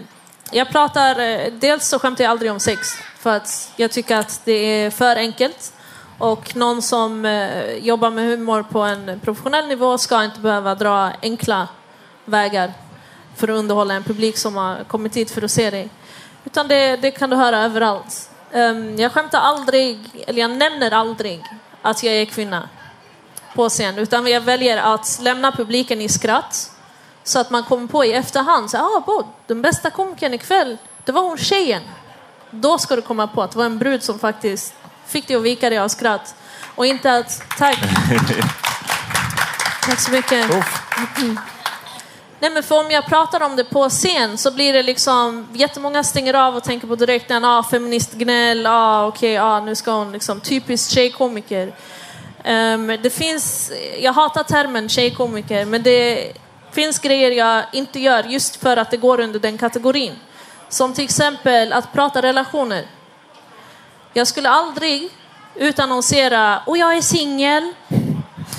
jag 0.51 0.69
pratar, 0.69 1.15
dels 1.60 1.88
så 1.88 1.99
skämtar 1.99 2.23
jag 2.23 2.32
aldrig 2.32 2.51
om 2.51 2.60
sex 2.60 2.88
för 3.19 3.36
att 3.38 3.71
jag 3.75 3.91
tycker 3.91 4.15
att 4.17 4.41
det 4.45 4.51
är 4.84 4.89
för 4.89 5.15
enkelt. 5.15 5.73
Och 6.17 6.56
någon 6.56 6.82
som 6.82 7.25
eh, 7.25 7.78
jobbar 7.78 8.10
med 8.10 8.25
humor 8.25 8.63
på 8.63 8.80
en 8.82 9.19
professionell 9.19 9.67
nivå 9.67 9.97
ska 9.97 10.23
inte 10.23 10.39
behöva 10.39 10.75
dra 10.75 11.12
enkla 11.21 11.67
vägar 12.25 12.73
för 13.36 13.47
att 13.47 13.58
underhålla 13.58 13.93
en 13.93 14.04
publik 14.04 14.38
som 14.38 14.56
har 14.56 14.84
kommit 14.84 15.17
hit 15.17 15.32
för 15.32 15.41
att 15.41 15.51
se 15.51 15.69
dig. 15.69 15.89
Utan 16.43 16.67
det, 16.67 16.95
det 16.95 17.12
kan 17.12 17.30
du 17.30 17.36
höra 17.36 17.60
överallt. 17.60 18.30
Um, 18.51 18.95
jag 18.99 19.12
skämtar 19.12 19.39
aldrig, 19.39 19.99
eller 20.28 20.41
jag 20.41 20.51
nämner 20.51 20.91
aldrig 20.91 21.43
att 21.82 22.04
jag 22.04 22.13
är 22.13 22.25
kvinna 22.25 22.69
på 23.56 23.69
scen, 23.69 23.97
utan 23.97 24.28
jag 24.28 24.41
väljer 24.41 24.78
att 24.78 25.19
lämna 25.21 25.51
publiken 25.51 26.01
i 26.01 26.10
skratt 26.10 26.71
så 27.23 27.39
att 27.39 27.49
man 27.49 27.63
kommer 27.63 27.88
på 27.88 28.06
i 28.06 28.13
efterhand, 28.13 28.71
så, 28.71 28.78
ah, 28.78 29.04
Bod, 29.06 29.25
den 29.47 29.62
bästa 29.62 29.89
komikern 29.89 30.34
ikväll, 30.34 30.78
det 31.06 31.12
var 31.12 31.21
hon 31.21 31.38
tjejen. 31.38 31.82
Då 32.51 32.78
ska 32.78 32.95
du 32.95 33.01
komma 33.01 33.28
på 33.28 33.41
att 33.41 33.51
det 33.51 33.58
var 33.58 33.65
en 33.65 33.78
brud 33.78 34.04
som 34.04 34.19
faktiskt 34.19 34.73
fick 35.08 35.28
dig 35.28 35.38
att 35.38 35.44
vika 35.44 35.70
dig 35.70 35.80
av 35.80 35.88
skratt. 35.88 36.36
Och 36.76 36.86
inte 36.86 37.13
att, 37.13 37.44
tack. 37.58 37.80
Tack 39.86 40.00
så 40.00 40.12
mycket. 40.12 40.50
Nej, 42.39 42.52
men 42.52 42.63
för 42.63 42.80
om 42.80 42.91
jag 42.91 43.06
pratar 43.06 43.44
om 43.44 43.56
det 43.56 43.63
på 43.63 43.89
scen 43.89 44.38
så 44.38 44.52
blir 44.52 44.74
det 44.74 44.84
liksom 44.84 45.48
jättemånga 45.54 46.04
stänger 46.04 46.34
av 46.34 46.56
och 46.56 46.63
tänker 46.63 46.88
på 46.88 46.96
direkten, 46.96 47.46
ah, 47.46 47.63
feministgnäll, 47.63 48.65
ah, 48.65 49.08
okej, 49.08 49.38
ah, 49.38 49.60
nu 49.60 49.76
ska 49.76 49.91
hon 49.91 50.12
liksom 50.12 50.39
typiskt 50.39 50.91
tjejkomiker. 50.91 51.74
Ehm, 52.44 52.88
det 52.88 53.10
finns, 53.10 53.72
jag 54.00 54.13
hatar 54.13 54.44
termen 54.44 54.89
tjejkomiker, 54.89 55.65
men 55.65 55.84
det 55.84 56.34
finns 56.72 57.00
grejer 57.00 57.32
jag 57.32 57.63
inte 57.74 58.00
gör 58.00 58.24
just 58.24 58.56
för 58.56 58.78
att 58.78 58.91
det 58.91 58.98
går 58.98 59.20
under 59.20 59.39
den 59.39 59.58
kategorin. 59.58 60.15
Som 60.70 60.94
till 60.94 61.04
exempel 61.04 61.74
att 61.74 61.94
prata 61.94 62.22
relationer. 62.22 62.86
Jag 64.17 64.28
skulle 64.28 64.49
aldrig 64.49 65.10
utannonsera, 65.56 66.62
och 66.65 66.78
jag 66.78 66.97
är 66.97 67.01
singel, 67.01 67.73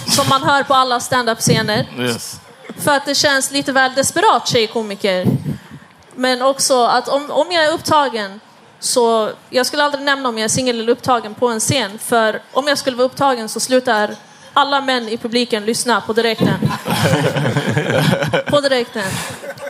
som 0.07 0.29
man 0.29 0.43
hör 0.43 0.63
på 0.63 0.75
alla 0.75 1.01
stand-up-scener. 1.01 1.87
Yes. 1.99 2.41
För 2.79 2.97
att 2.97 3.07
det 3.07 3.15
känns 3.15 3.51
lite 3.51 3.73
väl 3.73 3.95
desperat 3.95 4.49
tjejkomiker. 4.49 5.27
Men 6.15 6.43
också 6.43 6.85
att 6.85 7.09
om, 7.09 7.31
om 7.31 7.53
jag 7.53 7.65
är 7.65 7.73
upptagen 7.73 8.41
så 8.81 9.31
jag 9.51 9.67
skulle 9.67 9.83
aldrig 9.83 10.05
nämna 10.05 10.29
om 10.29 10.39
jag 10.39 10.45
är 10.45 10.49
singel 10.49 10.81
eller 10.81 10.93
upptagen 10.93 11.35
på 11.35 11.49
en 11.49 11.61
scen. 11.61 11.99
För 11.99 12.43
om 12.53 12.69
jag 12.69 12.79
skulle 12.79 12.97
vara 12.97 13.07
upptagen 13.07 13.49
så 13.49 13.61
slutar 13.61 14.17
alla 14.53 14.81
män 14.81 15.09
i 15.09 15.17
publiken 15.17 15.65
lyssna 15.65 16.01
på 16.01 16.13
direkten. 16.13 16.71
på 18.51 18.61
direkten. 18.61 19.11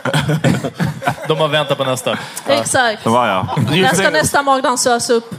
De 1.27 1.37
har 1.37 1.47
väntat 1.47 1.77
på 1.77 1.83
nästa. 1.83 2.17
Exakt. 2.47 3.03
Det 3.03 3.09
var 3.09 3.27
jag. 3.27 3.47
När 3.71 3.93
ska 3.93 4.09
nästa 4.09 4.41
magdansös 4.43 5.09
upp? 5.09 5.29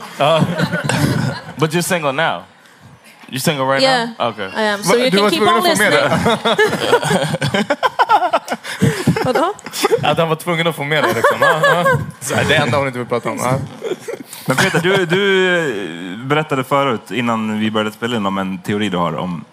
But 1.57 1.71
you're 1.71 1.83
single 1.83 2.13
now. 2.13 2.43
You're 3.31 3.39
single 3.39 3.65
right 3.65 3.83
Yeah, 3.83 4.09
now. 4.19 4.29
Okay. 4.29 4.49
I 4.57 4.69
am. 4.69 4.83
So 4.83 4.97
you 4.97 5.11
can 5.11 5.31
keep 5.31 5.43
on 5.43 5.63
listening. 5.63 5.99
Vadå? 9.25 9.55
Att 10.03 10.19
han 10.19 10.29
var 10.29 10.37
tvungen 10.37 10.67
att 10.67 10.77
få 10.77 10.85
med 10.85 11.05
det. 11.05 11.13
Liksom. 11.15 11.39
Ja, 11.41 11.61
ja. 11.63 11.85
Så 12.21 12.35
här, 12.35 12.45
det 12.45 12.55
enda 12.57 12.79
hon 12.79 12.87
inte 12.87 12.99
vill 12.99 13.09
prata 13.09 13.31
om. 13.31 13.39
Ja. 13.39 13.59
Men 14.47 14.57
Peter, 14.57 14.81
du, 14.81 15.07
du 15.07 16.17
berättade 16.25 16.65
förut 16.65 17.11
innan 17.11 17.61
vi 17.61 17.71
började 17.71 17.93
spela 17.93 18.17
in 18.17 18.27
om 18.27 18.39
en 18.39 18.59
teori 18.59 18.89
du 18.89 18.97
har 18.97 19.17
om 19.17 19.45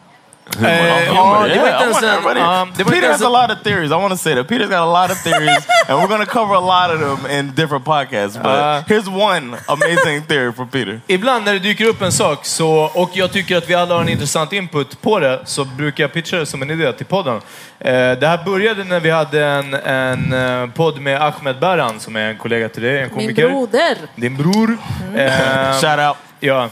humor. 0.58 0.70
Eh, 0.70 1.10
Om 1.10 1.16
ja, 1.16 1.24
humor. 1.24 1.36
var 1.40 1.48
Yeah, 1.48 1.82
I 1.82 2.22
var 2.22 2.62
inte 2.62 2.86
Peter 2.86 3.12
has 3.12 3.22
a 3.22 3.30
lot 3.30 3.52
of 3.52 3.64
theories. 3.64 3.92
I 3.92 3.96
want 3.96 4.12
to 4.14 4.18
say 4.18 4.36
that 4.36 4.48
Peter's 4.48 4.70
got 4.70 4.80
a 4.80 4.86
lot 5.02 5.12
of 5.12 5.18
theories, 5.24 5.68
and 5.88 6.00
we're 6.00 6.08
going 6.08 6.26
to 6.26 6.32
cover 6.32 6.54
a 6.56 6.60
lot 6.60 6.92
of 6.96 7.00
them 7.00 7.32
in 7.32 7.52
different 7.56 7.86
podcasts. 7.86 8.38
But 8.44 8.46
Uh, 8.56 8.84
here's 8.88 9.10
one 9.10 9.58
amazing 9.68 10.22
theory 10.28 10.52
from 10.54 10.68
Peter. 10.70 11.02
Ibland 11.08 11.46
när 11.46 11.54
det 11.54 11.60
dyker 11.60 11.86
upp 11.86 12.02
en 12.02 12.12
sak 12.12 12.46
så, 12.46 12.92
och 12.94 13.10
jag 13.14 13.32
tycker 13.32 13.58
att 13.58 13.70
vi 13.70 13.74
alla 13.76 13.96
har 13.96 14.02
en 14.02 14.10
intressant 14.10 14.54
input 14.54 15.02
på 15.02 15.20
det 15.20 15.40
så 15.46 15.66
brukar 15.66 16.04
jag 16.04 16.14
pitcha 16.14 16.38
det 16.38 16.46
som 16.46 16.62
en 16.62 16.72
idé 16.72 16.94
till 16.94 17.06
podden. 17.06 17.42
Eh, 17.80 17.92
det 18.12 18.28
här 18.28 18.40
började 18.46 18.84
när 18.84 19.00
vi 19.00 19.10
hade 19.10 19.46
en, 19.46 19.74
en 19.74 20.34
eh, 20.64 20.70
podd 20.70 21.00
med 21.02 21.22
Ahmed 21.22 21.60
Baran 21.60 22.00
som 22.00 22.16
är 22.16 22.30
en 22.30 22.38
kollega 22.38 22.70
till 22.70 22.82
dig, 22.84 22.96
en 22.98 23.02
Min 23.02 23.10
komiker. 23.10 23.50
broder. 23.50 23.98
Din 24.16 24.38
bror. 24.38 24.78
Eh, 25.16 25.32
Shout 25.82 26.00
out. 26.00 26.18
Ja. 26.40 26.70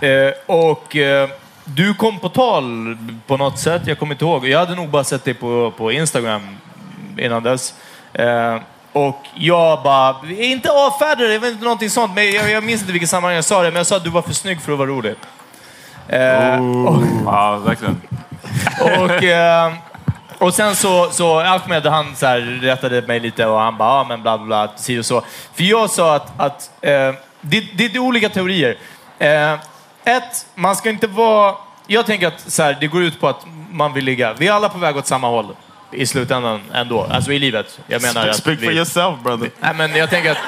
Eh, 0.00 0.32
och 0.46 0.96
eh, 0.96 1.28
du 1.64 1.94
kom 1.94 2.18
på 2.18 2.28
tal 2.28 2.96
på 3.26 3.36
något 3.36 3.58
sätt, 3.58 3.82
jag 3.86 3.98
kommer 3.98 4.14
inte 4.14 4.24
ihåg. 4.24 4.48
Jag 4.48 4.58
hade 4.58 4.74
nog 4.74 4.88
bara 4.88 5.04
sett 5.04 5.24
dig 5.24 5.34
på, 5.34 5.72
på 5.76 5.92
Instagram 5.92 6.56
innan 7.18 7.42
dess. 7.42 7.74
Eh, 8.12 8.56
och 8.92 9.18
jag 9.34 9.82
bara, 9.82 10.16
inte 10.28 10.70
avfärdade, 10.70 11.32
jag 11.32 11.40
vet 11.40 11.52
inte 11.52 11.64
någonting 11.64 11.90
sånt, 11.90 12.14
men 12.14 12.32
jag, 12.32 12.50
jag 12.50 12.64
minns 12.64 12.80
inte 12.80 12.92
vilket 12.92 13.10
sammanhang 13.10 13.34
jag 13.34 13.44
sa 13.44 13.62
det, 13.62 13.70
men 13.70 13.76
jag 13.76 13.86
sa 13.86 13.96
att 13.96 14.04
du 14.04 14.10
var 14.10 14.22
för 14.22 14.32
snygg 14.32 14.60
för 14.60 14.72
att 14.72 14.78
vara 14.78 14.88
rolig. 14.88 15.14
Eh, 16.08 16.84
och, 16.86 17.02
Ja, 17.24 17.56
verkligen. 17.56 18.00
och, 19.00 19.24
eh, 19.24 19.72
och 20.38 20.54
sen 20.54 20.76
så, 20.76 21.10
så 21.10 21.40
Ahmed 21.40 21.86
han 21.86 22.16
så 22.16 22.26
här 22.26 22.40
rättade 22.62 23.02
mig 23.02 23.20
lite 23.20 23.46
och 23.46 23.60
han 23.60 23.76
bara, 23.76 23.88
ja 23.88 24.04
men 24.08 24.22
bla 24.22 24.38
bla 24.38 24.46
bla, 24.46 24.72
si 24.76 24.98
och 24.98 25.06
så. 25.06 25.22
För 25.54 25.64
jag 25.64 25.90
sa 25.90 26.14
att, 26.16 26.40
att 26.40 26.70
eh, 26.80 26.90
det, 26.90 27.60
det, 27.60 27.88
det 27.88 27.94
är 27.94 27.98
olika 27.98 28.28
teorier. 28.28 28.76
Ett, 30.04 30.46
man 30.54 30.76
ska 30.76 30.90
inte 30.90 31.06
vara... 31.06 31.54
Jag 31.86 32.06
tänker 32.06 32.26
att 32.26 32.40
så 32.40 32.62
här, 32.62 32.76
det 32.80 32.86
går 32.86 33.02
ut 33.02 33.20
på 33.20 33.28
att 33.28 33.46
man 33.70 33.92
vill 33.92 34.04
ligga. 34.04 34.32
Vi 34.32 34.48
är 34.48 34.52
alla 34.52 34.68
på 34.68 34.78
väg 34.78 34.96
åt 34.96 35.06
samma 35.06 35.28
håll 35.28 35.56
i 35.90 36.06
slutändan 36.06 36.60
ändå. 36.72 37.06
Alltså 37.10 37.32
i 37.32 37.38
livet. 37.38 37.80
Jag 37.86 38.02
menar 38.02 38.28
att 38.28 38.36
Speak 38.36 38.58
for 38.58 38.66
vi, 38.66 38.76
yourself, 38.76 39.20
brother. 39.22 39.50
Nej, 39.60 39.74
men 39.74 39.96
jag 39.96 40.10
tänker 40.10 40.30
att 40.30 40.38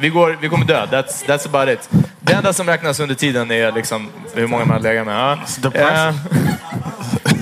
vi, 0.00 0.08
går, 0.08 0.38
vi 0.40 0.48
kommer 0.48 0.66
dö. 0.66 0.86
That's, 0.86 1.26
that's 1.26 1.46
about 1.46 1.68
it. 1.68 1.88
Det 2.20 2.32
enda 2.32 2.52
som 2.52 2.66
räknas 2.66 3.00
under 3.00 3.14
tiden 3.14 3.50
är 3.50 3.72
liksom 3.72 4.10
hur 4.34 4.46
många 4.46 4.64
man 4.64 4.82
lägger 4.82 5.04
med. 5.04 5.38
Ja. 5.74 6.12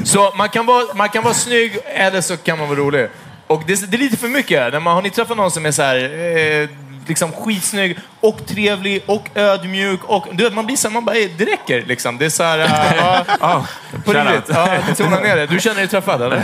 så 0.05 0.33
man 0.37 0.49
kan, 0.49 0.67
vara, 0.67 0.95
man 0.95 1.09
kan 1.09 1.23
vara 1.23 1.35
snygg 1.35 1.79
eller 1.85 2.21
så 2.21 2.37
kan 2.37 2.59
man 2.59 2.69
vara 2.69 2.79
rolig. 2.79 3.09
Och 3.47 3.63
det, 3.67 3.91
det 3.91 3.97
är 3.97 3.99
lite 3.99 4.17
för 4.17 4.29
mycket. 4.29 4.73
När 4.73 4.81
man, 4.81 4.95
har 4.95 5.03
ni 5.03 5.11
träffat 5.11 5.37
någon 5.37 5.51
som 5.51 5.67
är 5.67 5.71
så 5.71 5.83
här, 5.83 5.97
eh, 5.97 6.69
liksom 7.07 7.33
skitsnygg 7.33 7.99
och 8.21 8.47
trevlig 8.47 9.03
och 9.07 9.29
ödmjuk 9.35 10.05
och 10.05 10.27
du 10.33 10.45
vet, 10.45 10.55
man 10.55 10.67
blir 10.67 10.77
så 10.77 10.89
här, 10.89 10.93
man 10.93 11.05
bara, 11.05 11.15
det 11.15 11.45
räcker 11.45 11.85
liksom. 11.87 12.19
Det 12.19 12.25
är 12.25 12.31
så 12.31 12.43
här, 12.43 12.59
ja, 12.59 13.25
ja, 13.41 13.67
på 14.05 14.13
riktigt. 14.13 14.49
Ja, 14.49 14.79
tona 14.97 15.21
ner 15.21 15.37
det. 15.37 15.47
Du 15.47 15.61
känner 15.61 15.77
dig 15.77 15.89
träffad 15.89 16.23
eller? 16.23 16.43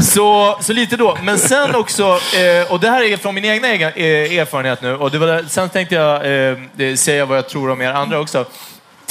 Så, 0.00 0.58
så 0.60 0.72
lite 0.72 0.96
då. 0.96 1.18
Men 1.22 1.38
sen 1.38 1.74
också, 1.74 2.02
eh, 2.02 2.72
och 2.72 2.80
det 2.80 2.90
här 2.90 3.02
är 3.02 3.16
från 3.16 3.34
min 3.34 3.44
egna 3.44 3.68
egen, 3.68 3.92
eh, 3.94 4.38
erfarenhet 4.38 4.82
nu, 4.82 4.96
och 4.96 5.10
det 5.10 5.18
var, 5.18 5.44
sen 5.48 5.68
tänkte 5.68 5.94
jag 5.94 6.14
eh, 6.16 6.94
säga 6.94 7.26
vad 7.26 7.38
jag 7.38 7.48
tror 7.48 7.70
om 7.70 7.82
er 7.82 7.92
andra 7.92 8.20
också. 8.20 8.44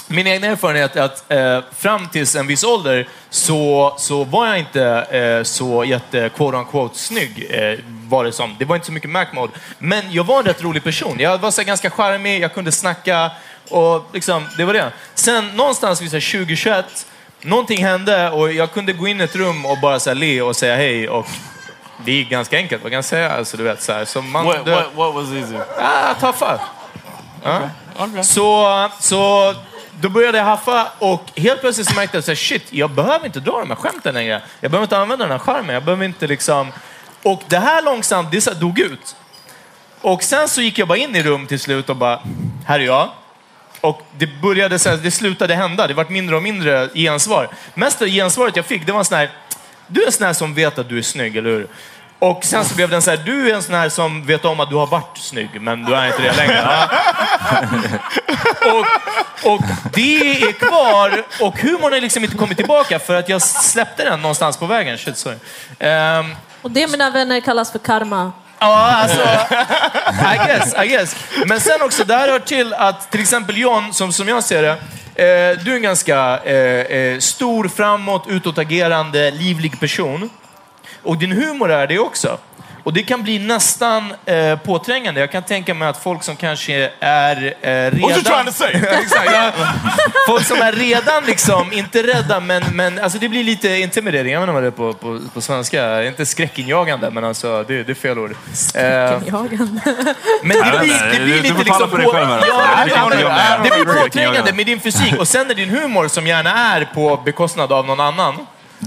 Min 0.08 0.28
egen 0.28 0.44
erfarenhet 0.44 0.96
är 0.96 1.02
att 1.02 1.32
eh, 1.32 1.60
fram 1.76 2.08
tills 2.08 2.36
en 2.36 2.48
viss 2.48 2.64
ålder 2.64 3.08
så, 3.30 3.94
så 3.98 4.24
var 4.24 4.48
jag 4.48 4.60
inte 4.60 4.84
eh, 5.12 5.44
så 5.44 5.84
jätte 5.84 6.30
quote 6.30 6.58
unquote 6.58 7.00
snygg. 7.00 7.48
Eh, 7.50 7.80
var 8.08 8.24
det, 8.24 8.32
som. 8.32 8.56
det 8.60 8.66
var 8.66 8.76
inte 8.76 8.86
så 8.86 8.92
mycket 8.92 9.10
Mac 9.10 9.26
mode. 9.34 9.54
Men 9.80 10.12
jag 10.12 10.24
var 10.24 10.40
en 10.40 10.46
rätt 10.46 10.64
rolig 10.64 10.84
person. 10.84 11.20
Jag 11.20 11.38
var 11.38 11.52
så 11.52 11.62
här, 11.62 11.66
ganska 11.66 11.90
charmig, 11.90 12.42
jag 12.42 12.54
kunde 12.54 12.72
snacka 12.72 13.32
och 13.70 14.10
liksom, 14.14 14.48
det 14.58 14.66
var 14.66 14.74
det. 14.74 14.92
Sen 15.14 15.48
någonstans 15.48 16.02
vid 16.02 16.10
så 16.10 16.16
här 16.16 16.32
2021, 16.32 17.08
någonting 17.42 17.84
hände 17.84 18.30
och 18.30 18.52
jag 18.52 18.72
kunde 18.72 18.94
gå 18.94 19.08
in 19.08 19.22
i 19.22 19.24
ett 19.24 19.36
rum 19.36 19.66
och 19.66 19.78
bara 19.82 20.00
så 20.00 20.10
här, 20.10 20.16
le 20.16 20.42
och 20.42 20.56
säga 20.56 20.76
hej. 20.76 21.10
Och 21.10 21.28
det 22.06 22.12
gick 22.12 22.30
ganska 22.30 22.58
enkelt, 22.58 22.84
vad 22.84 22.92
kan 22.92 22.96
jag 22.96 23.06
säga? 23.06 23.32
Alltså, 23.32 23.58
du 23.58 23.64
vet, 23.64 23.82
så 23.82 23.94
här, 23.94 24.06
så 24.06 24.22
man, 24.22 24.46
What, 24.46 24.68
what, 24.68 24.86
what 24.96 25.16
was 25.16 25.32
easy? 25.32 25.56
Ah, 25.78 26.14
taffa. 26.14 26.60
Ja. 27.44 27.62
Okay. 28.00 28.24
Så, 28.24 28.90
så 29.00 29.54
då 30.02 30.10
började 30.10 30.38
jag 30.38 30.46
haffa 30.46 30.92
och 31.00 31.32
helt 31.36 31.62
plötsligt 31.62 31.88
så 31.88 31.96
märkte 31.96 32.18
jag 32.18 32.32
att 32.32 32.38
shit, 32.38 32.64
jag 32.70 32.92
behöver 32.92 33.26
inte 33.26 33.40
dra 33.40 33.60
de 33.60 33.70
här 33.70 33.76
skämten 33.76 34.14
längre. 34.14 34.42
Jag 34.60 34.72
behöver 34.72 34.86
inte 34.86 34.98
använda 34.98 35.26
den 35.26 35.32
här 35.32 35.40
charmen. 35.40 35.74
Jag 35.74 35.84
behöver 35.84 36.06
inte 36.06 36.28
liksom... 36.28 36.72
Och 37.24 37.44
det 37.48 37.58
här 37.58 37.82
långsamt, 37.82 38.32
det 38.32 38.42
så 38.42 38.54
här 38.54 38.60
dog 38.60 38.80
ut. 38.80 39.16
Och 40.02 40.24
sen 40.24 40.48
så 40.48 40.62
gick 40.62 40.78
jag 40.78 40.88
bara 40.88 40.98
in 40.98 41.16
i 41.16 41.24
rum 41.24 41.48
till 41.48 41.60
slut 41.60 41.90
och 41.90 41.96
bara, 41.96 42.22
här 42.66 42.80
är 42.80 42.84
jag. 42.84 43.10
Och 43.82 44.02
det 44.18 44.28
började 44.42 44.80
så 44.80 44.90
här, 44.90 44.98
det 44.98 45.12
slutade 45.12 45.56
hända. 45.56 45.88
Det 45.88 45.94
vart 45.94 46.10
mindre 46.10 46.36
och 46.36 46.44
mindre 46.44 46.90
gensvar. 46.94 47.50
Mesta 47.74 48.08
gensvaret 48.08 48.56
jag 48.56 48.66
fick, 48.66 48.86
det 48.86 48.92
var 48.92 49.00
en 49.00 49.06
sån 49.06 49.18
här, 49.18 49.32
du 49.88 50.02
är 50.02 50.06
en 50.06 50.12
sån 50.12 50.26
här 50.26 50.34
som 50.34 50.54
vet 50.54 50.80
att 50.80 50.90
du 50.90 50.98
är 50.98 51.02
snygg, 51.02 51.38
eller 51.38 51.50
hur? 51.50 51.68
Och 52.26 52.46
sen 52.46 52.66
så 52.66 52.76
blev 52.76 52.90
den 52.90 53.02
så 53.02 53.10
här, 53.10 53.18
du 53.18 53.50
är 53.50 53.56
en 53.56 53.64
sån 53.64 53.76
här 53.76 53.90
som 53.90 54.26
vet 54.26 54.46
om 54.46 54.60
att 54.60 54.70
du 54.70 54.76
har 54.76 54.88
varit 54.88 55.18
snygg, 55.18 55.62
men 55.62 55.84
du 55.84 55.96
är 55.96 56.08
inte 56.08 56.22
det 56.22 56.36
längre. 56.36 56.62
Ja. 56.64 56.90
och, 58.72 58.86
och 59.54 59.62
det 59.94 60.42
är 60.42 60.52
kvar 60.52 61.24
och 61.42 61.60
humorn 61.60 61.94
har 61.94 62.02
liksom 62.02 62.24
inte 62.24 62.38
kommit 62.38 62.58
tillbaka 62.58 63.00
för 63.00 63.16
att 63.16 63.30
jag 63.30 63.42
släppte 63.42 64.04
den 64.04 64.22
någonstans 64.22 64.58
på 64.58 64.66
vägen. 64.66 64.98
Shit, 64.98 65.18
sorry. 65.18 65.36
Ehm, 65.80 66.36
Och 66.62 66.72
det 66.72 66.88
mina 66.88 67.10
vänner 67.10 67.40
kallas 67.40 67.72
för 67.72 67.80
karma. 67.80 68.32
Ja, 68.60 68.76
alltså... 68.92 69.22
I 70.34 70.48
guess, 70.48 70.74
I 70.84 70.88
guess. 70.88 71.16
Men 71.46 71.60
sen 71.60 71.82
också, 71.82 72.04
det 72.04 72.16
här 72.16 72.30
hör 72.30 72.40
till 72.40 72.74
att 72.74 73.12
till 73.12 73.22
exempel 73.22 73.58
John, 73.58 73.94
som, 73.94 74.14
som 74.14 74.28
jag 74.28 74.44
ser 74.44 74.62
det, 74.62 74.72
eh, 75.24 75.64
du 75.64 75.72
är 75.72 75.76
en 75.76 75.82
ganska 75.82 76.40
eh, 76.44 76.56
eh, 76.56 77.20
stor, 77.20 77.68
framåt, 77.68 78.26
utåtagerande, 78.30 79.32
livlig 79.32 79.80
person. 79.80 80.30
Och 81.06 81.18
din 81.18 81.32
humor 81.32 81.72
är 81.72 81.88
det 81.88 82.00
också. 82.00 82.38
Och 82.86 82.94
det 82.94 83.04
kan 83.04 83.24
bli 83.24 83.40
nästan 83.40 84.14
eh, 84.26 84.60
påträngande. 84.60 85.20
Jag 85.20 85.32
kan 85.32 85.44
tänka 85.44 85.74
mig 85.74 85.88
att 85.88 86.04
folk 86.04 86.24
som 86.24 86.36
kanske 86.36 86.92
är 87.00 87.56
eh, 87.62 87.70
redan... 87.70 88.02
What 88.02 88.12
you 88.12 88.24
trying 88.24 88.46
to 88.46 88.52
say? 88.52 88.72
Exakt, 88.74 89.32
ja. 89.32 89.52
Folk 90.28 90.46
som 90.46 90.62
är 90.62 90.72
redan 90.72 91.24
liksom, 91.24 91.74
inte 91.74 92.04
rädda, 92.04 92.40
men, 92.40 92.64
men 92.74 93.00
alltså 93.00 93.20
det 93.20 93.30
blir 93.30 93.44
lite 93.44 93.70
intimidating. 93.70 94.32
Jag 94.32 94.40
vet 94.40 94.44
inte 94.44 94.54
vad 94.54 94.64
det 94.64 94.68
är 94.68 94.72
på, 94.72 94.94
på, 94.94 95.20
på 95.34 95.42
svenska. 95.42 96.04
Inte 96.04 96.26
skräckinjagande, 96.26 97.12
men 97.12 97.24
alltså 97.24 97.64
det, 97.68 97.84
det 97.84 97.92
är 97.92 97.94
fel 97.94 98.20
ord. 98.20 98.32
Eh, 98.76 98.82
Jagande. 98.82 99.82
men 100.44 100.58
det 100.58 100.80
blir, 100.80 101.12
det 101.12 101.26
blir 101.26 101.42
lite 101.42 101.64
liksom... 101.64 101.90
på. 101.90 102.02
Ja, 102.02 103.60
det. 103.64 103.70
blir 103.70 104.04
påträngande 104.04 104.54
med 104.54 104.66
din 104.66 104.80
fysik 104.80 105.20
och 105.20 105.28
sen 105.28 105.52
är 105.52 105.56
din 105.56 105.70
humor 105.70 106.08
som 106.08 106.28
gärna 106.28 106.76
är 106.76 106.90
på 106.94 107.18
bekostnad 107.26 107.72
av 107.72 107.86
någon 107.86 108.00
annan. 108.00 108.36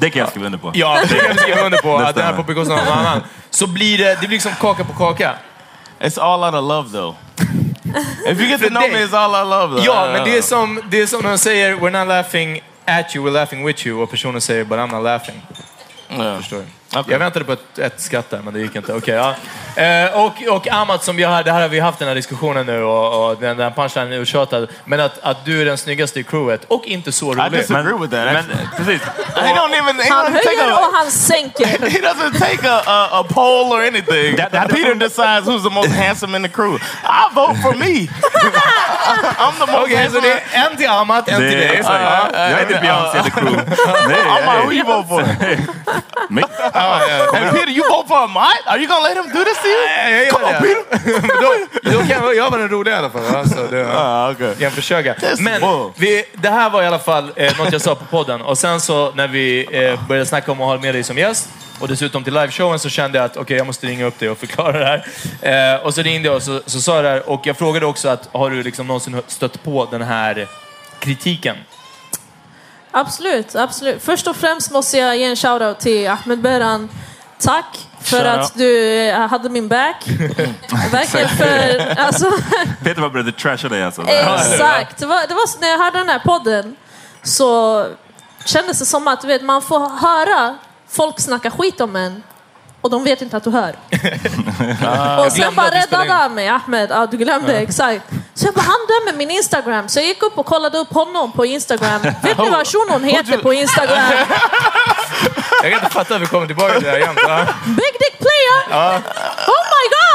Det 0.01 0.11
kan 0.11 0.21
jag 0.21 0.29
skriva 0.29 0.47
under 0.47 0.59
på. 0.59 0.71
Ja, 0.75 0.99
det 1.09 1.15
kan 1.15 1.33
vi 1.33 1.39
skriva 1.39 1.61
under 1.61 1.79
på. 1.79 1.97
Att 1.97 2.03
det 2.03 2.21
är 2.21 2.25
stämmer. 2.25 2.37
på 2.37 2.43
bekostnad 2.43 2.79
av 2.79 2.85
någon 2.85 2.99
annan. 2.99 3.23
Så 3.51 3.67
blir 3.67 3.99
det, 3.99 4.05
det 4.05 4.19
blir 4.19 4.29
liksom 4.29 4.53
kaka 4.61 4.85
på 4.85 4.93
kaka. 4.93 5.35
It's 6.01 6.21
all 6.21 6.45
out 6.45 6.55
of 6.55 6.69
love 6.69 6.91
though. 6.91 7.15
If 8.27 8.41
you 8.41 8.49
get 8.49 8.61
to 8.61 8.69
know 8.69 8.83
me, 8.93 9.05
it's 9.05 9.15
all 9.17 9.35
out 9.35 9.45
of 9.45 9.51
love. 9.51 9.75
Though. 9.75 9.87
Ja, 9.87 10.13
men 10.13 10.25
det 10.25 10.39
är 10.39 10.43
som, 10.43 10.81
det 10.91 11.01
är 11.01 11.07
som 11.07 11.21
när 11.23 11.31
de 11.31 11.39
säger 11.39 11.75
“We're 11.77 11.99
not 11.99 12.09
laughing 12.09 12.61
at 12.85 13.17
you, 13.17 13.27
we're 13.27 13.33
laughing 13.33 13.67
with 13.67 13.87
you” 13.87 14.03
och 14.03 14.11
personen 14.11 14.41
säger 14.41 14.65
“But 14.65 14.79
I'm 14.79 14.93
not 14.93 15.05
laughing”. 15.05 15.43
Ja. 16.09 16.37
Förstår 16.37 16.57
du? 16.57 16.67
Okej. 16.95 17.13
Jag 17.13 17.19
väntade 17.19 17.45
på 17.45 17.53
ett, 17.53 17.79
ett 17.79 18.01
skratt 18.01 18.31
där, 18.31 18.41
men 18.45 18.55
det 18.55 18.61
gick 18.61 18.77
inte. 18.77 18.93
Okej, 18.93 19.15
ja. 19.15 19.35
Eh, 19.83 20.21
och, 20.21 20.33
och 20.57 20.69
Amat, 20.69 21.05
som 21.05 21.17
vi 21.17 21.23
har, 21.25 21.43
det 21.43 21.53
här 21.53 21.61
har 21.61 21.69
vi 21.69 21.81
haft 21.81 21.99
den 21.99 22.09
här 22.09 22.15
diskussionen 22.15 22.67
nu 22.67 22.83
och, 22.83 23.31
och 23.31 23.37
den, 23.41 23.57
den 23.57 23.73
punchlinen 23.73 24.13
är 24.13 24.17
uttjatad. 24.17 24.69
Men 24.85 25.01
att, 25.01 25.19
att 25.23 25.45
du 25.45 25.61
är 25.61 25.65
den 25.65 25.79
snyggaste 25.79 26.21
i 26.21 26.25
crewet 26.25 26.65
och 26.69 26.85
inte 26.87 27.13
så 27.13 27.33
I 27.33 27.37
rolig. 27.37 27.53
disagree 27.53 27.93
with 27.99 28.11
that. 28.15 28.33
Men 28.33 28.45
precis. 28.77 29.03
he 29.37 29.55
don't 29.55 29.75
even. 29.75 29.97
He 30.01 30.11
Han 30.11 30.27
doesn't 30.27 30.33
take 30.33 30.49
höjer 30.49 30.73
a. 30.73 30.77
och 30.89 30.95
han 30.97 31.11
sänker. 31.11 31.67
He 31.91 31.99
doesn't 32.01 32.39
take 32.39 32.69
a, 32.71 32.83
a, 32.87 33.09
a 33.21 33.25
poll 33.35 33.73
or 33.73 33.81
anything. 33.87 34.37
That- 34.37 34.51
that- 34.51 34.69
Peter 34.69 34.95
decides 34.95 35.47
who's 35.49 35.63
the 35.63 35.71
most 35.75 35.91
handsome 35.93 36.37
in 36.37 36.43
the 36.43 36.49
crew. 36.49 36.77
I 37.05 37.35
vote 37.35 37.55
for 37.63 37.75
me. 37.75 38.09
I'm 39.39 39.53
the 39.67 39.73
most 39.73 39.85
Okej, 39.85 39.97
så 39.97 40.01
handsome. 40.03 40.21
det 40.21 40.57
är 40.57 40.67
en 40.71 40.77
till 40.77 40.89
Amat, 40.89 41.29
en 41.29 41.41
Det, 41.41 41.49
till 41.51 41.59
dig. 41.59 41.85
Så, 41.85 41.91
ja. 41.93 42.29
ja, 42.33 42.39
jag 42.39 42.51
är 42.51 42.61
inte 42.63 42.81
Beyoncé 42.81 43.19
eller 43.19 43.31
crew. 43.31 43.57
Nej, 44.09 44.17
I'm 44.25 44.57
out. 44.57 44.67
Who 44.67 44.73
you 44.73 44.85
vote 44.85 45.09
for? 45.09 45.23
Me? 46.31 46.43
Hey, 46.97 47.51
Peter, 47.51 47.71
you 47.71 47.83
vote 47.91 48.09
for 48.09 48.29
Mike? 48.29 48.63
Are 48.67 48.79
you 48.79 48.87
gonna 48.89 49.09
let 49.09 49.17
him 49.17 49.33
do 49.33 49.45
this 49.45 49.59
to 49.63 49.69
you? 49.69 49.83
Jag 50.25 50.29
Come 50.31 50.45
on. 50.47 50.63
Peter. 50.63 50.83
Då, 51.43 51.91
då 51.93 51.99
kan 51.99 52.37
jag, 52.37 52.51
vara 52.51 52.61
den 52.61 52.69
roliga 52.69 52.95
i 52.95 52.99
alla 52.99 53.11
fall. 53.11 53.23
va? 53.23 53.45
Så 53.45 53.67
det, 53.71 53.87
Ah, 53.95 54.31
okay. 54.31 54.55
jag 54.59 54.73
försöka. 54.73 55.15
That's 55.15 55.41
Men 55.41 55.63
vi, 55.97 56.25
det 56.33 56.49
här 56.51 56.71
var 56.71 56.83
i 56.83 56.87
alla 56.87 56.99
fall 56.99 57.33
eh, 57.37 57.59
något 57.59 57.73
jag 57.73 57.81
sa 57.83 57.95
på 57.95 58.05
podden. 58.05 58.41
Och 58.43 58.59
sen 58.59 58.81
så 58.81 59.13
när 59.15 59.29
vi 59.29 59.67
eh, 59.71 60.07
började 60.09 60.27
snacka 60.27 60.53
om 60.53 60.61
att 60.61 60.67
ha 60.67 60.79
med 60.79 60.95
dig 60.95 61.03
som 61.05 61.19
gäst 61.19 61.49
och 61.81 61.89
dessutom 61.89 62.25
till 62.25 62.35
liveshowen 62.35 62.79
så 62.79 62.89
kände 62.89 63.19
jag 63.19 63.25
att 63.25 63.37
okej, 63.37 63.57
jag 63.57 63.67
måste 63.67 63.87
ringa 63.87 64.05
upp 64.07 64.19
dig 64.19 64.31
och 64.31 64.39
förklara 64.39 64.79
det 64.79 64.85
här. 65.43 65.75
Eh, 65.75 65.81
och 65.87 65.95
så 65.95 66.03
ringde 66.03 66.29
jag 66.29 66.37
och 66.37 66.43
så, 66.43 66.61
så 66.67 66.81
sa 66.81 66.95
jag 66.95 67.05
det 67.05 67.11
här. 67.11 67.29
Och 67.29 67.41
jag 67.47 67.57
frågade 67.57 67.87
också 67.87 68.09
att 68.09 68.29
har 68.33 68.51
du 68.51 68.63
liksom 68.63 68.87
någonsin 68.87 69.23
stött 69.27 69.63
på 69.63 69.89
den 69.91 70.03
här 70.03 70.47
kritiken? 71.01 71.57
Absolut, 72.91 73.57
absolut. 73.57 74.03
Först 74.03 74.27
och 74.27 74.37
främst 74.37 74.71
måste 74.71 74.99
jag 74.99 75.17
ge 75.17 75.25
en 75.25 75.37
shoutout 75.37 75.79
till 75.79 76.09
Ahmed 76.09 76.41
Beran. 76.41 76.89
Tack 77.41 77.89
för 78.01 78.17
Shoutout. 78.17 78.45
att 78.45 78.55
du 78.55 79.01
eh, 79.01 79.29
hade 79.29 79.49
min 79.49 79.69
back. 79.69 80.07
Verkligen 80.93 81.29
för... 81.29 81.95
Alltså, 81.99 82.33
Peter 82.83 83.03
var 83.03 83.11
beredd 83.11 83.29
att 83.29 83.39
trasha 83.39 83.69
dig 83.69 83.83
alltså. 83.85 84.03
exakt. 84.03 84.99
Det 84.99 85.07
var, 85.07 85.29
det 85.29 85.35
var 85.35 85.61
när 85.61 85.69
jag 85.69 85.79
hörde 85.79 85.99
den 85.99 86.09
här 86.09 86.19
podden 86.19 86.77
så 87.23 87.87
kändes 88.45 88.79
det 88.79 88.87
som 88.87 89.09
att 89.09 89.21
du 89.21 89.27
vet, 89.27 89.43
man 89.43 89.63
får 89.63 89.89
höra 89.89 90.57
folk 90.89 91.21
snacka 91.21 91.51
skit 91.51 91.81
om 91.81 91.97
en 91.97 92.23
och 92.81 92.91
de 92.91 93.05
vet 93.05 93.23
inte 93.23 93.37
att 93.37 93.45
du 93.45 93.51
hör. 93.51 93.71
och 95.27 95.33
sen 95.33 95.55
bara 95.55 95.71
räddade 95.71 96.13
han 96.13 96.35
mig, 96.35 96.49
Ahmed. 96.49 96.91
Ja, 96.91 97.07
du 97.07 97.17
glömde, 97.17 97.59
exakt. 97.59 98.05
Så 98.39 98.47
jag 98.47 98.55
bara, 98.55 98.63
han 98.63 98.81
dömer 98.89 99.19
min 99.19 99.31
Instagram. 99.31 99.89
Så 99.89 99.99
jag 99.99 100.07
gick 100.07 100.23
upp 100.23 100.39
och 100.39 100.47
kollade 100.47 100.79
upp 100.79 100.93
honom 100.93 101.33
på 101.33 101.47
Instagram. 101.47 102.03
Vet 102.23 102.39
ni 102.39 102.51
vad 102.51 102.67
shunon 102.67 103.05
heter 103.05 103.39
på 103.39 103.53
Instagram? 103.53 103.99
Jag 105.63 105.73
kan 105.73 105.81
inte 105.81 105.95
fatta 105.95 106.15
hur 106.15 106.21
vi 106.21 106.27
kommer 106.27 106.47
tillbaka 106.47 106.75
till 106.75 106.85
det 106.85 106.91
här 106.91 106.99
jämt. 106.99 107.19
Ja. 107.23 107.47
Big 107.65 107.93
dick 107.99 108.19
player! 108.19 109.01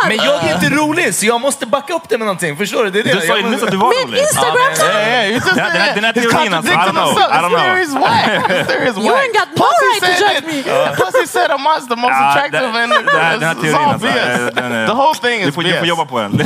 Men 0.08 0.18
jag 0.18 0.44
är 0.44 0.54
inte 0.56 0.70
rolig, 0.70 1.16
så 1.16 1.26
jag 1.26 1.42
måste 1.42 1.66
backa 1.66 1.94
upp 1.94 2.02
det 2.10 2.18
med 2.18 2.26
någonting. 2.26 2.58
Förstår 2.58 2.84
du? 2.84 2.90
Det 2.92 3.00
är 3.00 3.04
det. 3.04 3.14
Du 3.14 3.22
sa 3.28 3.38
ju 3.38 3.44
nyss 3.50 3.64
att 3.64 3.72
du 3.72 3.78
var 3.78 4.06
rolig. 4.06 4.20
Instagram 4.20 4.58
Yeah, 4.84 5.10
yeah. 5.10 5.26
You 5.26 5.34
just, 5.34 5.46
Den 5.56 5.66
här- 5.66 5.96
den 5.96 6.04
här 6.04 6.14
he's 6.14 6.22
teorin 6.32 6.54
alltså, 6.54 6.72
I 6.74 6.76
don't 6.76 6.92
know. 6.92 7.12
I 7.12 7.14
don't 7.44 7.50
This 7.50 7.60
theory 7.62 7.82
is 7.84 7.90
know. 7.90 8.02
whack. 8.02 8.48
This 8.58 8.68
theory 8.68 8.90
is 8.90 8.96
You 8.98 9.06
whack. 9.06 9.16
ain't 9.24 9.34
got 9.40 9.50
no 9.60 9.66
right 9.66 10.02
to 10.02 10.08
judge 10.26 10.44
me. 10.56 10.64
Plus 10.96 11.14
he 11.22 11.28
said 11.28 11.52
Ahmad's 11.52 11.88
the 11.90 11.96
most 11.96 12.12
Ja, 12.12 12.30
attractive 12.30 12.62
det- 12.62 12.68
and 12.84 12.92
det 13.06 13.12
här- 13.20 13.32
den 13.32 13.44
här 13.44 13.54
it's 13.56 13.62
teorin 13.62 13.76
all 13.76 13.94
alltså. 13.94 14.08
BS. 14.08 14.54
The 14.90 14.94
whole 14.94 15.16
thing 15.22 15.42
is 15.42 15.56
får, 15.56 15.62
du 15.64 15.74
får 15.74 15.80
BS. 15.82 15.88
jobba 15.90 16.06
på 16.06 16.20
den. 16.20 16.38
Det 16.38 16.46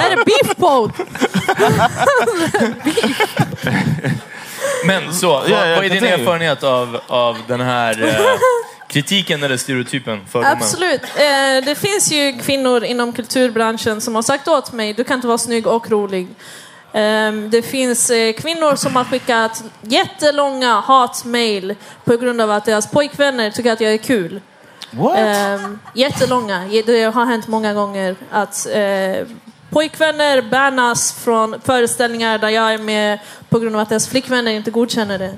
här 0.00 0.10
är 0.10 0.16
beef 0.24 0.56
pod. 0.56 0.92
Men 4.84 5.14
så, 5.14 5.28
vad, 5.32 5.50
Ja, 5.50 5.66
ja, 5.66 5.84
är 5.84 5.88
din 5.90 6.04
erfarenhet 6.04 6.62
av, 6.62 7.00
av 7.08 7.36
den 7.46 7.60
här 7.60 8.04
eh, 8.08 8.14
kritiken 8.88 9.42
eller 9.42 9.56
stereotypen? 9.56 10.26
Fördomen? 10.26 10.52
Absolut. 10.52 11.02
Eh, 11.02 11.64
det 11.64 11.78
finns 11.78 12.12
ju 12.12 12.38
kvinnor 12.38 12.84
inom 12.84 13.12
kulturbranschen 13.12 14.00
som 14.00 14.14
har 14.14 14.22
sagt 14.22 14.48
åt 14.48 14.72
mig, 14.72 14.92
du 14.92 15.04
kan 15.04 15.14
inte 15.14 15.26
vara 15.26 15.38
snygg 15.38 15.66
och 15.66 15.90
rolig. 15.90 16.28
Eh, 16.92 17.32
det 17.32 17.62
finns 17.62 18.10
eh, 18.10 18.32
kvinnor 18.32 18.76
som 18.76 18.96
har 18.96 19.04
skickat 19.04 19.64
jättelånga 19.82 20.80
hatmail 20.80 21.74
på 22.04 22.16
grund 22.16 22.40
av 22.40 22.50
att 22.50 22.64
deras 22.64 22.90
pojkvänner 22.90 23.50
tycker 23.50 23.72
att 23.72 23.80
jag 23.80 23.92
är 23.92 23.98
kul. 23.98 24.40
What? 24.90 25.18
Eh, 25.18 25.70
jättelånga. 25.94 26.68
Det 26.86 27.02
har 27.14 27.26
hänt 27.26 27.48
många 27.48 27.74
gånger 27.74 28.16
att 28.30 28.66
eh, 28.66 29.26
pojkvänner 29.70 30.42
bannas 30.42 31.12
från 31.24 31.60
föreställningar 31.64 32.38
där 32.38 32.48
jag 32.48 32.74
är 32.74 32.78
med 32.78 33.18
på 33.48 33.58
grund 33.58 33.76
av 33.76 33.82
att 33.82 33.88
deras 33.88 34.08
flickvänner 34.08 34.52
inte 34.52 34.70
godkänner 34.70 35.18
det. 35.18 35.34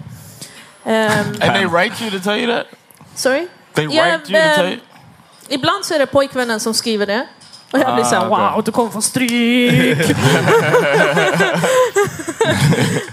Eh, 0.84 1.18
And 1.18 1.54
they 1.54 1.66
write 1.66 2.04
you 2.04 2.10
to 2.10 2.24
tell 2.24 2.38
you 2.38 2.56
that? 2.56 2.66
Sorry? 3.20 3.48
They 3.74 3.84
Ja, 3.84 4.04
write 4.04 4.32
you 4.32 4.42
to 4.42 4.56
tell 4.56 4.66
eh, 4.66 4.72
you? 4.72 4.80
Ibland 5.48 5.84
så 5.84 5.94
är 5.94 5.98
det 5.98 6.06
pojkvännen 6.06 6.60
som 6.60 6.74
skriver 6.74 7.06
det. 7.06 7.26
Och 7.72 7.78
jag 7.78 7.94
blir 7.94 8.04
såhär, 8.04 8.28
okej. 8.28 8.52
wow, 8.54 8.64
du 8.64 8.72
kommer 8.72 8.90
få 8.90 9.02
stryk! 9.02 9.98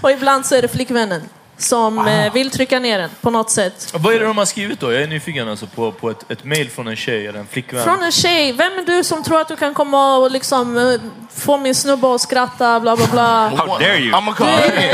och 0.00 0.10
ibland 0.10 0.46
så 0.46 0.54
är 0.54 0.62
det 0.62 0.68
flickvännen 0.68 1.22
som 1.58 2.08
eh, 2.08 2.32
vill 2.32 2.50
trycka 2.50 2.78
ner 2.78 2.98
den 2.98 3.10
på 3.20 3.30
något 3.30 3.50
sätt. 3.50 3.94
Vad 3.94 4.14
är 4.14 4.18
det 4.18 4.24
de 4.24 4.38
har 4.38 4.44
skrivit 4.44 4.80
då? 4.80 4.92
Jag 4.92 5.02
är 5.02 5.06
nyfiken 5.06 5.48
alltså 5.48 5.66
på, 5.66 5.92
på 5.92 6.10
ett, 6.10 6.30
ett 6.30 6.44
mail 6.44 6.70
från 6.70 6.88
en 6.88 6.96
tjej 6.96 7.26
eller 7.26 7.38
en 7.38 7.46
flickvän. 7.46 7.84
Från 7.84 8.02
en 8.02 8.12
tjej, 8.12 8.52
vem 8.52 8.78
är 8.78 8.82
du 8.82 9.04
som 9.04 9.22
tror 9.22 9.40
att 9.40 9.48
du 9.48 9.56
kan 9.56 9.74
komma 9.74 10.16
och 10.16 10.30
liksom 10.30 10.76
eh, 10.76 11.00
få 11.34 11.56
min 11.56 11.74
snubbe 11.74 12.14
att 12.14 12.20
skratta, 12.20 12.80
bla 12.80 12.96
bla 12.96 13.06
bla. 13.06 13.48
How 13.48 13.66
dare 13.78 13.98
you? 13.98 14.12
I'm 14.12 14.30
a 14.30 14.34
Du, 14.38 14.44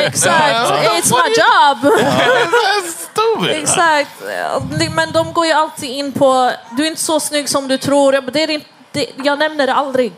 exakt, 0.05 0.71
it's 0.71 1.13
my 1.13 1.35
job! 1.37 1.93
That's 1.99 3.09
stupid. 3.13 3.63
Exakt. 3.63 4.11
Men 4.95 5.13
de 5.13 5.33
går 5.33 5.47
ju 5.47 5.53
alltid 5.53 5.91
in 5.91 6.13
på, 6.13 6.51
du 6.71 6.83
är 6.83 6.89
inte 6.89 7.01
så 7.01 7.21
snygg 7.21 7.49
som 7.49 7.69
du 7.69 7.79
tror. 7.79 8.13
Det 8.33 8.43
är 8.43 8.51
inte, 8.51 8.67
det, 8.93 9.07
jag 9.25 9.39
nämner 9.39 9.67
det 9.67 9.75
aldrig. 9.75 10.13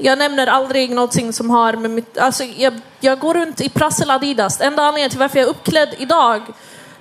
Jag 0.00 0.18
nämner 0.18 0.46
aldrig 0.46 0.90
någonting 0.90 1.32
som 1.32 1.50
har 1.50 1.72
med 1.72 1.90
mitt... 1.90 2.18
Alltså, 2.18 2.44
jag, 2.44 2.80
jag 3.00 3.18
går 3.18 3.34
runt 3.34 3.60
i 3.60 3.68
prassel 3.68 4.10
Adidas. 4.10 4.60
Enda 4.60 4.82
anledningen 4.82 5.10
till 5.10 5.18
varför 5.18 5.38
jag 5.38 5.46
är 5.46 5.50
uppklädd 5.50 5.94
idag 5.98 6.42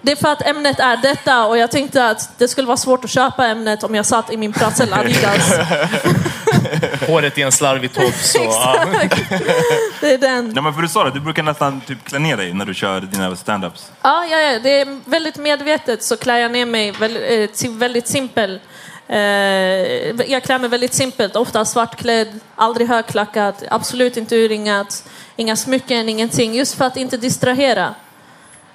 det 0.02 0.12
är 0.12 0.16
för 0.16 0.32
att 0.32 0.42
ämnet 0.42 0.80
är 0.80 0.98
detta 0.98 1.46
och 1.46 1.58
jag 1.58 1.72
tänkte 1.72 2.10
att 2.10 2.30
det 2.40 2.48
skulle 2.48 2.68
vara 2.68 2.78
svårt 2.78 3.04
att 3.04 3.10
köpa 3.10 3.46
ämnet 3.48 3.84
om 3.84 3.96
jag 3.96 4.06
satt 4.06 4.32
i 4.34 4.38
min 4.38 4.54
prassel 4.54 4.94
Adidas. 4.94 5.54
Håret 7.08 7.38
i 7.38 7.42
en 7.42 7.52
slarvig 7.52 7.94
tofs. 7.94 8.34
Det 10.02 10.14
är 10.14 10.18
den. 10.18 10.50
Nej, 10.50 10.64
men 10.64 10.74
för 10.74 10.82
du 10.82 10.88
sa 10.88 11.04
det, 11.04 11.12
du 11.12 11.20
brukar 11.20 11.44
nästan 11.44 11.82
typ 11.82 12.04
klä 12.06 12.20
ner 12.20 12.38
dig 12.38 12.54
när 12.54 12.66
du 12.66 12.74
kör 12.74 13.02
dina 13.02 13.36
stand-ups. 13.36 13.92
Ja, 14.02 14.26
ja, 14.26 14.38
ja, 14.38 14.60
det 14.60 14.82
är 14.82 15.00
väldigt 15.06 15.38
medvetet 15.38 16.04
så 16.04 16.18
klär 16.18 16.38
jag 16.38 16.52
ner 16.52 16.66
mig 16.66 16.92
väldigt, 16.92 17.50
eh, 17.52 17.56
si- 17.56 17.68
väldigt 17.68 18.08
simpel. 18.08 18.60
Eh, 19.08 19.18
jag 20.32 20.44
klär 20.44 20.60
mig 20.60 20.70
väldigt 20.70 20.94
simpelt, 20.94 21.36
ofta 21.36 21.66
svartklädd, 21.66 22.40
aldrig 22.56 22.88
högklackat, 22.88 23.64
absolut 23.70 24.18
inte 24.18 24.36
urringat, 24.36 25.10
inga 25.36 25.56
smycken, 25.56 26.10
ingenting, 26.10 26.54
just 26.56 26.78
för 26.78 26.86
att 26.86 26.98
inte 26.98 27.18
distrahera. 27.18 27.96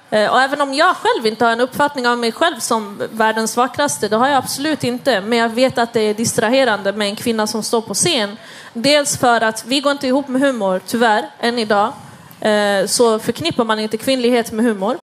Eh, 0.09 0.31
och 0.31 0.41
även 0.41 0.61
om 0.61 0.73
jag 0.73 0.95
själv 0.95 1.27
inte 1.27 1.45
har 1.45 1.51
en 1.51 1.59
uppfattning 1.59 2.07
av 2.07 2.17
mig 2.17 2.31
själv 2.31 2.59
som 2.59 3.01
världens 3.11 3.57
vackraste, 3.57 4.07
det 4.07 4.15
har 4.15 4.27
jag 4.27 4.37
absolut 4.37 4.83
inte, 4.83 5.21
men 5.21 5.39
jag 5.39 5.49
vet 5.49 5.77
att 5.77 5.93
det 5.93 6.01
är 6.01 6.13
distraherande 6.13 6.93
med 6.93 7.07
en 7.07 7.15
kvinna 7.15 7.47
som 7.47 7.63
står 7.63 7.81
på 7.81 7.93
scen. 7.93 8.37
Dels 8.73 9.17
för 9.17 9.41
att 9.41 9.65
vi 9.65 9.79
går 9.79 9.91
inte 9.91 10.07
ihop 10.07 10.27
med 10.27 10.41
humor, 10.41 10.81
tyvärr, 10.87 11.25
än 11.39 11.59
idag. 11.59 11.93
Eh, 12.39 12.85
så 12.85 13.19
förknippar 13.19 13.65
man 13.65 13.79
inte 13.79 13.97
kvinnlighet 13.97 14.51
med 14.51 14.65
humor. 14.65 15.02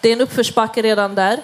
Det 0.00 0.08
är 0.08 0.12
en 0.12 0.20
uppförsbacke 0.20 0.82
redan 0.82 1.14
där. 1.14 1.38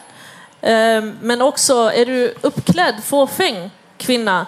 Ehm, 0.62 1.18
Men 1.20 1.42
också, 1.42 1.74
är 1.94 2.06
du 2.06 2.34
uppklädd, 2.40 3.04
fåfäng 3.04 3.70
kvinna, 3.98 4.46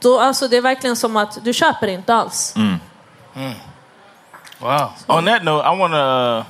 då 0.00 0.20
alltså 0.20 0.48
det 0.48 0.56
är 0.56 0.60
verkligen 0.60 0.96
som 0.96 1.16
att 1.16 1.44
du 1.44 1.52
köper 1.52 1.86
inte 1.86 2.14
alls. 2.14 2.54
Wow. 4.58 4.90
On 5.06 5.26
that 5.26 5.42
note, 5.44 5.68
I 5.68 5.78
want 5.78 5.92
to 5.92 6.44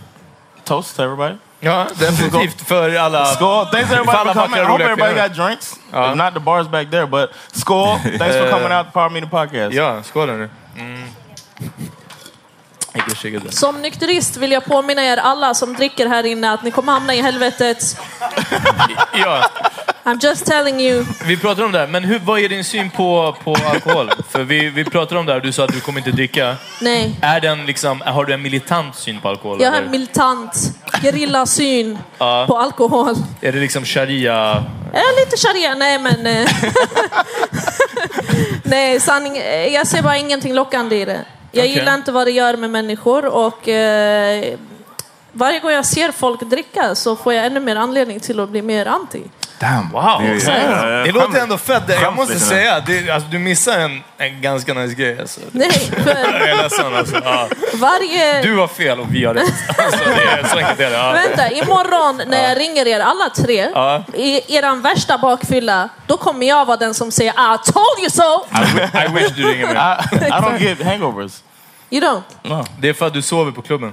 toast 0.64 0.96
to 0.96 1.02
everybody. 1.02 1.35
Ja, 1.61 1.87
definitivt 1.94 2.61
för 2.68 2.96
alla... 2.96 3.24
Skål! 3.24 3.66
Thanks 3.66 3.90
everybody 3.92 4.12
för 4.12 4.18
alla 4.18 4.35
for 4.35 4.42
coming. 4.42 4.61
I 4.61 4.64
hope 4.64 4.85
everybody 4.85 5.14
got 5.20 5.35
drinks. 5.35 5.74
Ja. 5.92 6.11
If 6.11 6.16
not, 6.16 6.35
the 6.35 6.40
bar's 6.40 6.70
back 6.70 6.90
there. 6.90 7.07
But 7.07 7.31
skål! 7.52 7.98
Thanks 8.18 8.37
for 8.37 8.50
coming 8.50 8.72
out 8.72 8.87
to 8.87 8.92
Power 8.92 9.11
Meeting 9.11 9.31
Podcast. 9.31 9.74
Ja, 9.74 10.02
skål 10.02 10.29
hörni. 10.29 10.48
Mm. 10.76 11.09
Som 13.50 13.82
nykterist 13.82 14.37
vill 14.37 14.52
jag 14.52 14.64
påminna 14.64 15.04
er 15.04 15.16
alla 15.16 15.54
som 15.54 15.74
dricker 15.74 16.06
här 16.06 16.26
inne 16.26 16.52
att 16.52 16.62
ni 16.62 16.70
kommer 16.70 16.92
hamna 16.92 17.14
i 17.14 17.22
helvetet. 17.22 17.96
Ja, 19.18 19.50
I'm 20.04 20.18
just 20.24 20.46
telling 20.46 20.80
you. 20.80 21.04
vi 21.24 21.37
pratar 21.37 21.62
om 21.64 21.72
det 21.72 21.78
här, 21.78 21.87
men 21.87 22.04
hur, 22.04 22.18
vad 22.18 22.40
är 22.40 22.48
din 22.48 22.64
syn 22.64 22.90
på, 22.90 23.37
på 23.44 23.56
alkohol? 23.72 24.11
För 24.30 24.42
vi, 24.42 24.70
vi 24.70 24.85
pratar 24.85 25.16
om 25.16 25.26
det 25.26 25.32
här, 25.32 25.40
du 25.40 25.52
sa 25.52 25.64
att 25.64 25.72
du 25.72 25.80
kommer 25.80 25.98
inte 26.00 26.11
dricka. 26.11 26.56
Nej, 26.80 27.16
Är 27.22 27.40
den 27.40 27.66
liksom, 27.66 28.00
har 28.06 28.24
du 28.24 28.35
en 28.35 28.42
militant 28.42 28.96
syn 28.96 29.20
på 29.20 29.28
alkohol? 29.28 29.62
jag 29.62 29.70
har 29.70 29.78
en 29.78 29.90
militant 29.90 30.54
gerillasyn 31.02 31.98
Ja. 32.18 32.44
på 32.48 32.59
alkohol. 32.59 33.14
Är 33.40 33.52
det 33.52 33.59
liksom 33.61 33.85
sharia? 33.85 34.64
Eh, 34.92 35.00
lite 35.24 35.37
sharia, 35.37 35.74
nej 35.74 35.98
men... 35.98 36.26
eh, 36.26 36.48
nej, 38.62 39.00
sanning, 39.00 39.37
eh, 39.37 39.66
jag 39.74 39.87
ser 39.87 40.02
bara 40.02 40.16
ingenting 40.16 40.54
lockande 40.54 40.96
i 40.96 41.04
det. 41.04 41.24
Jag 41.57 41.64
Okej. 41.64 41.75
gillar 41.79 41.95
inte 41.95 42.12
vad 42.12 42.27
det 42.27 42.31
gör 42.31 42.57
med 42.57 42.71
människor 42.71 43.27
och 43.27 43.69
eh, 43.69 44.59
varje 45.33 45.61
gång 45.61 45.71
jag 45.71 45.87
ser 45.87 46.12
folk 46.12 46.40
dricka 46.40 46.95
så 46.95 47.16
får 47.16 47.33
jag 47.33 47.47
ännu 47.47 47.61
mer 47.61 47.77
anledning 47.77 48.21
till 48.21 48.40
att 48.40 48.49
bli 48.49 48.62
mer 48.62 48.87
anti. 48.87 49.23
Damn. 49.59 49.90
Wow! 49.92 50.23
Det 50.23 50.29
är- 50.29 50.38
så- 50.40 50.51
eh, 50.51 51.05
det 51.05 51.12
låter 51.12 51.40
ändå 51.40 51.59
fett. 51.59 51.83
Jag 52.03 52.14
måste 52.16 52.35
nu. 52.35 52.40
säga, 52.40 52.81
det, 52.81 53.11
alltså, 53.11 53.29
du 53.31 53.38
missar 53.38 53.79
en, 53.79 54.03
en 54.19 54.40
ganska 54.40 54.75
nice 54.75 54.95
grej. 54.95 55.21
Alltså. 55.21 55.40
Nej, 55.53 55.71
för 55.71 56.11
Jag 56.40 56.49
är 56.49 56.62
ledsen 56.62 56.95
alltså. 56.97 57.21
Ja. 57.25 57.49
varje... 57.75 58.42
Du 58.42 58.57
har 58.59 58.69
fel 58.69 59.01
och 59.01 59.07
vi 59.14 59.25
har 59.25 59.35
rätt. 59.35 59.53
Alltså, 59.79 59.99
det 60.05 60.23
är 60.23 60.45
så 60.49 60.59
enkelt 60.59 60.81
är 60.81 60.90
det. 60.90 60.97
Ja. 60.97 61.12
Vänta, 61.12 61.51
imorgon 61.51 62.23
när 62.27 62.49
jag 62.49 62.59
ringer 62.61 62.87
er 62.87 63.01
alla 63.01 63.31
tre, 63.37 63.69
Ja. 63.75 64.03
i 64.14 64.57
eran 64.57 64.81
värsta 64.83 65.19
bakfylla, 65.19 65.88
då 66.07 66.16
kommer 66.16 66.47
jag 66.47 66.64
vara 66.66 66.77
den 66.77 66.95
som 66.95 67.11
säger 67.11 67.33
I 67.33 67.59
told 67.73 67.99
you 68.01 68.11
so! 68.11 68.47
I 68.99 69.12
wish 69.14 69.33
du 69.37 69.42
ringer 69.53 69.66
mig. 69.66 69.77
I, 70.12 70.16
I 70.25 70.31
don't 70.31 70.59
get 70.62 70.83
hangovers. 70.87 71.42
You 71.90 72.03
don't? 72.05 72.23
No. 72.42 72.64
Det 72.81 72.88
är 72.88 72.92
för 72.95 73.07
att 73.07 73.12
du 73.14 73.23
sover 73.23 73.53
på 73.53 73.62
klubben. 73.62 73.92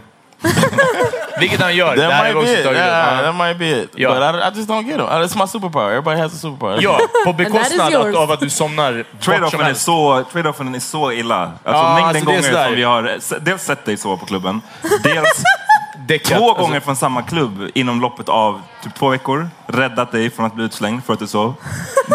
Vilket 1.39 1.61
han 1.61 1.75
gör. 1.75 1.87
That 1.87 1.97
det 1.97 2.33
might 2.33 2.45
be 2.45 2.53
it. 2.59 2.63
tagit. 2.63 2.77
Yeah, 2.79 3.17
Ja. 3.17 3.21
that 3.23 3.35
might 3.35 3.57
be 3.59 3.69
it. 3.83 3.89
Yeah. 3.99 4.13
But 4.33 4.35
I, 4.35 4.47
I 4.47 4.57
just 4.57 4.69
don't 4.69 4.83
get 4.87 4.97
them. 4.97 5.07
It's 5.07 5.35
my 5.37 5.45
superpower. 5.47 5.87
Everybody 5.89 6.19
has 6.21 6.33
a 6.33 6.37
superpower. 6.37 6.77
Ja, 6.81 6.97
på 7.25 7.31
that 7.31 7.39
is 7.39 7.47
bekostnad 7.53 7.93
yours. 7.93 8.15
av, 8.15 8.31
att 8.31 8.39
du 8.39 8.49
somnar 8.49 9.03
Trade-offen 9.21 9.61
är, 9.61 9.73
så, 9.73 10.23
trade-offen 10.33 10.75
är 10.75 10.79
så 10.79 11.11
illa. 11.11 11.35
Alltså 11.41 11.59
Ja, 11.65 11.93
mängden 11.93 12.07
alltså, 12.07 12.25
det 12.25 12.31
gånger 12.51 12.65
som 12.65 12.75
vi 12.75 12.83
har 12.83 13.19
dels 13.39 13.63
sett 13.63 13.85
dig 13.85 13.97
sova 13.97 14.17
på 14.17 14.25
klubben, 14.25 14.61
dels 15.03 15.43
Däckat. 16.07 16.37
två 16.37 16.49
Alltså, 16.49 16.63
gånger 16.63 16.79
från 16.79 16.95
samma 16.95 17.21
klubb 17.21 17.69
inom 17.73 18.01
loppet 18.01 18.29
av 18.29 18.61
typ 18.83 18.95
två 18.95 19.09
veckor. 19.09 19.49
Räddat 19.67 20.11
dig 20.11 20.29
från 20.29 20.45
att 20.45 20.53
bli 20.55 20.65
utslängd 20.65 21.03
för 21.05 21.13
att 21.13 21.19
du 21.19 21.27
sov. 21.27 21.53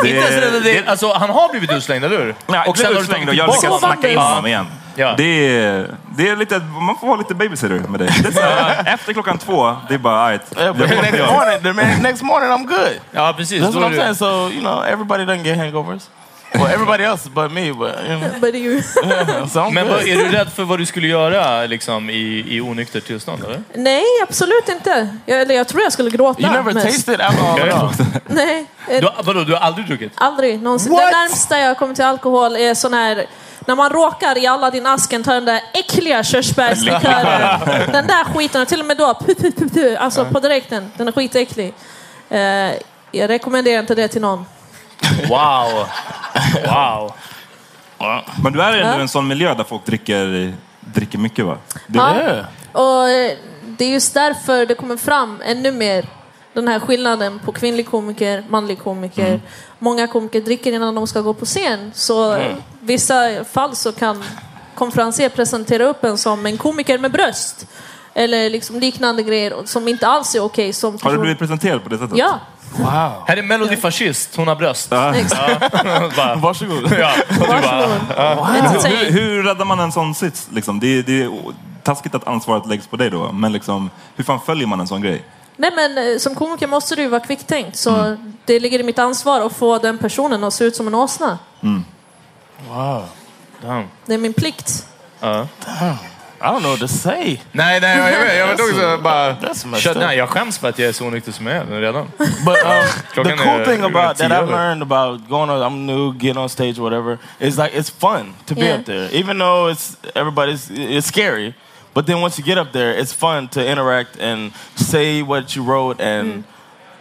Det, 0.02 0.60
dig. 0.64 0.84
Alltså, 0.86 1.12
han 1.12 1.30
har 1.30 1.48
blivit 1.50 1.72
utslängd, 1.72 2.04
eller 2.04 2.18
hur? 2.18 2.34
Nej, 2.46 2.68
och 2.68 2.76
sen 2.78 2.86
har 2.86 2.94
du 2.94 3.00
utslängd 3.00 3.22
och 3.22 3.26
tagit 3.26 3.38
jag 3.38 3.46
lyckas 3.46 3.60
tillbaka. 3.60 3.86
snacka 3.86 4.08
in 4.08 4.14
Ja. 4.14 4.20
honom 4.22 4.46
igen. 4.46 4.66
Ja. 4.98 5.14
Det, 5.16 5.56
är, 5.56 5.94
det 6.16 6.28
är 6.28 6.36
lite, 6.36 6.58
man 6.58 6.96
får 7.00 7.06
vara 7.06 7.16
lite 7.18 7.34
babysitter 7.34 7.78
med 7.88 8.00
dig. 8.00 8.10
Det 8.22 8.28
är 8.28 8.32
så 8.32 8.40
här, 8.40 8.82
efter 8.94 9.12
klockan 9.12 9.38
två, 9.38 9.76
det 9.88 9.94
är 9.94 9.98
bara 9.98 10.20
alright. 10.20 10.50
Next 10.56 11.32
morning, 11.32 11.62
the 11.62 11.72
man, 11.72 12.02
next 12.02 12.22
morning 12.22 12.50
I'm 12.50 12.66
good. 12.66 13.00
Ja, 13.10 13.34
precis. 13.36 13.62
That's 13.62 13.72
Då 13.72 13.80
what 13.80 13.92
är 13.92 13.96
I'm 13.96 14.08
du- 14.08 14.14
saying. 14.14 14.14
So 14.14 14.50
you 14.54 14.60
know, 14.60 14.84
everybody 14.84 15.24
doesn't 15.24 15.42
get 15.44 15.56
hangovers. 15.58 16.02
well, 16.54 16.66
everybody 16.66 17.04
else 17.04 17.28
but 17.30 17.52
me. 17.52 17.72
But, 17.72 17.94
you 18.08 18.18
know. 18.18 18.40
But 18.40 18.54
you... 18.54 18.82
so 19.48 19.60
I'm 19.60 19.72
Men 19.74 19.86
good. 19.86 19.96
vad, 19.96 20.08
är 20.08 20.16
du 20.16 20.28
rädd 20.28 20.52
för 20.52 20.64
vad 20.64 20.78
du 20.78 20.86
skulle 20.86 21.06
göra 21.08 21.66
liksom, 21.66 22.10
i, 22.10 22.44
i 22.48 22.60
onyktert 22.60 23.06
tillstånd? 23.06 23.44
Eller? 23.44 23.62
Nej, 23.74 24.04
absolut 24.22 24.68
inte. 24.68 25.08
Jag, 25.26 25.40
eller 25.40 25.54
jag 25.54 25.68
tror 25.68 25.82
jag 25.82 25.92
skulle 25.92 26.10
gråta. 26.10 26.42
You 26.42 26.50
never 26.52 26.72
mest. 26.72 26.86
tasted 26.86 27.20
alcohol 27.20 27.60
at 27.68 27.74
all? 27.74 27.90
Nej, 28.26 28.66
eh, 28.88 29.00
Du, 29.00 29.08
vadå, 29.22 29.44
du 29.44 29.52
har 29.52 29.60
aldrig 29.60 29.86
druckit? 29.86 30.12
aldrig 30.14 30.62
någonsin. 30.62 30.92
What? 30.92 31.00
Det 31.12 31.18
närmsta 31.18 31.58
jag 31.58 31.78
kommer 31.78 31.94
till 31.94 32.04
alkohol 32.04 32.56
är 32.56 32.74
sån 32.74 32.94
här 32.94 33.26
när 33.68 33.76
man 33.76 33.90
råkar 33.90 34.38
i 34.38 34.46
Aladdin-asken 34.46 35.22
ta 35.22 35.32
den 35.32 35.44
där 35.44 35.60
äckliga 35.74 36.24
körsbärslikören. 36.24 37.60
den 37.92 38.06
där 38.06 38.24
skiten, 38.24 38.62
och 38.62 38.68
till 38.68 38.80
och 38.80 38.86
med 38.86 38.96
då, 38.96 39.14
pu, 39.14 39.34
pu, 39.34 39.52
pu, 39.52 39.68
pu, 39.68 39.96
alltså 39.96 40.24
på 40.24 40.40
direkten. 40.40 40.92
Den 40.96 41.08
är 41.08 41.12
skitäcklig. 41.12 41.74
Eh, 42.28 42.40
jag 43.10 43.28
rekommenderar 43.28 43.80
inte 43.80 43.94
det 43.94 44.08
till 44.08 44.20
någon. 44.20 44.46
Wow! 45.28 45.86
Wow! 46.66 47.12
Men 48.42 48.52
du 48.52 48.62
är 48.62 48.72
ändå 48.72 48.98
i 48.98 49.02
en 49.02 49.08
sån 49.08 49.28
miljö 49.28 49.54
där 49.54 49.64
folk 49.64 49.86
dricker, 49.86 50.54
dricker 50.80 51.18
mycket 51.18 51.44
va? 51.44 51.56
Det, 51.86 51.98
Ja. 51.98 52.44
Och 52.72 53.08
eh, 53.08 53.32
det 53.62 53.84
är 53.84 53.90
just 53.90 54.14
därför 54.14 54.66
det 54.66 54.74
kommer 54.74 54.96
fram 54.96 55.42
ännu 55.44 55.72
mer 55.72 56.04
den 56.60 56.68
här 56.68 56.80
skillnaden 56.80 57.38
på 57.44 57.52
kvinnlig 57.52 57.86
komiker, 57.90 58.44
manlig 58.48 58.78
komiker. 58.82 59.26
Mm. 59.28 59.40
Många 59.78 60.06
komiker 60.06 60.40
dricker 60.40 60.72
innan 60.72 60.94
de 60.94 61.06
ska 61.06 61.20
gå 61.20 61.34
på 61.34 61.44
scen. 61.44 61.90
Så 61.94 62.32
Mm. 62.32 62.56
vissa 62.80 63.44
fall 63.44 63.76
så 63.76 63.92
kan 63.92 64.24
konferenser 64.74 65.28
presentera 65.28 65.84
upp 65.84 66.04
en 66.04 66.18
som 66.18 66.46
en 66.46 66.56
komiker 66.58 66.98
med 66.98 67.12
bröst. 67.12 67.66
Eller 68.14 68.50
liksom 68.50 68.80
liknande 68.80 69.22
grejer 69.22 69.54
som 69.64 69.88
inte 69.88 70.06
alls 70.08 70.34
är 70.34 70.40
okej 70.44 70.72
som 70.72 70.98
Har 71.02 71.12
du 71.12 71.18
blivit 71.18 71.38
presenterad 71.38 71.82
på 71.82 71.88
det 71.88 71.98
sättet? 71.98 72.18
Ja. 72.18 72.38
Wow. 72.76 73.12
Här 73.26 73.36
är 73.36 73.42
Melody 73.42 73.76
Fascist, 73.76 74.36
hon 74.36 74.48
har 74.48 74.56
bröst. 74.56 74.88
Ja. 74.90 75.14
Bara, 76.16 76.36
Varsågod. 76.36 76.92
Ja. 76.98 77.10
Du 77.30 77.38
bara, 77.38 77.60
ja. 78.16 78.48
Men 78.52 78.64
hur, 78.92 79.10
hur 79.12 79.42
räddar 79.42 79.64
man 79.64 79.80
en 79.80 79.92
sån 79.92 80.14
sits? 80.14 80.48
Liksom? 80.52 80.80
Det, 80.80 80.86
är- 80.98 81.02
det 81.02 81.22
är 81.22 81.30
taskigt 81.82 82.14
att 82.14 82.26
ansvaret 82.26 82.66
läggs 82.66 82.86
på 82.86 82.96
dig 82.96 83.10
då, 83.10 83.32
men 83.32 83.52
liksom, 83.52 83.90
hur 84.16 84.24
fan 84.24 84.40
följer 84.46 84.66
man 84.66 84.80
en 84.80 84.88
sån 84.88 85.02
grej? 85.02 85.24
Nej 85.60 85.70
men 85.76 85.98
eh, 86.12 86.18
som 86.18 86.34
komiker 86.34 86.66
måste 86.66 86.96
du 86.96 87.06
vara 87.08 87.20
kvicktänkt. 87.20 87.76
Så 87.76 87.90
Mm. 87.96 88.32
det 88.44 88.60
ligger 88.60 88.78
i 88.78 88.82
mitt 88.82 88.98
ansvar 88.98 89.40
att 89.40 89.52
få 89.56 89.78
den 89.78 89.98
personen 89.98 90.44
att 90.44 90.54
se 90.54 90.64
ut 90.64 90.76
som 90.76 90.86
en 90.86 90.94
åsna. 90.94 91.38
Wow. 92.68 93.04
Damn. 93.62 93.84
Det 94.06 94.14
är 94.14 94.18
min 94.18 94.32
plikt. 94.32 94.86
Ja. 95.20 95.46
I 96.40 96.44
don't 96.44 96.60
know 96.60 96.70
what 96.70 96.80
to 96.80 96.88
say. 96.88 97.40
Nej, 97.52 97.80
nej, 97.80 97.98
jag 97.98 98.20
vet. 98.24 98.38
Jag 98.38 98.46
vet 98.46 98.60
också 98.60 98.98
bara... 99.02 99.30
Up. 99.30 99.96
nej, 99.96 100.18
jag 100.18 100.28
skäms 100.28 100.58
för 100.58 100.68
att 100.68 100.78
jag 100.78 100.88
är 100.88 100.92
så 100.92 101.06
onykter 101.06 101.32
som 101.32 101.46
jag 101.46 101.56
är 101.56 101.80
redan. 101.80 102.06
But 102.18 102.28
um, 102.64 103.24
the 103.24 103.36
cool 103.36 103.60
är 103.60 103.64
thing 103.64 103.82
about 103.82 104.16
that 104.18 104.30
I've 104.32 104.50
learned 104.50 104.82
about 104.82 105.28
going 105.28 105.50
on, 105.50 105.62
I'm 105.62 105.86
new, 105.86 106.14
getting 106.14 106.38
on 106.38 106.48
stage, 106.48 106.78
whatever. 106.78 107.18
Is 107.38 107.56
like 107.58 107.78
it's 107.78 107.90
fun 107.90 108.34
to 108.46 108.54
be 108.54 108.60
Yeah. 108.60 108.78
up 108.80 108.86
there, 108.86 109.08
even 109.20 109.38
though 109.38 109.72
it's 109.72 109.96
everybody's 110.14 110.70
it's 110.70 111.06
scary. 111.06 111.54
But 111.94 112.06
then 112.06 112.20
once 112.20 112.38
you 112.38 112.44
get 112.44 112.58
up 112.58 112.72
there, 112.72 112.92
it's 112.92 113.12
fun 113.12 113.48
to 113.48 113.66
interact 113.66 114.18
and 114.18 114.52
say 114.76 115.22
what 115.22 115.56
you 115.56 115.62
wrote 115.62 116.00
and 116.00 116.44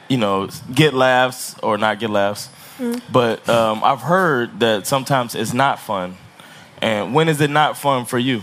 you 0.08 0.18
know 0.18 0.50
get 0.74 0.94
laughs 0.94 1.56
or 1.62 1.78
not 1.78 2.00
get 2.00 2.10
laughs. 2.10 2.50
But 3.12 3.48
um, 3.50 3.84
I've 3.84 4.02
heard 4.02 4.60
that 4.60 4.86
sometimes 4.86 5.36
it's 5.36 5.54
not 5.54 5.80
fun. 5.80 6.16
And 6.82 7.14
when 7.14 7.28
is 7.28 7.42
it 7.42 7.50
not 7.50 7.78
fun 7.78 8.06
for 8.06 8.20
you? 8.20 8.42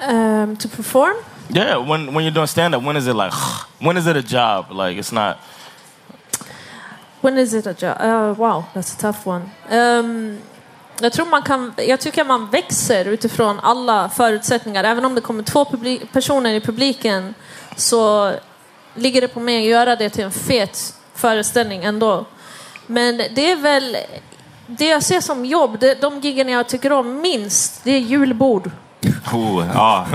Um, 0.00 0.56
to 0.56 0.68
perform? 0.68 1.16
Yeah, 1.50 1.76
when 1.78 2.14
when 2.14 2.24
you're 2.24 2.32
doing 2.32 2.46
stand 2.46 2.74
up, 2.74 2.82
when 2.82 2.96
is 2.96 3.06
it 3.06 3.14
like 3.14 3.32
when 3.80 3.96
is 3.96 4.06
it 4.06 4.16
a 4.16 4.22
job? 4.22 4.70
Like 4.70 4.96
it's 4.96 5.12
not. 5.12 5.38
When 7.20 7.36
is 7.36 7.52
it 7.52 7.66
a 7.66 7.74
job? 7.74 8.00
Uh, 8.00 8.34
wow, 8.38 8.68
that's 8.72 8.94
a 8.94 8.98
tough 8.98 9.26
one. 9.26 9.50
Um, 9.68 10.40
jag 11.00 11.12
tror 11.12 11.26
man 11.26 11.42
kan, 11.42 11.74
jag 11.76 12.00
tycker 12.00 12.24
man 12.24 12.50
växer 12.50 13.04
utifrån 13.04 13.60
alla 13.60 14.08
förutsättningar. 14.08 14.84
Även 14.84 15.04
om 15.04 15.14
det 15.14 15.20
kommer 15.20 15.42
två 15.42 15.64
personer 16.12 16.54
i 16.54 16.60
publiken 16.60 17.34
så 17.76 18.32
ligger 18.94 19.20
det 19.20 19.28
på 19.28 19.40
mig 19.40 19.58
att 19.58 19.70
göra 19.70 19.96
det 19.96 20.10
till 20.10 20.24
en 20.24 20.30
fet 20.30 20.94
föreställning 21.14 21.84
ändå. 21.84 22.24
Men 22.86 23.16
det 23.16 23.50
är 23.50 23.56
väl 23.56 23.96
det 24.66 24.88
jag 24.88 25.02
ser 25.02 25.20
som 25.20 25.44
jobb, 25.44 25.78
det, 25.80 26.00
de 26.00 26.20
giggen 26.20 26.48
jag 26.48 26.68
tycker 26.68 26.92
om 26.92 27.20
minst, 27.20 27.84
det 27.84 27.90
är 27.90 27.98
julbord. 27.98 28.70
Oh, 29.32 29.64
ja, 29.74 30.06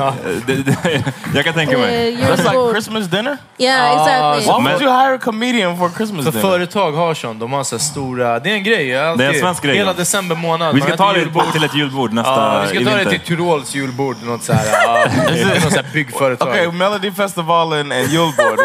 jag 1.35 1.45
kan 1.45 1.53
tänka 1.53 1.73
Eh, 1.73 1.79
mig. 1.79 2.15
That's 2.17 2.37
like. 2.37 2.71
Christmas 2.73 3.05
dinner. 3.07 3.37
Yeah, 3.57 3.91
exactly. 3.91 4.53
Why 4.53 4.69
would 4.71 4.81
you 4.81 4.91
hire 4.91 5.15
a 5.15 5.17
comedian 5.21 5.77
for 5.77 5.89
Christmas 5.89 6.25
För 6.25 6.31
dinner? 6.31 6.41
företag 6.49 6.91
har 6.91 7.13
sånt. 7.13 7.39
De 7.39 7.53
har 7.53 7.63
så 7.63 7.79
stora... 7.79 8.39
Det 8.39 8.49
är 8.49 8.53
en 8.53 8.63
grej. 8.63 8.97
alltid- 8.99 9.19
Det 9.25 9.29
är 9.29 9.33
en 9.33 9.39
svensk 9.39 9.63
grej, 9.63 9.77
Hela 9.77 9.93
december 9.93 10.35
månad. 10.35 10.75
Vi 10.75 10.81
ska 10.81 10.97
ta 10.97 11.13
det 11.13 11.19
julbord. 11.19 11.51
till 11.51 11.63
ett 11.63 11.75
julbord 11.75 12.13
nästa 12.13 12.61
vi 12.61 12.67
ska 12.67 12.91
ta 12.91 12.97
det 12.97 13.09
till 13.09 13.19
Tyrols 13.19 13.75
julbord. 13.75 14.15
Något 14.23 14.43
så 14.43 14.53
här, 14.53 15.85
byggföretag. 15.93 16.47
Okay, 16.49 16.71
Melody 16.71 17.11
Festivalen 17.11 17.91
and 17.91 18.07
Julbord. 18.07 18.57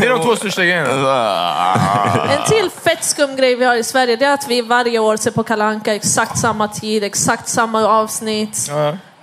Det 0.00 0.06
är 0.06 0.10
de 0.10 0.22
två 0.22 0.36
största 0.36 0.62
grejerna. 0.64 0.88
Uh, 0.88 2.32
En 2.32 2.44
till 2.48 2.70
fett 2.84 3.04
skum 3.04 3.36
grej 3.36 3.54
vi 3.56 3.64
har 3.64 3.74
i 3.74 3.84
Sverige 3.84 4.16
det 4.16 4.24
är 4.24 4.34
att 4.34 4.48
vi 4.48 4.62
varje 4.62 4.98
år 4.98 5.16
ser 5.16 5.30
på 5.30 5.42
Kalanka 5.42 5.94
exakt 5.94 6.38
samma 6.38 6.68
tid, 6.68 7.04
exakt 7.04 7.48
samma 7.48 7.86
avsnitt. 7.88 8.70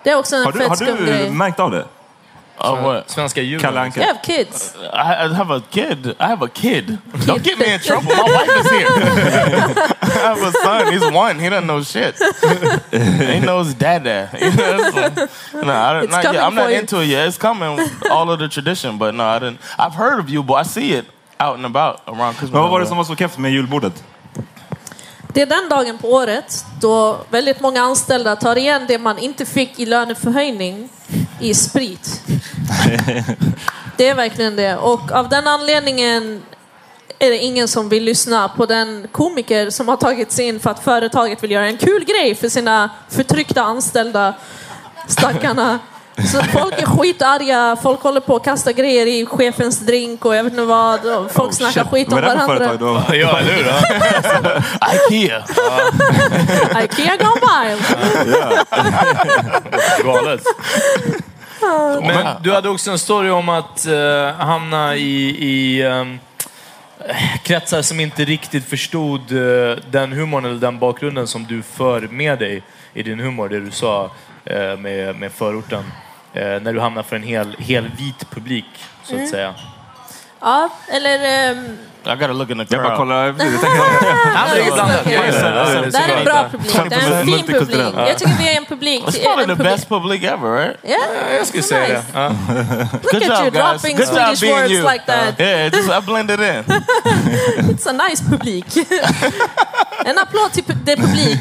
Ja. 0.03 0.09
Det 0.09 0.09
är 0.09 0.15
också 0.19 0.35
en 0.35 0.43
Har 0.45 0.51
du, 0.51 0.59
fett 0.59 0.69
har 0.69 0.97
du 0.97 1.05
grej. 1.05 1.29
märkt 1.29 1.59
av 1.59 1.71
det? 1.71 1.85
what? 2.57 2.95
Eh, 2.95 3.01
svenska 3.07 3.41
julen. 3.41 3.61
Kalle 3.61 3.79
Anka? 3.81 3.99
You 3.99 4.07
have 4.07 4.19
kids. 4.23 4.75
I, 4.93 5.25
I 5.25 5.33
have 5.33 5.55
a 5.55 5.61
kid. 5.71 6.05
I 6.19 6.23
have 6.23 6.45
a 6.45 6.49
kid. 6.53 6.97
Don't 7.13 7.43
get 7.43 7.59
me 7.59 7.73
in 7.73 7.79
trouble. 7.79 8.15
My 8.15 8.23
wife 8.23 8.59
is 8.59 8.71
here. 8.71 8.87
I 10.01 10.27
have 10.27 10.41
a 10.47 10.51
son. 10.51 10.93
He's 10.93 11.11
one. 11.11 11.39
He 11.39 11.49
doesn't 11.49 11.65
know 11.67 11.83
shit. 11.83 12.15
he 13.31 13.39
knows 13.39 13.73
dada. 13.73 14.29
You 14.41 14.51
know, 14.51 14.77
it's 14.77 14.95
like- 14.95 15.63
no, 15.65 15.73
I 15.73 15.93
don't, 15.93 16.09
not 16.11 16.23
yet. 16.23 16.43
I'm 16.43 16.55
not 16.55 16.69
you. 16.69 16.79
into 16.79 17.01
it 17.01 17.07
yet. 17.07 17.27
It's 17.27 17.37
coming. 17.37 17.79
All 18.11 18.29
of 18.29 18.39
the 18.39 18.47
tradition, 18.47 18.97
but 18.97 19.13
no, 19.15 19.23
I 19.25 19.39
didn't. 19.39 19.59
I've 19.79 19.95
heard 19.95 20.19
of 20.19 20.29
you, 20.29 20.43
but 20.43 20.53
I 20.55 20.63
see 20.63 20.93
it 20.93 21.05
out 21.39 21.55
and 21.57 21.65
about 21.65 21.99
around 22.07 22.33
Christmas. 22.37 22.51
Men 22.51 22.61
vad 22.61 22.71
var 22.71 22.79
det 22.79 22.87
som 22.87 22.97
var 22.97 23.03
så 23.03 23.15
keft 23.15 23.37
med 23.37 23.51
julbordet? 23.51 24.03
Det 25.33 25.41
är 25.41 25.45
den 25.45 25.69
dagen 25.69 25.97
på 25.97 26.11
året 26.11 26.65
då 26.81 27.17
väldigt 27.29 27.61
många 27.61 27.81
anställda 27.81 28.35
tar 28.35 28.57
igen 28.57 28.85
det 28.87 28.97
man 28.97 29.17
inte 29.17 29.45
fick 29.45 29.79
i 29.79 29.85
löneförhöjning 29.85 30.89
i 31.39 31.53
sprit. 31.53 32.21
Det 33.97 34.07
är 34.07 34.15
verkligen 34.15 34.55
det. 34.55 34.77
Och 34.77 35.11
av 35.11 35.29
den 35.29 35.47
anledningen 35.47 36.41
är 37.19 37.29
det 37.29 37.37
ingen 37.37 37.67
som 37.67 37.89
vill 37.89 38.03
lyssna 38.03 38.49
på 38.49 38.65
den 38.65 39.07
komiker 39.11 39.69
som 39.69 39.87
har 39.87 39.97
tagits 39.97 40.39
in 40.39 40.59
för 40.59 40.69
att 40.69 40.83
företaget 40.83 41.43
vill 41.43 41.51
göra 41.51 41.65
en 41.65 41.77
kul 41.77 42.05
grej 42.05 42.35
för 42.35 42.49
sina 42.49 42.89
förtryckta 43.09 43.61
anställda 43.61 44.33
stackarna. 45.07 45.79
Så 46.17 46.43
folk 46.43 46.81
är 46.81 46.85
skitarga, 46.85 47.77
folk 47.81 48.01
håller 48.01 48.21
på 48.21 48.35
att 48.35 48.43
kasta 48.43 48.71
grejer 48.71 49.05
i 49.05 49.25
chefens 49.25 49.79
drink 49.79 50.25
och 50.25 50.35
jag 50.35 50.43
vet 50.43 50.53
inte 50.53 50.65
vad. 50.65 50.99
Folk 51.31 51.53
snackar 51.53 51.83
skit 51.83 52.07
om 52.07 52.13
Vad 52.13 52.23
är 52.23 52.35
det 52.35 52.39
för 52.39 52.47
varandra. 52.47 52.67
företag 52.67 52.79
då? 53.09 53.15
Ja, 53.15 53.39
eller 53.39 53.53
hur? 53.53 53.65
Ikea. 55.15 55.43
Ikea 56.83 57.15
gone 57.17 57.41
wild. 57.41 57.83
Galet. 60.05 60.41
Men 62.01 62.43
du 62.43 62.53
hade 62.53 62.69
också 62.69 62.91
en 62.91 62.99
story 62.99 63.29
om 63.29 63.49
att 63.49 63.85
eh, 63.85 64.31
hamna 64.37 64.95
i, 64.95 65.29
i 65.39 65.81
ehm, 65.81 66.19
kretsar 67.43 67.81
som 67.81 67.99
inte 67.99 68.25
riktigt 68.25 68.65
förstod 68.69 69.31
eh, 69.31 69.77
den 69.91 70.11
humorn 70.11 70.45
eller 70.45 70.59
den 70.59 70.79
bakgrunden 70.79 71.27
som 71.27 71.43
du 71.45 71.61
för 71.61 72.01
med 72.01 72.39
dig 72.39 72.63
i 72.93 73.03
din 73.03 73.19
humor, 73.19 73.49
det 73.49 73.59
du 73.59 73.71
sa 73.71 74.11
eh, 74.45 74.77
med, 74.77 75.15
med 75.19 75.31
förorten. 75.31 75.83
Eh, 76.33 76.61
när 76.61 76.73
du 76.73 76.79
hamnar 76.79 77.03
för 77.03 77.15
en 77.15 77.23
hel, 77.23 77.55
hel 77.59 77.91
vit 77.97 78.29
publik, 78.29 78.65
så 79.03 79.13
att 79.13 79.17
Mm. 79.19 79.29
säga. 79.31 79.53
Ja, 80.41 80.69
eller... 80.91 81.19
ehm, 81.51 81.77
I 82.05 82.15
gotta 82.15 82.33
look 82.33 82.49
in 82.49 82.57
the 82.65 82.75
Jag 82.75 82.83
bara 82.83 82.97
kollar. 82.97 83.31
Det 83.33 83.43
här 85.97 86.09
är 86.09 86.17
en 86.17 86.25
bra 86.25 86.49
publik. 86.51 86.73
Det 86.89 86.95
är 86.95 87.19
en 87.19 87.25
fin 87.25 87.45
publik. 87.47 87.79
Jag 87.97 88.17
tycker 88.17 88.37
vi 88.37 88.49
är 88.53 88.57
en 88.57 88.65
publik. 88.65 89.03
It's 89.03 89.23
probably 89.23 89.55
the 89.55 89.63
best 89.63 89.89
public 89.89 90.23
ever, 90.23 90.57
right? 90.57 90.77
Yeah, 90.83 91.35
Jag 91.37 91.47
skulle 91.47 91.63
säga 91.63 91.87
det. 91.87 92.03
Look 93.13 93.23
at 93.23 93.41
you 93.41 93.49
dropping 93.51 93.97
Good 93.97 94.07
Swedish 94.07 94.43
words 94.43 94.71
you. 94.71 94.91
like 94.91 95.05
that. 95.05 95.39
Yeah, 95.39 95.65
just 95.73 95.89
I 95.89 96.01
blended 96.05 96.39
in. 96.39 96.63
It's 97.71 97.89
a 97.89 97.91
nice 98.09 98.23
publik. 98.29 98.65
en 100.05 100.17
applåd 100.19 100.51
till 100.51 100.63
det 100.83 100.95
publik. 100.97 101.39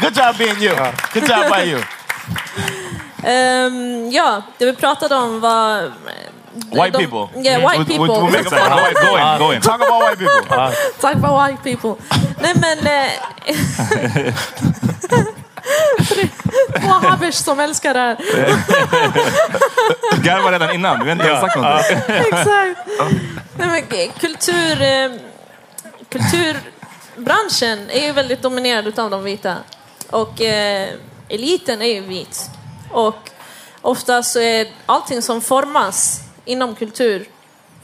Good 0.00 0.16
job 0.16 0.36
being 0.38 0.62
you. 0.62 0.74
Good 1.14 1.28
job 1.28 1.44
by 1.56 1.70
you. 1.70 1.80
Ehm, 3.24 4.10
ja, 4.10 4.42
det 4.58 4.64
vi 4.66 4.72
pratade 4.74 5.14
om 5.14 5.40
var... 5.40 5.92
White 6.54 6.98
de- 6.98 7.06
people. 7.06 7.42
Yeah, 7.42 7.60
white 7.70 7.78
We- 7.82 7.84
we- 7.84 7.98
people. 7.98 8.14
we 8.14 8.30
make 8.30 8.46
a 8.46 8.50
fun 8.50 8.72
of 8.72 8.78
white. 8.88 9.00
Go 9.06 9.18
in, 9.18 9.38
go 9.38 9.52
in. 9.54 9.60
Talk 9.60 9.74
about 9.82 10.02
white 10.10 10.16
people. 10.24 10.56
Tack 11.00 11.20
för 11.20 11.46
white 11.46 11.62
people. 11.62 11.94
Nej 12.40 12.54
men... 12.60 12.78
Eh, 12.86 13.10
Två 16.80 16.88
habbers 16.88 17.34
som 17.34 17.60
älskar 17.60 17.94
det 17.94 18.00
här. 18.00 18.16
Du 20.16 20.22
garvade 20.22 20.54
redan 20.58 20.74
innan. 20.74 20.98
Du 20.98 21.04
har 21.04 21.12
inte 21.12 21.24
ens 21.26 21.40
sagt 21.40 21.56
någonting. 21.56 21.96
Exakt. 22.08 22.78
Nej, 23.56 23.68
men, 23.68 23.74
eh, 23.76 24.10
kultur, 24.20 24.82
eh, 24.82 25.10
kulturbranschen 26.08 27.90
är 27.90 28.06
ju 28.06 28.12
väldigt 28.12 28.42
dominerad 28.42 28.98
av 28.98 29.10
de 29.10 29.24
vita. 29.24 29.56
Och 30.10 30.40
eh, 30.40 30.88
eliten 31.32 31.82
är 31.82 31.86
ju 31.86 32.00
vit. 32.00 32.50
Och 32.90 33.30
ofta 33.82 34.22
så 34.22 34.40
är 34.40 34.68
allting 34.86 35.22
som 35.22 35.40
formas 35.40 36.20
inom 36.44 36.74
kultur 36.74 37.28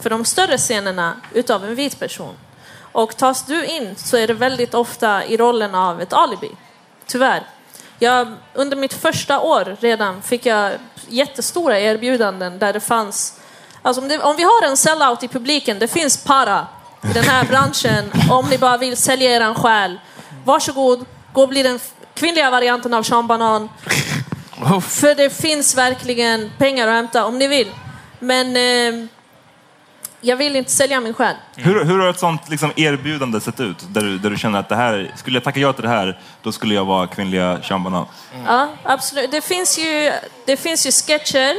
för 0.01 0.11
de 0.11 0.24
större 0.24 0.59
scenerna 0.59 1.16
utav 1.34 1.64
en 1.64 1.74
vit 1.74 1.99
person. 1.99 2.34
Och 2.92 3.16
tas 3.16 3.46
du 3.46 3.66
in 3.66 3.96
så 3.96 4.16
är 4.16 4.26
det 4.26 4.34
väldigt 4.34 4.74
ofta 4.74 5.24
i 5.24 5.36
rollen 5.36 5.74
av 5.74 6.01
ett 6.01 6.12
alibi. 6.12 6.51
Tyvärr. 7.07 7.46
Jag, 7.99 8.34
under 8.55 8.76
mitt 8.76 8.94
första 8.94 9.40
år 9.40 9.76
redan 9.80 10.22
fick 10.22 10.46
jag 10.46 10.72
jättestora 11.09 11.80
erbjudanden 11.80 12.59
där 12.59 12.72
det 12.72 12.80
fanns... 12.80 13.40
Alltså 13.82 14.03
om, 14.03 14.09
det, 14.09 14.18
om 14.18 14.36
vi 14.36 14.42
har 14.42 14.66
en 14.66 14.76
sellout 14.76 15.22
i 15.22 15.28
publiken, 15.28 15.78
det 15.78 15.88
finns 15.88 16.24
para 16.24 16.66
i 17.11 17.12
den 17.12 17.24
här 17.24 17.44
branschen. 17.51 18.12
Om 18.30 18.49
ni 18.51 18.59
bara 18.59 18.76
vill 18.76 18.96
sälja 18.96 19.30
er 19.30 19.55
själ, 19.55 20.01
varsågod, 20.44 21.05
gå 21.32 21.42
och 21.42 21.49
bli 21.49 21.62
den 21.62 21.80
kvinnliga 22.19 22.51
varianten 22.51 22.95
av 22.95 23.03
Sean 23.03 23.27
Banan. 23.27 23.69
För 24.83 25.14
det 25.14 25.31
finns 25.31 25.77
verkligen 25.77 26.51
pengar 26.59 26.89
att 26.89 26.95
hämta 26.95 27.25
om 27.25 27.39
ni 27.39 27.49
vill. 27.49 27.71
Men 28.19 28.57
eh, 28.57 29.09
jag 30.21 30.37
vill 30.37 30.57
inte 30.57 30.71
sälja 30.71 31.01
min 31.01 31.14
själ. 31.14 31.37
Hur, 31.57 31.85
hur 31.85 31.99
har 31.99 32.11
ett 32.11 32.19
sånt 32.19 32.49
liksom, 32.49 32.73
erbjudande 32.77 33.41
sett 33.41 33.61
ut? 33.61 33.77
Där 33.89 34.01
du, 34.01 34.19
där 34.19 34.31
du 34.31 34.37
känner 34.37 34.59
att 34.59 34.69
det 34.69 34.77
här, 34.77 35.12
skulle 35.16 35.37
jag 35.37 35.45
tacka 35.45 35.61
ja 35.61 35.73
till 35.73 35.83
det 35.83 35.89
här, 35.89 36.21
då 36.43 36.53
skulle 36.53 36.75
jag 36.75 36.85
vara 36.85 37.07
kvinnliga 37.07 37.62
Sean 37.62 37.83
Banan. 37.83 38.07
Ja, 38.47 38.69
absolut. 38.83 39.31
Det 39.31 39.41
finns 39.41 39.79
ju, 39.79 40.12
det 40.47 40.57
finns 40.57 40.87
ju 40.87 40.91
sketcher 40.91 41.55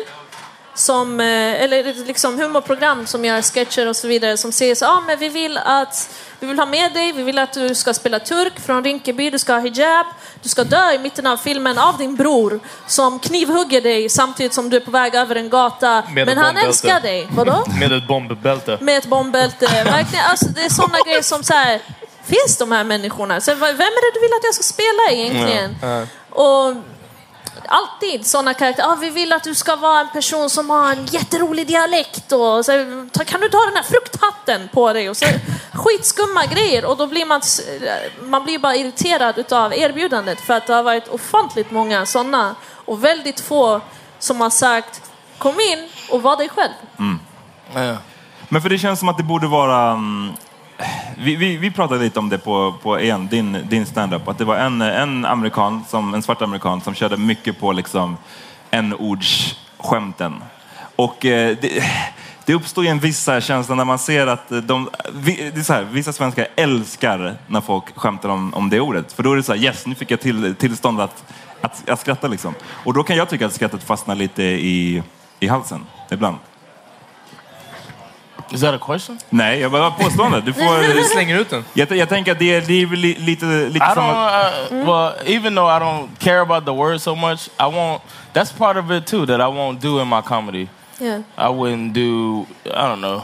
som, 0.79 1.19
eh, 1.19 1.63
eller 1.63 2.05
liksom 2.05 2.39
humorprogram 2.39 3.07
som 3.07 3.25
gör 3.25 3.41
sketcher 3.41 3.87
och 3.87 3.95
så 3.95 4.07
vidare 4.07 4.37
som 4.37 4.51
säger 4.51 4.75
så 4.75 4.85
ah, 4.85 5.01
men 5.07 5.19
vi 5.19 5.29
vill 5.29 5.57
att 5.57 6.09
vi 6.39 6.47
vill 6.47 6.59
ha 6.59 6.65
med 6.65 6.93
dig, 6.93 7.11
vi 7.11 7.23
vill 7.23 7.39
att 7.39 7.53
du 7.53 7.75
ska 7.75 7.93
spela 7.93 8.19
turk 8.19 8.59
från 8.59 8.83
Rinkeby, 8.83 9.29
du 9.29 9.39
ska 9.39 9.53
ha 9.53 9.59
hijab, 9.59 10.05
du 10.43 10.49
ska 10.49 10.63
dö 10.63 10.91
i 10.91 10.99
mitten 10.99 11.27
av 11.27 11.37
filmen 11.37 11.77
av 11.77 11.97
din 11.97 12.15
bror 12.15 12.59
som 12.87 13.19
knivhugger 13.19 13.81
dig 13.81 14.09
samtidigt 14.09 14.53
som 14.53 14.69
du 14.69 14.77
är 14.77 14.81
på 14.81 14.91
väg 14.91 15.15
över 15.15 15.35
en 15.35 15.49
gata. 15.49 16.03
Med 16.13 16.25
men 16.25 16.37
han 16.37 16.57
älskar 16.57 16.99
dig. 16.99 17.27
Vadå? 17.31 17.63
Med 17.79 17.91
ett 17.91 18.07
bombbälte. 18.07 18.77
Med 18.81 18.97
ett 18.97 19.05
bombbälte. 19.05 19.65
Verkligen, 19.65 20.25
alltså, 20.25 20.45
det 20.45 20.61
är 20.61 20.69
sådana 20.69 20.97
grejer 21.05 21.21
som 21.21 21.43
så 21.43 21.53
här, 21.53 21.81
finns 22.25 22.57
de 22.57 22.71
här 22.71 22.83
människorna? 22.83 23.41
Så, 23.41 23.55
vem 23.55 23.69
är 23.69 24.11
det 24.11 24.19
du 24.19 24.19
vill 24.19 24.33
att 24.33 24.43
jag 24.43 24.53
ska 24.53 24.63
spela 24.63 25.11
egentligen? 25.11 25.75
Ja. 25.81 26.05
Och 26.29 26.75
alltid 27.67 28.25
sådana 28.27 28.53
karaktärer. 28.53 28.87
Ah, 28.91 28.95
vi 28.95 29.09
vill 29.09 29.33
att 29.33 29.43
du 29.43 29.55
ska 29.55 29.75
vara 29.75 29.99
en 29.99 30.09
person 30.09 30.49
som 30.49 30.69
har 30.69 30.91
en 30.91 31.05
jätterolig 31.05 31.67
dialekt. 31.67 32.31
Och 32.31 32.65
så, 32.65 32.71
ta- 33.13 33.23
kan 33.25 33.41
du 33.41 33.49
ta 33.49 33.65
den 33.65 33.75
här 33.75 33.83
frukthatten 33.83 34.69
på 34.73 34.93
dig? 34.93 35.09
Och 35.09 35.17
så, 35.17 35.25
skitskumma 35.73 36.45
grejer. 36.45 36.85
Och 36.85 36.97
då 36.97 37.07
blir 37.07 37.25
man, 37.25 37.41
man 38.29 38.43
blir 38.43 38.59
bara 38.59 38.75
irriterad 38.75 39.53
av 39.53 39.73
erbjudandet. 39.73 40.39
För 40.41 40.53
att 40.53 40.67
det 40.67 40.73
har 40.73 40.83
varit 40.83 41.07
ofantligt 41.07 41.71
många 41.71 42.05
sådana. 42.05 42.55
Och 42.85 43.03
väldigt 43.03 43.39
få 43.39 43.81
som 44.19 44.41
har 44.41 44.49
sagt 44.49 45.01
kom 45.37 45.59
in 45.59 45.89
och 46.09 46.21
var 46.21 46.37
dig 46.37 46.49
själv. 46.49 46.73
Men 48.49 48.61
för 48.61 48.69
det 48.69 48.77
känns 48.77 48.99
som 48.99 49.09
att 49.09 49.17
det 49.17 49.23
borde 49.23 49.47
vara 49.47 49.99
vi, 51.21 51.35
vi, 51.35 51.57
vi 51.57 51.71
pratade 51.71 52.03
lite 52.03 52.19
om 52.19 52.29
det 52.29 52.37
på, 52.37 52.73
på 52.81 52.99
en, 52.99 53.27
din, 53.27 53.57
din 53.69 53.85
stand-up. 53.85 54.27
Att 54.27 54.37
det 54.37 54.45
var 54.45 54.55
en, 54.55 54.81
en 54.81 55.25
amerikan, 55.25 55.85
som, 55.87 56.13
en 56.13 56.21
svart 56.21 56.41
amerikan, 56.41 56.81
som 56.81 56.93
körde 56.93 57.17
mycket 57.17 57.59
på 57.59 57.71
liksom 57.71 58.17
n-ordsskämten. 58.71 60.35
Och 60.95 61.25
eh, 61.25 61.57
det, 61.61 61.83
det 62.45 62.53
uppstår 62.53 62.83
ju 62.83 62.89
en 62.89 62.99
viss 62.99 63.29
känsla 63.41 63.75
när 63.75 63.85
man 63.85 63.99
ser 63.99 64.27
att 64.27 64.49
de, 64.49 64.89
det 65.23 65.57
är 65.57 65.63
så 65.63 65.73
här, 65.73 65.83
vissa 65.83 66.13
svenskar 66.13 66.47
älskar 66.55 67.37
när 67.47 67.61
folk 67.61 67.83
skämtar 67.95 68.29
om, 68.29 68.53
om 68.53 68.69
det 68.69 68.79
ordet. 68.79 69.13
För 69.13 69.23
då 69.23 69.31
är 69.31 69.35
det 69.35 69.43
så 69.43 69.53
här, 69.53 69.63
yes, 69.63 69.85
nu 69.85 69.95
fick 69.95 70.11
jag 70.11 70.19
till, 70.19 70.55
tillstånd 70.55 71.01
att, 71.01 71.23
att, 71.61 71.89
att 71.89 71.99
skratta 71.99 72.27
liksom. 72.27 72.53
Och 72.63 72.93
då 72.93 73.03
kan 73.03 73.15
jag 73.15 73.29
tycka 73.29 73.45
att 73.45 73.53
skrattet 73.53 73.83
fastnar 73.83 74.15
lite 74.15 74.43
i, 74.43 75.03
i 75.39 75.47
halsen 75.47 75.85
ibland. 76.11 76.37
Is 78.51 78.61
that 78.61 78.73
a 78.73 78.79
question? 78.85 79.19
Nej, 79.29 79.59
jag 79.59 79.71
bara 79.71 79.91
påstående. 79.91 80.41
Du 80.41 80.53
får... 80.53 80.93
Du 80.95 81.03
slänger 81.03 81.39
ut 81.39 81.49
den. 81.49 81.65
Jag, 81.73 81.91
jag 81.91 82.09
tänker 82.09 82.31
att 82.31 82.39
det 82.39 82.55
är, 82.55 82.61
det 82.61 82.81
är 82.81 82.85
väl 82.85 82.99
li, 82.99 83.15
lite, 83.19 83.45
lite 83.45 83.85
I 83.85 83.93
som 83.93 84.03
don't. 84.03 84.27
att... 84.27 84.71
Uh, 84.71 84.77
well, 84.85 85.13
even 85.25 85.55
though 85.55 85.67
I 85.77 85.79
don't 85.79 86.07
care 86.19 86.39
about 86.41 86.65
the 86.65 86.71
word 86.73 87.01
so 87.01 87.15
much, 87.15 87.47
I 87.59 87.63
won't. 87.63 87.99
That's 88.33 88.51
part 88.57 88.77
of 88.77 88.91
it 88.91 89.05
too 89.07 89.25
that 89.25 89.39
I 89.39 89.47
won't 89.47 89.79
do 89.81 90.01
in 90.01 90.07
my 90.07 90.21
comedy. 90.21 90.67
Yeah. 90.99 91.21
I 91.37 91.49
wouldn't 91.49 91.93
do. 91.93 92.45
I 92.65 92.87
don't 92.87 93.01
know. 93.01 93.21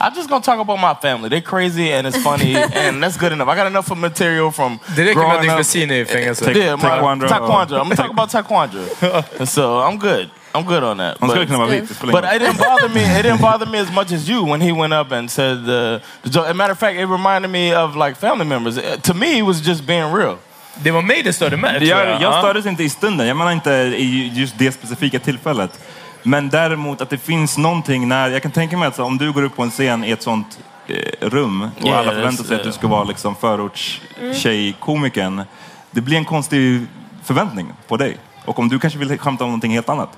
I'm 0.00 0.14
just 0.14 0.28
gonna 0.28 0.42
talk 0.42 0.58
about 0.60 0.78
my 0.78 0.94
family. 0.94 1.28
They're 1.30 1.40
crazy 1.40 1.92
and 1.92 2.06
it's 2.06 2.18
funny 2.22 2.54
and 2.74 3.02
that's 3.02 3.16
good 3.16 3.32
enough. 3.32 3.48
I 3.48 3.56
got 3.56 3.66
enough 3.66 3.90
of 3.90 3.98
material 3.98 4.50
from 4.52 4.78
Det 4.96 5.04
räcker 5.04 5.14
med 5.20 5.26
att 5.26 5.30
growing 5.32 5.42
din 5.42 5.50
up. 5.50 5.58
kusin 5.58 5.90
är 5.90 5.94
i 5.94 6.04
fängelse. 6.04 6.52
Yeah, 6.52 6.76
my- 6.76 6.82
Taekwondo. 6.82 7.28
Taekwondo. 7.28 7.76
I'm 7.76 7.82
gonna 7.82 7.96
talk 7.96 8.10
about 8.10 8.30
taekwondo. 8.30 8.78
So 9.46 9.62
I'm 9.82 9.98
good. 9.98 10.30
I'm 10.52 10.64
good 10.64 10.82
on 10.84 10.98
that. 10.98 11.20
Man 11.20 11.30
skulle 11.30 11.44
But- 11.44 11.54
kunna 11.54 11.58
vara 11.58 11.70
vit. 11.70 12.00
But 12.00 12.24
it 12.24 12.40
didn't 12.42 12.58
bother 12.58 12.88
me. 12.94 13.00
It 13.18 13.22
didn't 13.26 13.40
bother 13.40 13.66
me 13.66 13.78
as 13.78 13.90
much 13.92 14.12
as 14.12 14.28
you 14.28 14.50
when 14.50 14.60
he 14.60 14.72
went 14.72 14.94
up 14.94 15.12
and 15.12 15.30
said 15.30 15.66
the, 15.66 16.00
joke. 16.24 16.44
As 16.46 16.50
a 16.50 16.54
matter 16.54 16.72
of 16.72 16.78
fact, 16.78 16.94
it 16.98 17.08
reminded 17.08 17.50
me 17.50 17.76
of 17.76 17.96
like 17.96 18.14
family 18.20 18.44
members. 18.44 18.78
Uh, 18.78 18.82
To 19.02 19.14
me, 19.14 19.38
it 19.38 19.44
was 19.44 19.66
just 19.66 19.84
being 19.86 20.14
real. 20.14 20.36
Det 20.74 20.90
var 20.90 21.02
mig 21.02 21.22
det 21.22 21.32
störde 21.32 21.56
med. 21.56 21.70
tror 21.78 21.88
Jag, 21.90 22.08
jag 22.08 22.22
Ja. 22.22 22.38
stördes 22.42 22.66
inte 22.66 22.82
i 22.84 22.88
stunden. 22.90 23.26
Jag 23.26 23.36
menar 23.36 23.52
inte 23.52 23.70
i 23.72 24.32
just 24.34 24.58
det 24.58 24.72
specifika 24.72 25.18
tillfället. 25.18 25.80
Men 26.22 26.48
däremot 26.48 27.00
att 27.00 27.10
det 27.10 27.18
finns 27.18 27.58
någonting 27.58 28.08
när... 28.08 28.30
Jag 28.30 28.42
kan 28.42 28.50
tänka 28.50 28.76
mig 28.76 28.88
att 28.88 28.96
så, 28.96 29.04
om 29.04 29.18
du 29.18 29.32
går 29.32 29.42
upp 29.42 29.56
på 29.56 29.62
en 29.62 29.70
scen 29.70 30.04
i 30.04 30.10
ett 30.10 30.22
sånt 30.22 30.58
eh, 30.88 30.94
rum 31.28 31.62
och 31.62 31.68
Yeah, 31.86 31.98
alla 31.98 32.10
förväntar 32.12 32.44
sig 32.44 32.56
att 32.56 32.64
du 32.64 32.72
ska 32.72 32.86
vara 32.88 33.04
liksom 33.04 33.34
förortstjej-komikern. 33.36 35.42
Det 35.90 36.00
blir 36.00 36.16
en 36.16 36.24
konstig 36.24 36.86
förväntning 37.24 37.72
på 37.88 37.96
dig. 37.96 38.16
Och 38.44 38.58
om 38.58 38.68
du 38.68 38.78
kanske 38.78 38.98
vill 38.98 39.18
skämta 39.18 39.44
om 39.44 39.50
någonting 39.50 39.72
helt 39.72 39.88
annat. 39.88 40.08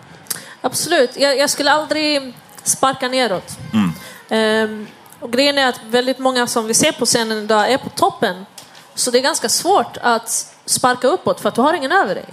Absolut. 0.69 1.16
Jag, 1.16 1.39
jag 1.39 1.51
skulle 1.51 1.71
aldrig 1.71 2.35
sparka 2.62 3.09
neråt. 3.09 3.59
Mm. 3.73 3.93
Ehm, 4.29 4.87
och 5.21 5.33
grejen 5.33 5.59
är 5.59 5.69
att 5.69 5.81
väldigt 5.85 6.19
många 6.19 6.47
som 6.47 6.66
vi 6.66 6.75
ser 6.75 6.93
på 6.93 7.07
scenen 7.07 7.39
idag 7.39 7.73
är 7.73 7.79
på 7.79 7.89
toppen. 7.89 8.47
Så 8.95 9.11
det 9.11 9.19
är 9.19 9.23
ganska 9.23 9.49
svårt 9.49 9.97
att 10.01 10.55
sparka 10.64 11.09
uppåt 11.09 11.41
för 11.41 11.49
att 11.49 11.55
du 11.55 11.61
har 11.61 11.75
ingen 11.75 11.93
över 11.93 12.14
dig. 12.14 12.25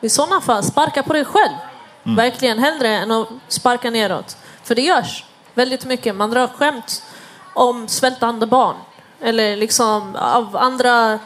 I 0.00 0.08
sådana 0.08 0.40
fall, 0.40 0.62
sparka 0.62 1.02
på 1.02 1.12
dig 1.12 1.24
själv. 1.24 1.54
Mm. 2.04 2.16
Verkligen 2.16 2.58
hellre 2.58 2.88
än 2.88 3.10
att 3.10 3.28
sparka 3.48 3.90
neråt. 3.90 4.36
För 4.62 4.74
det 4.74 4.82
görs 4.82 5.24
väldigt 5.54 5.84
mycket. 5.84 6.14
Man 6.14 6.30
drar 6.30 6.48
skämt 6.48 7.02
om 7.54 7.88
svältande 7.88 8.46
barn. 8.46 8.76
Eller 9.20 9.56
liksom 9.56 10.16
av 10.16 10.56
andra 10.56 11.18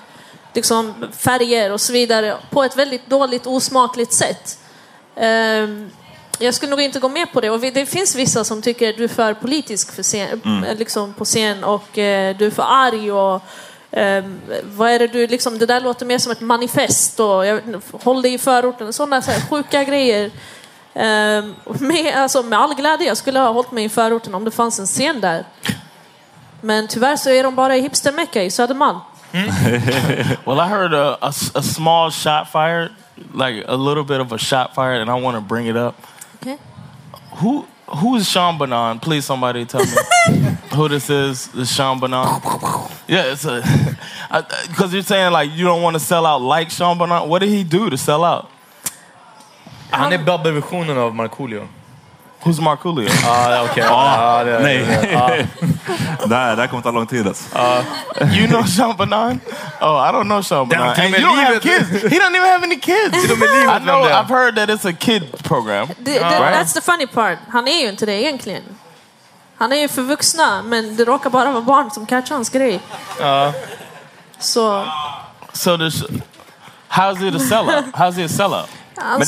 liksom, 0.53 0.95
färger 1.12 1.72
och 1.72 1.81
så 1.81 1.93
vidare. 1.93 2.37
På 2.51 2.62
ett 2.62 2.76
väldigt 2.76 3.07
dåligt, 3.07 3.47
osmakligt 3.47 4.12
sätt. 4.12 4.59
Ehm, 5.16 5.91
jag 6.41 6.55
skulle 6.55 6.70
nog 6.70 6.80
inte 6.80 7.01
gå 7.01 7.09
med 7.09 7.32
på 7.32 7.41
det. 7.41 7.51
Och 7.51 7.61
det 7.61 7.86
finns 7.86 8.14
vissa 8.14 8.45
som 8.45 8.62
tycker 8.62 8.93
du 8.93 9.05
är 9.05 9.09
för 9.09 9.34
politisk 9.34 9.93
för 9.95 10.03
scen, 10.03 10.41
Mm. 10.45 10.64
eh, 10.64 10.76
liksom 10.76 11.14
på 11.14 11.24
scen 11.24 11.64
och 11.64 11.99
eh, 11.99 12.36
du 12.36 12.47
är 12.47 12.51
för 12.51 12.64
arg. 12.68 13.12
Och, 13.12 13.43
ehm, 13.91 14.41
vad 14.64 14.91
är 14.91 14.99
det, 14.99 15.07
du, 15.07 15.26
liksom, 15.26 15.59
det 15.59 15.66
där 15.66 15.80
låter 15.80 16.07
mer 16.07 16.18
som 16.18 16.32
ett 16.32 16.41
manifest. 16.41 17.20
Och, 17.20 17.47
jag, 17.47 17.61
håll 17.93 18.22
dig 18.22 18.34
i 18.34 18.38
förorten. 18.38 18.93
Sådana 18.93 19.22
så 19.22 19.30
här, 19.30 19.41
sjuka 19.41 19.84
grejer. 19.91 20.30
Ehm, 20.95 21.55
med, 21.64 22.14
alltså, 22.16 22.43
med 22.43 22.59
all 22.59 22.74
glädje. 22.74 23.07
Jag 23.07 23.16
skulle 23.16 23.38
ha 23.38 23.53
hållit 23.53 23.72
mig 23.72 23.84
i 23.84 23.88
förorten 23.88 24.34
om 24.34 24.45
det 24.45 24.51
fanns 24.51 24.78
en 24.78 24.86
scen 24.86 25.20
där. 25.20 25.45
Men 26.61 26.88
tyvärr 26.88 27.16
så 27.16 27.30
är 27.30 27.43
de 27.43 27.55
bara 27.55 27.76
i 27.76 27.80
hipstermecka 27.80 28.43
i 28.43 28.51
Södermalm. 28.51 28.99
well, 30.45 30.59
I 30.61 30.68
heard 30.68 30.95
a, 30.95 31.16
a 31.20 31.32
a 31.55 31.62
small 31.62 32.11
shot 32.11 32.49
fired, 32.53 32.88
like 33.34 33.64
a 33.68 33.76
little 33.76 34.03
bit 34.05 34.20
of 34.20 34.32
a 34.32 34.38
shot 34.38 34.74
fired, 34.74 35.09
and 35.09 35.18
I 35.18 35.22
want 35.24 35.36
to 35.36 35.41
bring 35.41 35.68
it 35.68 35.76
up. 35.76 35.95
Okay. 36.43 36.59
Who 37.36 37.66
who 37.86 38.16
is 38.16 38.28
Sean 38.28 38.57
Banan? 38.59 39.01
Please, 39.01 39.24
somebody 39.26 39.64
tell 39.64 39.80
me 39.84 39.97
who 40.74 40.88
this 40.88 41.11
is. 41.11 41.49
This 41.49 41.74
Sean 41.74 42.01
Banan. 42.01 42.41
Yeah, 43.11 43.32
it's 43.32 43.45
a 43.45 43.61
because 44.68 44.95
you're 44.95 45.03
saying 45.03 45.32
like 45.32 45.51
you 45.51 45.64
don't 45.64 45.82
want 45.82 45.95
to 45.95 46.01
sell 46.01 46.24
out 46.24 46.41
like 46.41 46.70
Sean 46.70 46.97
Banan. 46.97 47.28
What 47.28 47.41
did 47.41 47.49
he 47.49 47.64
do 47.64 47.91
to 47.91 47.97
sell 47.99 48.24
out? 48.24 48.47
Han 49.91 50.12
är 50.12 50.18
Babbe-versionen 50.18 50.99
av 50.99 51.14
Markoolio. 51.14 51.68
Who's 52.43 52.61
Markoolio? 52.61 53.09
Ah, 53.26 53.62
okej. 53.64 53.82
Det 54.45 54.53
är- 54.53 54.61
nej. 54.62 54.78
det 55.03 55.14
är- 55.14 55.47
det, 56.28 56.34
här, 56.36 56.57
det 56.57 56.62
här 56.62 56.68
kommer 56.68 56.82
ta 56.82 56.91
lång 56.91 57.07
tid 57.07 57.26
alltså. 57.26 57.59
You 58.34 58.47
know 58.47 58.62
Sean 58.64 58.97
Banan? 58.97 59.41
Oh, 59.80 60.09
I 60.09 60.12
don't 60.12 60.24
know 60.24 60.43
Sean 60.43 60.68
Banan. 60.68 60.88
And 60.88 60.99
you 60.99 61.18
don't 61.18 61.45
have 61.45 61.61
kids. 61.61 61.91
He 61.91 62.18
doesn't 62.18 62.36
even 62.36 62.51
have 62.51 62.64
any 62.64 62.76
kids. 62.80 63.24
I 63.24 63.78
know. 63.80 64.05
I've 64.05 64.28
heard 64.28 64.57
that 64.57 64.68
it's 64.68 64.88
a 64.88 64.93
kid 64.93 65.43
program. 65.43 65.88
Det, 65.99 66.18
det, 66.18 66.20
That's 66.20 66.74
the 66.74 66.80
funny 66.80 67.07
part. 67.07 67.38
Han 67.49 67.68
är 67.68 67.82
ju 67.82 67.88
inte 67.88 68.07
det 68.07 68.22
egentligen. 68.22 68.62
Han 69.59 69.72
är 69.72 69.76
ju 69.76 69.88
för 69.88 70.03
vuxna, 70.03 70.62
men 70.62 70.97
det 70.97 71.05
råkar 71.05 71.30
bara 71.30 71.51
vara 71.51 71.62
barn 71.62 71.91
som 71.91 72.07
catchar 72.07 72.34
hans 72.34 72.49
grej. 72.51 72.80
Ja. 73.20 73.53
Så 74.38 74.84
So 75.53 75.78
this, 75.78 76.03
how's 76.91 77.28
it 77.28 77.34
a 77.34 77.38
sellout? 77.38 77.84
How's 77.93 78.18
it 78.24 78.30
a 78.30 78.34
sellout? 78.34 78.68
Han, 79.01 79.22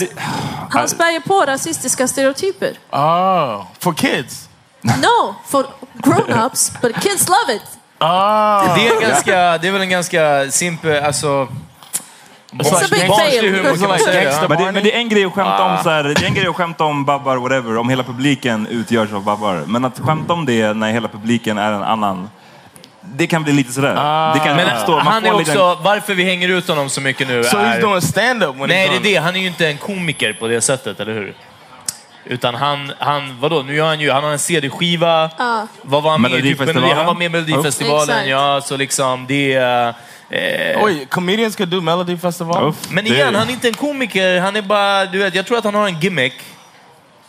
han 0.71 0.89
spär 0.89 1.11
ju 1.11 1.21
på 1.21 1.45
rasistiska 1.47 2.09
stereotyper. 2.09 2.79
Oh, 2.91 3.65
for 3.79 3.93
kids. 3.93 4.49
No, 4.83 5.35
for 5.47 5.67
grown-ups, 5.95 6.73
but 6.83 6.95
kids 7.03 7.29
love 7.29 7.55
it. 7.57 7.63
Ah. 7.99 8.75
Det 8.75 8.89
är, 8.89 9.01
ganska, 9.01 9.59
det 9.59 9.69
är 9.69 9.73
väl 9.73 9.83
en 9.83 9.91
ganska 9.91 10.51
simpel, 10.51 11.05
alltså... 11.05 11.49
Barnslig 12.53 13.51
humor 13.51 13.77
kan 13.77 13.89
man 13.89 13.99
säga. 13.99 14.49
Men 14.49 14.59
det, 14.59 14.73
men 14.73 14.83
det 14.85 14.95
är 14.95 14.99
en 14.99 15.09
grej 15.09 15.25
att 15.25 15.33
skämta 15.33 15.65
om 15.65 15.73
Ah. 15.73 15.83
så 15.83 15.91
här, 15.91 16.03
det 16.05 16.23
är 16.23 16.27
en 16.27 16.35
grej 16.35 16.47
att 16.47 16.57
skämta 16.57 16.85
om 16.85 17.05
babbar, 17.05 17.37
whatever, 17.37 17.77
om 17.79 17.89
hela 17.89 18.03
publiken 18.03 18.67
utgörs 18.67 19.13
av 19.13 19.25
babbar. 19.25 19.65
Men 19.67 19.85
att 19.85 19.99
skämta 19.99 20.33
om 20.33 20.47
det 20.47 20.73
när 20.73 20.93
hela 20.93 21.09
publiken 21.09 21.59
är 21.59 21.73
en 21.73 21.83
annan, 21.83 22.31
det 23.13 23.27
kan 23.27 23.43
bli 23.45 23.53
lite 23.53 23.73
sådär. 23.73 23.95
Ah. 23.99 24.33
Det 24.35 24.41
kan 24.41 24.57
Men 24.57 24.77
uppstå. 24.77 24.93
Man 24.93 25.07
han 25.07 25.23
får 25.23 25.29
är 25.29 25.33
en 25.33 25.41
också, 25.41 25.53
liten- 25.71 25.85
varför 25.85 26.15
vi 26.15 26.25
hänger 26.25 26.49
ut 26.49 26.69
honom 26.69 26.89
så 26.89 27.01
mycket 27.01 27.29
nu 27.29 27.45
So 27.45 27.57
he's 27.57 27.77
är... 27.77 27.81
doing 27.81 28.01
stand-up 28.01 28.57
when 28.57 28.69
Nej, 28.69 28.87
he's 28.87 28.91
det 28.91 28.97
är 28.97 29.01
doing 29.01 29.15
det. 29.15 29.21
Han 29.21 29.37
är 29.37 29.41
ju 29.41 29.47
inte 29.47 29.67
en 29.69 29.79
komiker 29.79 30.33
på 30.33 30.49
det 30.49 30.61
sättet, 30.61 31.01
eller 31.01 31.13
hur? 31.15 31.35
Utan 32.25 32.55
han, 32.55 32.93
han 32.99 33.41
vadå, 33.41 33.63
nu 33.63 33.75
gör 33.77 33.87
han 33.87 34.01
ju, 34.01 34.11
han 34.11 34.25
har 34.25 34.31
en 34.31 34.39
CD-skiva. 34.39 35.31
Ja. 35.39 35.67
Vad 35.83 36.03
var 36.03 36.11
han 36.11 36.23
med 36.23 36.33
i? 36.33 36.43
Typ 36.43 36.59
han 36.59 37.07
var 37.07 37.15
med 37.15 37.27
i 37.27 37.29
Melodifestivalen, 37.29 38.03
Exakt. 38.09 38.29
ja. 38.29 38.61
Så 38.65 38.77
liksom, 38.77 39.25
det 39.29 39.53
är... 39.55 39.95
Eh, 40.31 40.83
Wait, 40.83 41.11
comedians 41.11 41.57
could 41.57 41.69
do 41.71 41.81
Melody 41.81 42.17
Festival? 42.19 42.69
Uff, 42.69 42.77
men 42.91 43.05
det- 43.05 43.11
igen, 43.11 43.35
han 43.35 43.49
är 43.49 43.53
inte 43.53 43.69
en 43.69 43.75
komiker. 43.75 44.41
Han 44.41 44.57
är 44.57 44.63
bara, 44.63 45.07
du 45.07 45.19
vet, 45.19 45.35
jag 45.35 45.47
tror 45.47 45.59
att 45.59 45.65
han 45.65 45.75
har 45.75 45.87
en 45.89 46.01
gimmick. 46.01 46.35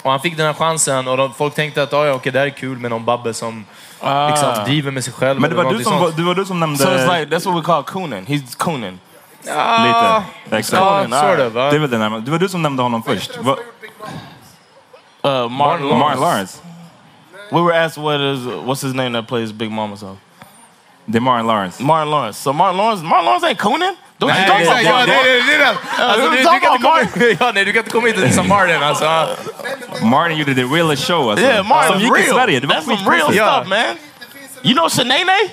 Och 0.03 0.11
han 0.11 0.19
fick 0.19 0.37
den 0.37 0.45
här 0.45 0.53
chansen 0.53 1.07
och 1.07 1.17
de, 1.17 1.33
folk 1.33 1.55
tänkte 1.55 1.83
att 1.83 1.93
ah, 1.93 2.05
ja, 2.07 2.13
okej, 2.13 2.31
det 2.31 2.39
här 2.39 2.45
är 2.45 2.49
kul 2.49 2.77
med 2.77 2.91
någon 2.91 3.05
babbe 3.05 3.33
som 3.33 3.65
Ah. 4.05 4.29
liksom, 4.29 4.63
driver 4.65 4.91
med 4.91 5.03
sig 5.03 5.13
själv. 5.13 5.41
Men 5.41 5.49
det 5.49 5.55
var, 5.55 5.73
du 5.73 5.83
som, 5.83 5.99
var, 5.99 6.11
det 6.11 6.23
var 6.23 6.35
du 6.35 6.45
som 6.45 6.59
nämnde... 6.59 6.83
So 6.83 6.89
it's 6.89 7.19
like, 7.19 7.35
that's 7.35 7.45
what 7.51 7.57
we 7.63 7.65
call 7.65 7.83
cooning. 7.83 8.25
He's 8.25 8.57
cooning. 8.57 8.99
Ja, 9.47 10.23
Lite. 10.47 10.57
Exakt. 10.57 10.83
Conan, 10.83 11.21
sort 11.29 11.39
of. 11.47 11.53
va? 11.53 11.69
Det 11.69 11.75
är 11.75 11.79
väl 11.79 11.89
det 11.89 11.97
närmare. 11.97 12.21
Det 12.21 12.31
var 12.31 12.39
du 12.39 12.49
som 12.49 12.61
nämnde 12.61 12.83
honom 12.83 13.03
först. 13.03 13.37
Va, 13.37 13.55
Uh, 15.25 15.49
Martin 15.49 15.87
Lawrence. 15.87 15.99
Martin 15.99 16.21
Lawrence. 16.21 16.61
We 17.51 17.61
were 17.61 17.85
asked 17.85 18.03
what 18.03 18.19
is, 18.21 18.39
what's 18.65 18.81
his 18.83 18.93
name 18.93 19.13
that 19.13 19.27
plays 19.27 19.51
Big 19.51 19.71
Mama 19.71 19.97
so? 19.97 20.17
Det 21.05 21.17
är 21.17 21.21
Martin 21.21 21.47
Lawrence. 21.47 21.83
Martin 21.83 22.11
Lawrence. 22.11 22.39
So 22.41 22.53
Martin 22.53 22.77
Lawrence, 22.77 23.03
Martin 23.03 23.25
Lawrence 23.25 23.47
ain't 23.47 23.57
cooning? 23.57 23.95
Don't 24.19 24.27
Nej, 24.27 24.39
you 24.39 24.47
talk 24.47 24.61
about 24.61 24.79
exakt, 24.79 24.83
ja, 24.83 24.91
Martin? 24.91 25.13
Alltså, 25.97 26.29
du, 26.29 26.37
du, 26.37 26.43
talk 26.43 26.61
kan 26.61 26.73
inte 26.73 26.83
komma, 26.83 27.35
ja, 27.39 27.51
nej, 27.51 27.65
du 27.65 27.71
kan 27.73 27.79
inte 27.79 27.91
komma 27.91 28.07
hit 28.07 28.17
och 28.17 28.21
dissa 28.23 28.43
Martin. 28.43 28.83
Alltså. 28.83 29.27
Martin 30.01 30.37
gjorde 30.37 30.55
the 30.55 30.63
realest 30.63 31.07
show 31.07 31.29
alltså. 31.29 31.45
Yeah, 31.45 31.65
Martin's 31.65 31.87
Som 31.91 31.99
gick 32.01 32.11
i 32.11 32.21
real. 32.21 32.33
Sverige. 32.35 32.59
Det 32.59 32.67
var 32.67 32.75
That's 32.75 32.81
some 32.83 32.95
real 32.95 33.03
skitkonstigt. 33.05 33.37
Ja. 33.37 33.55
stuff, 33.55 33.67
man. 33.69 33.97
You 34.63 34.73
know 34.73 34.89
Shanae? 34.89 35.49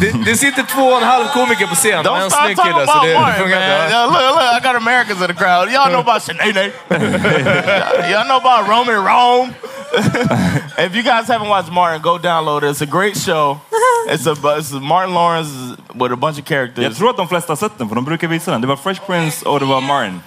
Det, 0.00 0.24
det 0.24 0.36
sitter 0.36 0.62
två 0.62 0.82
och 0.82 1.02
en 1.02 1.08
halv 1.08 1.24
komiker 1.26 1.66
på 1.66 1.74
scen 1.74 2.04
Don't 2.04 2.22
en 2.24 2.30
start 2.30 2.44
snygg 2.44 2.56
talking 2.56 2.72
kille. 2.74 2.86
Så 2.86 2.92
about 2.92 3.04
det, 3.04 3.12
det 3.12 3.20
Martin, 3.20 3.42
funkar 3.42 3.60
man. 3.60 3.68
inte. 3.68 3.94
Yeah, 3.94 4.06
look, 4.06 4.22
look, 4.36 4.62
I 4.62 4.66
got 4.66 4.76
Americans 4.76 5.20
in 5.20 5.26
the 5.26 5.34
crowd. 5.34 5.68
Y'all 5.72 5.90
know 5.90 6.00
about 6.00 6.22
Shanae. 6.22 6.72
Y'all 8.10 8.24
know 8.30 8.38
about 8.44 8.68
Roman 8.68 9.04
Rome. 9.04 9.54
if 10.86 10.96
you 10.96 11.02
guys 11.02 11.28
haven't 11.28 11.48
watched 11.48 11.72
Martin, 11.72 12.02
go 12.02 12.18
download 12.18 12.62
it. 12.62 12.70
It's 12.70 12.80
a 12.80 12.86
great 12.86 13.16
show. 13.16 13.60
It's 14.08 14.26
a 14.26 14.34
it's 14.58 14.72
Martin 14.72 15.14
Lawrence 15.14 15.76
with 15.94 16.12
a 16.12 16.16
bunch 16.16 16.38
of 16.38 16.44
characters. 16.44 16.84
Jag 16.84 16.96
tror 16.96 17.10
att 17.10 17.16
de 17.16 17.28
flesta 17.28 17.50
har 17.50 17.56
sett 17.56 17.78
den, 17.78 17.88
för 17.88 17.94
de 17.94 18.04
brukar 18.04 18.28
visa 18.28 18.50
den. 18.50 18.60
Det 18.60 18.66
var 18.66 18.76
Fresh 18.76 19.00
Prince 19.06 19.46
och 19.46 19.60
det 19.60 19.66
var 19.66 19.80
Martin. 19.80 20.20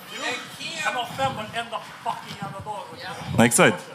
Nej, 3.37 3.47
Exakt. 3.47 3.94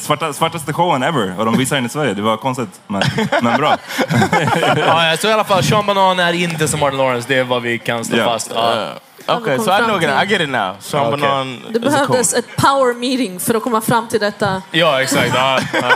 Svarta, 0.00 0.32
svartaste 0.32 0.72
showen 0.72 1.02
ever. 1.02 1.34
Och 1.38 1.44
de 1.44 1.56
visar 1.58 1.76
den 1.76 1.86
i 1.86 1.88
Sverige. 1.88 2.14
Det 2.14 2.22
var 2.22 2.36
konstigt, 2.36 2.68
men, 2.86 3.02
men 3.42 3.56
bra. 3.58 3.76
Ja, 4.76 5.16
så 5.18 5.28
i 5.28 5.32
alla 5.32 5.44
fall, 5.44 5.62
Sean 5.64 5.86
Banan 5.86 6.18
är 6.18 6.32
inte 6.32 6.68
som 6.68 6.80
Martin 6.80 6.98
Lawrence. 6.98 7.28
Det 7.28 7.38
är 7.38 7.44
vad 7.44 7.62
vi 7.62 7.78
kan 7.78 8.04
slå 8.04 8.18
Ja. 8.18 8.24
fast. 8.24 8.50
Ja. 8.54 8.88
Okay, 9.28 9.58
so 9.58 9.72
I 9.72 9.78
know. 9.84 10.02
I 10.02 10.26
get 10.28 10.40
it 10.40 10.48
now. 10.48 10.74
Sean 10.80 11.06
Okay. 11.06 11.20
Banan 11.20 11.62
Det 11.70 11.80
behövdes 11.80 12.32
cool. 12.32 12.38
ett 12.38 12.56
power 12.56 12.94
meeting 12.94 13.40
för 13.40 13.54
att 13.54 13.62
komma 13.62 13.80
fram 13.80 14.08
till 14.08 14.20
detta. 14.20 14.62
Ja, 14.70 15.02
exakt. 15.02 15.30
Ja, 15.34 15.58
ja. 15.72 15.92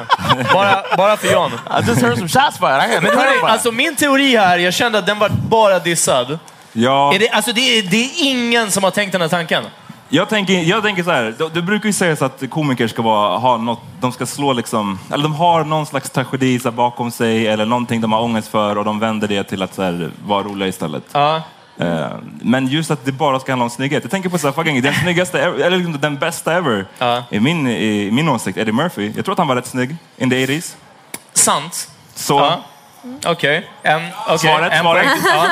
Bara, 0.52 0.82
bara 0.96 1.16
för 1.16 1.32
John. 1.32 1.52
I 1.52 1.86
just 1.88 2.02
heard 2.02 2.16
some 2.18 2.28
shots 2.28 2.58
fired. 2.58 3.02
Men 3.02 3.16
hörni, 3.18 3.40
alltså 3.42 3.72
min 3.72 3.96
teori 3.96 4.36
här, 4.36 4.58
jag 4.58 4.74
kände 4.74 4.98
att 4.98 5.06
den 5.06 5.18
var 5.18 5.28
bara 5.28 5.78
dissad. 5.78 6.38
Ja, 6.72 7.14
Är 7.14 7.18
det, 7.18 7.28
alltså 7.30 7.52
det, 7.52 7.78
är, 7.78 7.82
det 7.82 7.96
är 8.04 8.10
ingen 8.16 8.70
som 8.70 8.84
har 8.84 8.90
tänkt 8.90 9.12
den 9.12 9.20
här 9.20 9.28
tanken. 9.28 9.64
Jag, 10.10 10.28
tänker, 10.28 10.54
jag 10.54 10.82
tänker 10.82 11.02
så 11.02 11.10
här. 11.10 11.34
Du, 11.38 11.48
du 11.48 11.62
brukar 11.62 11.86
ju 11.86 11.92
säga 11.92 12.16
så 12.16 12.24
att 12.24 12.42
komiker 12.50 12.88
ska 12.88 13.02
vara, 13.02 13.38
ha 13.38 13.56
något, 13.56 13.80
de 14.00 14.12
ska 14.12 14.26
slå 14.26 14.52
liksom, 14.52 14.98
eller 15.12 15.22
de 15.22 15.34
har 15.34 15.64
någon 15.64 15.86
slags 15.86 16.10
tragedi 16.10 16.58
så 16.58 16.68
här, 16.70 16.76
bakom 16.76 17.10
sig 17.10 17.46
eller 17.46 17.66
någonting 17.66 18.00
de 18.00 18.12
har 18.12 18.20
ångest 18.20 18.48
för 18.48 18.78
och 18.78 18.84
de 18.84 18.98
vänder 18.98 19.28
det 19.28 19.42
till 19.44 19.62
att 19.62 19.74
så 19.74 19.82
här, 19.82 20.10
vara 20.26 20.42
roliga 20.42 20.68
istället. 20.68 21.02
Ja. 21.12 21.42
Eh, 21.78 22.06
Men 22.42 22.66
just 22.66 22.90
att 22.90 23.04
det 23.04 23.12
bara 23.12 23.40
ska 23.40 23.52
handla 23.52 23.64
om 23.64 23.70
snygghet. 23.70 24.02
Jag 24.04 24.10
tänker 24.10 24.28
på 24.28 24.38
så 24.38 24.46
här, 24.46 24.54
fucking, 24.54 24.82
den 24.82 24.94
snyggaste, 24.94 25.38
ever- 25.42 25.58
eller 25.64 25.76
liksom 25.76 26.00
den 26.00 26.16
bästa 26.18 26.52
ever, 26.54 26.86
Ja. 26.98 27.22
i, 27.30 27.40
min, 27.40 27.66
i 27.66 28.10
min 28.10 28.28
åsikt, 28.28 28.58
Eddie 28.58 28.72
Murphy. 28.72 29.12
Jag 29.16 29.24
tror 29.24 29.32
att 29.32 29.38
han 29.38 29.48
var 29.48 29.56
rätt 29.56 29.66
snygg 29.66 29.96
in 30.18 30.30
the 30.30 30.46
80s. 30.46 30.74
Sant. 31.32 31.90
Så, 32.14 32.38
Ja. 32.38 32.60
Okej. 33.26 33.70
En, 33.82 34.00
okay. 34.24 34.38
Svaret, 34.38 34.72
en 34.72 34.80
svaret. 34.82 35.02
poäng. 35.06 35.18
Ja. 35.24 35.46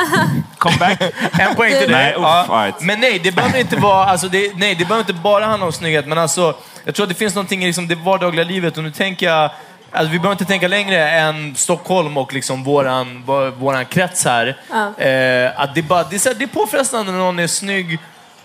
Comeback. 0.59 1.03
En 1.41 1.55
poäng 1.55 1.71
till 1.71 1.81
dig. 1.81 2.03
Nej, 2.03 2.13
uff, 2.15 2.21
ja. 2.23 2.47
right. 2.51 2.81
Men 2.81 3.01
nej, 3.01 3.19
det 3.19 3.33
behöver 3.33 3.59
inte 3.59 3.77
vara, 3.77 4.05
alltså 4.05 4.29
det, 4.29 4.53
nej, 4.57 4.75
det 4.75 4.85
behöver 4.85 5.01
inte 5.01 5.13
bara 5.13 5.47
handla 5.47 5.67
om 5.67 5.73
snygghet, 5.73 6.07
men 6.07 6.19
alltså, 6.19 6.55
jag 6.85 6.95
tror 6.95 7.05
att 7.05 7.09
det 7.11 7.15
finns 7.15 7.35
någonting 7.35 7.63
i 7.63 7.67
liksom 7.67 7.89
det 7.89 7.95
vardagliga 7.95 8.45
livet 8.45 8.77
och 8.77 8.83
nu 8.85 8.91
tänker 8.91 9.27
jag, 9.27 9.51
alltså 9.93 10.13
vi 10.13 10.19
behöver 10.19 10.33
inte 10.33 10.45
tänka 10.45 10.69
längre 10.69 11.11
än 11.11 11.55
Stockholm 11.57 12.17
och 12.17 12.33
liksom 12.35 12.65
våran, 12.65 13.23
vår- 13.27 13.51
våran 13.51 13.85
krets 13.87 14.25
här. 14.25 14.57
Ja. 14.71 15.05
Eh, 15.05 15.61
att 15.61 15.75
det, 15.75 15.83
bara, 15.83 16.05
det, 16.05 16.17
är 16.17 16.21
så 16.21 16.29
här, 16.29 16.37
det 16.37 16.45
är 16.45 16.49
påfrestande 16.49 17.13
när 17.13 17.19
någon 17.19 17.39
är 17.39 17.47
snygg 17.47 17.99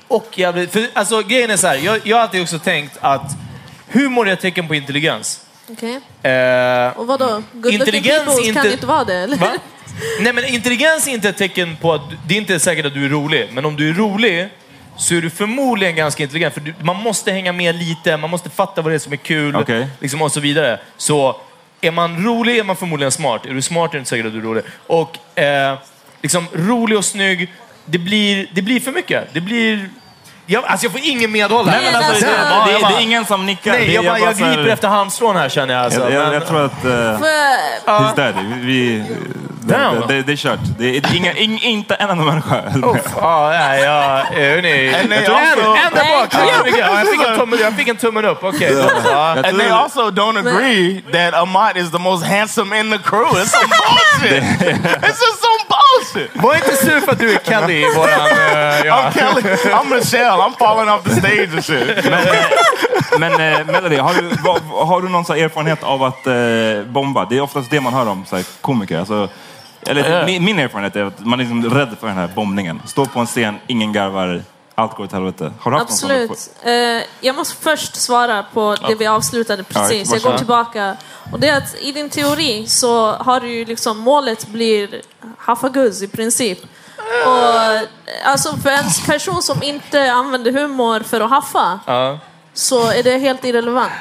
och 0.07 0.28
jävligt... 0.39 0.74
För 0.74 0.88
alltså 0.93 1.22
grejen 1.22 1.49
är 1.51 1.57
så 1.57 1.68
här, 1.68 1.76
jag, 1.76 1.99
jag 2.03 2.18
har 2.18 2.22
alltid 2.22 2.41
också 2.41 2.59
tänkt 2.59 2.97
att 3.01 3.32
humor 3.91 4.28
är 4.30 4.34
ett 4.34 4.41
tecken 4.41 4.68
på 4.68 4.76
intelligens. 4.76 5.39
Okej. 5.72 5.99
Eh, 6.32 6.97
Och 6.97 7.07
vadå? 7.07 7.26
Good 7.26 7.43
looking 7.53 7.80
Intelligens 7.80 8.26
people 8.26 8.53
kan 8.53 8.64
inte- 8.66 8.72
inte 8.74 8.86
vara 8.86 9.03
det, 9.03 9.16
eller? 9.16 9.38
Va? 9.38 9.47
Nej 10.19 10.33
men 10.33 10.45
intelligens 10.45 11.07
är 11.07 11.11
inte 11.11 11.29
ett 11.29 11.37
tecken 11.37 11.75
på 11.75 11.93
att, 11.93 12.01
det 12.27 12.33
är 12.33 12.37
inte 12.37 12.59
säkert 12.59 12.85
att 12.85 12.93
du 12.93 13.05
är 13.05 13.09
rolig, 13.09 13.49
men 13.51 13.65
om 13.65 13.75
du 13.75 13.89
är 13.89 13.93
rolig 13.93 14.49
så 14.97 15.15
är 15.15 15.21
du 15.21 15.29
förmodligen 15.29 15.95
ganska 15.95 16.23
intelligent. 16.23 16.53
För 16.53 16.61
du, 16.61 16.73
man 16.81 16.95
måste 16.95 17.31
hänga 17.31 17.53
med 17.53 17.75
lite, 17.75 18.17
man 18.17 18.29
måste 18.29 18.49
fatta 18.49 18.81
vad 18.81 18.91
det 18.91 18.95
är 18.95 18.99
som 18.99 19.13
är 19.13 19.17
kul 19.17 19.55
Okej. 19.55 19.87
liksom, 19.99 20.21
och 20.21 20.31
så 20.31 20.39
vidare. 20.39 20.79
Så 20.97 21.41
är 21.81 21.91
man 21.91 22.25
rolig 22.25 22.57
är 22.57 22.63
man 22.63 22.75
förmodligen 22.75 23.11
smart. 23.11 23.45
Är 23.45 23.53
du 23.53 23.61
smart 23.61 23.91
är 23.91 23.93
det 23.93 23.99
inte 23.99 24.09
säkert 24.09 24.25
att 24.25 24.31
du 24.31 24.39
är 24.39 24.43
rolig. 24.43 24.63
Och 24.87 25.39
eh, 25.39 25.77
liksom 26.21 26.47
rolig 26.53 26.97
och 26.97 27.05
snygg, 27.05 27.53
det 27.85 27.97
blir, 27.97 28.47
det 28.53 28.61
blir 28.61 28.79
för 28.79 28.91
mycket. 28.91 29.33
Det 29.33 29.41
blir... 29.41 29.89
Jag, 30.45 30.65
alltså 30.65 30.85
jag 30.85 30.91
får 30.91 31.01
ingen 31.03 31.31
medhåll 31.31 31.67
här. 31.67 31.81
Nej, 31.81 31.91
men 31.91 32.03
alltså, 32.03 32.25
det, 32.25 32.31
det, 32.31 32.37
ja, 32.49 32.63
det, 32.65 32.71
jag 32.71 32.91
det 32.91 32.95
är 32.97 33.01
ingen 33.01 33.25
som 33.25 33.45
nickar. 33.45 33.71
Nej, 33.71 33.93
jag, 33.93 34.05
bara, 34.05 34.19
jag 34.19 34.35
griper 34.35 34.67
efter 34.67 34.87
halmstrån 34.87 35.35
här 35.35 35.49
känner 35.49 35.73
jag. 35.73 35.83
Alltså. 35.83 35.99
Jag, 35.99 36.11
jag, 36.11 36.33
jag 36.33 36.47
tror 36.47 36.65
att... 36.65 36.85
Uh, 36.85 36.91
He's 37.85 38.15
dead. 38.15 38.35
Vi, 38.61 39.03
det, 39.65 39.73
Damn. 39.73 40.07
det, 40.07 40.23
det, 40.23 40.31
är 40.31 40.35
kört. 40.35 40.59
Det 40.77 40.97
är 40.97 41.15
inga, 41.15 41.33
ing, 41.33 41.59
inte 41.63 41.95
en 41.95 42.09
enda 42.09 42.23
människa. 42.23 42.63
Ja, 43.21 43.49
nej, 43.49 43.81
ja, 43.83 44.19
eh, 44.19 44.55
hörni. 44.55 44.95
And 44.95 45.09
they 45.09 45.17
Jag 45.17 45.25
tror 45.25 45.37
en, 45.37 45.93
där 45.93 46.19
bak. 46.19 46.33
Nej, 46.33 46.79
jag, 46.79 47.07
fick 47.07 47.27
en 47.27 47.39
tumme, 47.39 47.57
jag 47.61 47.73
fick 47.73 47.87
en 47.87 47.95
tummen 47.95 48.25
upp. 48.25 48.43
Okej. 48.43 48.73
Ja. 48.73 49.35
Jag 49.35 49.45
And 49.45 49.59
they 49.59 49.69
also 49.69 50.11
don't 50.11 50.39
agree 50.39 51.01
that 51.11 51.33
Amat 51.33 51.77
is 51.77 51.91
the 51.91 51.99
most 51.99 52.25
handsome 52.25 52.79
in 52.79 52.91
the 52.91 52.97
crew. 52.97 53.41
It's 53.41 53.51
some 53.51 53.69
bullshit. 53.79 54.43
it's 55.03 55.21
just 55.25 55.39
some 55.41 55.63
Var 56.34 56.55
inte 56.55 56.76
sur 56.76 56.99
för 56.99 57.11
att 57.11 57.20
du 57.20 57.34
är 57.34 57.39
Kelly 57.43 57.74
i 57.74 57.86
våran... 57.95 58.28
eh, 58.32 58.86
ja. 58.86 59.11
I'm 59.11 59.14
Kelly. 59.14 59.41
I'm 59.74 59.95
Michelle. 59.95 60.41
I'm 60.41 60.57
falling 60.59 60.89
off 60.93 61.03
the 61.03 61.09
stage 61.09 61.49
and 61.53 61.64
shit. 61.66 62.05
Men, 62.05 62.14
eh, 62.14 62.39
men 63.20 63.32
eh, 63.59 63.66
Melody, 63.66 63.97
har 63.97 64.14
du, 64.14 64.51
har 64.72 65.01
du 65.01 65.09
någon 65.09 65.26
så 65.26 65.34
här 65.34 65.43
erfarenhet 65.43 65.84
av 65.84 66.03
att 66.03 66.28
eh, 66.28 66.34
bomba? 66.86 67.26
Det 67.30 67.38
är 67.38 67.41
oftast 67.41 67.70
det 67.72 67.82
man 67.82 67.93
hör 67.93 68.07
om 68.09 68.26
så 68.26 68.36
här, 68.36 68.45
komiker. 68.61 68.99
Alltså, 68.99 69.30
eller, 69.88 70.26
min, 70.26 70.45
min 70.45 70.59
erfarenhet 70.59 70.95
är 70.95 71.03
att 71.03 71.20
man 71.26 71.39
är 71.39 71.43
liksom 71.43 71.70
rädd 71.70 71.95
för 71.99 72.07
den 72.07 72.18
här 72.18 72.30
bombningen. 72.36 72.82
Stå 72.86 73.05
på 73.05 73.20
en 73.20 73.26
scen, 73.26 73.55
ingen 73.68 73.93
garvar, 73.93 74.41
allt 74.76 74.95
går 74.95 75.03
åt 75.03 75.11
helvete. 75.11 75.51
Har 75.59 75.71
du 75.71 75.78
haft 75.78 75.89
någon 75.89 75.97
sån? 75.97 76.11
Absolut. 76.11 76.49
Eh, 76.63 77.03
jag 77.21 77.36
måste 77.36 77.55
först 77.63 77.95
svara 77.95 78.43
på 78.53 78.76
det 78.88 78.95
vi 78.95 79.07
avslutade 79.07 79.63
Ja, 79.69 79.80
precis. 79.80 80.11
Jag 80.13 80.21
går 80.21 80.38
tillbaka. 80.38 80.97
Och 81.32 81.39
det 81.39 81.47
är 81.49 81.57
att 81.57 81.76
i 81.80 81.91
din 81.91 82.09
teori 82.09 82.67
så 82.67 83.11
har 83.11 83.39
du 83.39 83.53
ju 83.53 83.65
liksom 83.65 83.97
målet 83.99 84.47
blir 84.47 85.01
haffaguzz 85.38 86.01
i 86.01 86.07
princip. 86.07 86.59
Och 87.26 87.88
alltså 88.24 88.57
för 88.57 88.69
en 88.69 88.89
person 89.05 89.41
som 89.41 89.63
inte 89.63 90.11
använder 90.11 90.51
humor 90.51 90.99
för 90.99 91.21
att 91.21 91.30
haffa 91.30 91.80
Ja. 91.86 92.19
så 92.53 92.89
är 92.91 93.03
det 93.03 93.17
helt 93.17 93.45
irrelevant. 93.45 93.91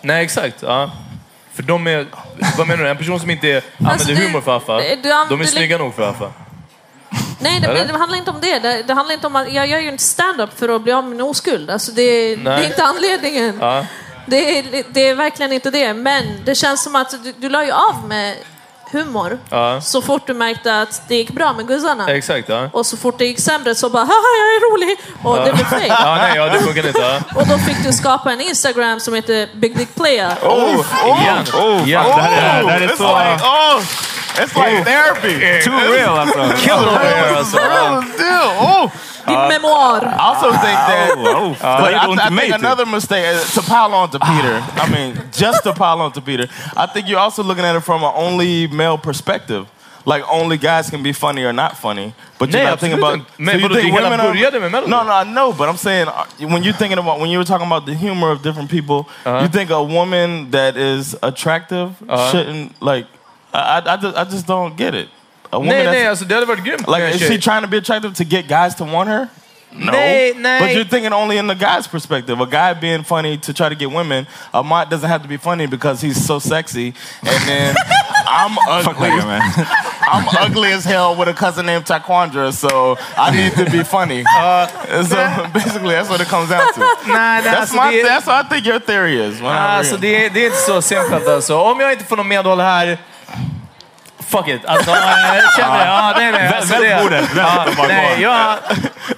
Nej, 0.00 0.24
exakt. 0.24 0.62
Ja. 0.62 0.90
För 1.54 1.62
de 1.62 1.86
är... 1.86 2.06
Vad 2.58 2.66
menar 2.68 2.84
du? 2.84 2.90
En 2.90 2.96
person 2.96 3.20
som 3.20 3.30
inte 3.30 3.46
använder 3.78 3.92
Alltså, 3.92 4.08
det- 4.08 4.14
humor 4.14 4.40
för 4.40 4.56
att 4.56 4.62
haffa, 4.62 4.80
du 5.02 5.12
an- 5.12 5.26
de 5.28 5.40
är 5.40 5.44
du- 5.44 5.50
snygga 5.50 5.78
nog 5.78 5.94
för 5.94 6.02
att 6.02 6.08
haffa. 6.18 6.32
Nej, 7.38 7.60
det, 7.60 7.84
det 7.84 7.98
handlar 7.98 8.18
inte 8.18 8.30
om 8.30 8.40
det. 8.40 8.58
det. 8.58 8.82
Det 8.82 8.94
handlar 8.94 9.14
inte 9.14 9.26
om 9.26 9.36
att 9.36 9.52
jag 9.52 9.66
gör 9.66 9.78
ju 9.78 9.88
inte 9.88 10.02
stand-up 10.02 10.58
för 10.58 10.68
att 10.68 10.82
bli 10.82 10.92
av 10.92 11.04
med 11.04 11.10
min 11.10 11.20
oskuld. 11.20 11.70
Alltså 11.70 11.92
det, 11.92 12.36
det 12.36 12.50
är 12.50 12.66
inte 12.66 12.84
anledningen. 12.84 13.58
Ja. 13.60 13.86
Det, 14.26 14.58
är, 14.58 14.84
det 14.88 15.08
är 15.08 15.14
verkligen 15.14 15.52
inte 15.52 15.70
det. 15.70 15.94
Men 15.94 16.24
det 16.44 16.54
känns 16.54 16.82
som 16.82 16.96
att 16.96 17.10
du, 17.24 17.32
du 17.36 17.48
la 17.48 17.64
ju 17.64 17.72
av 17.72 18.04
med 18.08 18.36
humor 18.92 19.38
Ja. 19.50 19.80
så 19.80 20.02
fort 20.02 20.26
du 20.26 20.34
märkte 20.34 20.80
att 20.80 21.02
det 21.08 21.14
gick 21.14 21.30
bra 21.30 21.52
med 21.52 21.66
guzzarna. 21.68 22.10
Exakt, 22.10 22.48
ja. 22.48 22.68
Och 22.72 22.86
så 22.86 22.96
fort 22.96 23.18
det 23.18 23.24
gick 23.24 23.40
sämre 23.40 23.74
så 23.74 23.90
bara 23.90 24.04
haha 24.04 24.12
jag 24.38 24.48
är 24.56 24.72
rolig 24.72 24.98
och 25.22 25.36
det 25.46 25.52
blev 25.52 25.64
fake. 25.64 25.86
Ja, 25.86 26.16
nej, 26.16 26.32
ja, 26.36 26.44
det 26.48 26.60
funkar 26.60 26.86
inte. 26.86 27.00
Ja. 27.00 27.40
Och 27.40 27.46
då 27.46 27.58
fick 27.58 27.84
du 27.84 27.92
skapa 27.92 28.32
en 28.32 28.40
Instagram 28.40 29.00
som 29.00 29.14
heter 29.14 29.48
Big 29.54 29.76
Dick 29.76 29.94
Player. 29.94 30.32
Oh, 30.42 30.50
oh, 30.50 31.22
Igen. 31.22 31.44
Oh, 31.62 31.88
Igen. 31.88 32.04
fan, 32.04 32.16
det 32.16 32.22
här 32.22 32.60
är, 32.60 32.64
det 32.64 32.70
här 32.70 32.80
är 32.80 32.96
så... 32.96 33.18
like, 33.18 33.44
oh, 33.44 33.82
It's 34.42 34.56
like 34.56 34.84
therapy. 34.84 35.62
Too 35.64 35.70
real 35.92 36.08
alltså. 36.18 36.52
Killer 36.56 36.98
here 36.98 37.36
alltså. 37.36 37.56
Real 37.58 38.00
deal. 38.00 38.48
Oh. 38.60 38.90
Din 39.26 39.48
memoir. 39.48 40.04
I 40.04 40.16
also 40.18 40.50
think 40.52 40.78
that. 40.88 41.10
Oh, 41.16 41.26
oh. 41.36 41.50
But 41.60 41.92
I, 41.92 41.96
är 41.96 42.08
I 42.08 42.26
i 42.26 42.40
think 42.40 42.54
another 42.54 42.86
mistake 42.86 43.26
uh, 43.26 43.40
to 43.54 43.62
pile 43.62 43.94
on 43.94 44.10
to 44.10 44.18
Peter. 44.18 44.62
I 44.76 44.88
mean, 44.90 45.20
just 45.32 45.62
to 45.64 45.72
pile 45.74 46.00
on 46.00 46.12
to 46.12 46.20
Peter. 46.20 46.48
I 46.76 46.86
think 46.86 47.08
you're 47.08 47.20
also 47.20 47.42
looking 47.42 47.64
at 47.64 47.76
it 47.76 47.82
from 47.84 48.02
an 48.04 48.12
only 48.14 48.68
male 48.68 48.96
perspective. 48.98 49.66
Like 50.06 50.24
only 50.30 50.56
guys 50.56 50.88
can 50.88 51.02
be 51.02 51.12
funny 51.12 51.44
or 51.44 51.52
not 51.52 51.76
funny, 51.76 52.14
but 52.38 52.48
you're 52.50 52.62
Nej, 52.62 52.70
not 52.70 52.80
thinking 52.80 52.98
about. 52.98 53.14
inte. 53.18 53.30
Men 53.38 53.60
vadå, 53.60 53.74
det 53.74 53.82
hela 53.82 54.08
women 54.08 54.20
are- 54.20 54.28
började 54.32 54.60
med 54.60 54.70
Melody. 54.70 54.90
No, 54.90 55.02
no, 55.02 55.12
I 55.12 55.24
know, 55.24 55.52
but 55.52 55.68
I'm 55.68 55.76
saying 55.76 56.08
uh, 56.08 56.24
when 56.48 56.62
you're 56.62 56.78
thinking 56.78 56.98
about 56.98 57.20
when 57.20 57.28
you 57.30 57.38
were 57.38 57.44
talking 57.44 57.66
about 57.66 57.84
the 57.86 57.94
humor 57.94 58.30
of 58.32 58.42
different 58.42 58.70
people, 58.70 58.96
Uh-huh. 59.26 59.42
you 59.42 59.48
think 59.48 59.70
a 59.70 59.82
woman 59.82 60.50
that 60.50 60.76
is 60.76 61.14
attractive 61.22 61.88
Uh-huh. 62.08 62.30
shouldn't 62.30 62.72
like. 62.80 63.06
I, 63.52 63.58
I, 63.58 63.94
I, 63.94 63.96
just, 63.96 64.16
I 64.16 64.24
just 64.24 64.46
don't 64.46 64.76
get 64.76 64.94
it. 64.94 65.08
A 65.52 65.58
woman 65.58 65.68
Nej, 65.74 65.84
that's- 65.84 65.92
nej, 65.92 66.06
alltså 66.08 66.24
det 66.24 66.34
hade 66.34 66.46
varit 66.46 66.64
grymt. 66.64 66.86
like, 66.88 67.14
is 67.14 67.20
she 67.28 67.38
trying 67.38 67.62
to 67.62 67.68
be 67.68 67.78
attractive 67.78 68.14
to 68.14 68.24
get 68.24 68.48
guys 68.48 68.74
to 68.74 68.84
want 68.84 69.08
her? 69.08 69.28
No. 69.72 69.92
Nej, 69.92 70.34
nej. 70.36 70.60
But 70.60 70.70
you're 70.74 70.84
thinking 70.88 71.12
only 71.12 71.36
in 71.36 71.46
the 71.46 71.54
guy's 71.54 71.86
perspective. 71.86 72.40
A 72.40 72.46
guy 72.46 72.72
being 72.74 73.04
funny 73.04 73.36
to 73.38 73.52
try 73.52 73.68
to 73.68 73.74
get 73.74 73.90
women. 73.90 74.26
A 74.54 74.62
mod 74.62 74.88
doesn't 74.90 75.08
have 75.10 75.22
to 75.22 75.28
be 75.28 75.36
funny 75.36 75.66
because 75.66 76.00
he's 76.00 76.16
so 76.26 76.38
sexy. 76.38 76.94
And 77.22 77.48
then 77.48 77.74
I'm 78.26 78.56
ugly. 78.68 79.10
that 79.10 79.26
man. 79.26 79.66
I'm 80.10 80.26
ugly 80.40 80.72
as 80.72 80.84
hell 80.86 81.14
with 81.16 81.28
a 81.28 81.34
cousin 81.34 81.66
named 81.66 81.84
Taekwondo, 81.84 82.50
so 82.52 82.96
I 83.16 83.30
need 83.30 83.52
to 83.56 83.70
be 83.70 83.82
funny. 83.84 84.24
so 85.04 85.46
basically, 85.52 85.94
that's 85.94 86.08
what 86.08 86.20
it 86.22 86.28
comes 86.28 86.48
down 86.48 86.72
to. 86.72 86.80
Nej, 86.80 87.06
nej, 87.06 87.42
That's 87.42 87.60
alltså, 87.60 87.76
my. 87.76 87.92
det, 87.92 88.04
That's 88.08 88.26
what 88.26 88.46
I 88.46 88.48
think 88.48 88.66
your 88.66 88.80
theory 88.80 89.18
is. 89.20 89.40
when 89.40 89.52
I 89.52 89.76
alltså 89.78 89.96
read. 89.96 90.00
det, 90.02 90.28
det 90.28 90.40
är 90.40 90.46
inte 90.46 90.58
så 90.66 90.82
simpelt 90.82 91.28
alltså. 91.28 91.58
Om 91.60 91.80
jag 91.80 91.92
inte 91.92 92.04
får 92.04 92.16
något 92.16 92.26
medhåll 92.26 92.60
här, 92.60 92.98
fuck 94.28 94.48
it. 94.48 94.64
Alltså, 94.66 94.90
jag 94.90 95.52
känner. 95.56 95.86
Ja, 95.86 96.14
nej, 96.16 96.32
nej. 96.32 96.52
Alltså, 96.56 96.74
det, 96.80 97.02
bordet, 97.02 97.30
ja, 97.36 97.66
nej, 97.88 98.22
jag, 98.22 98.56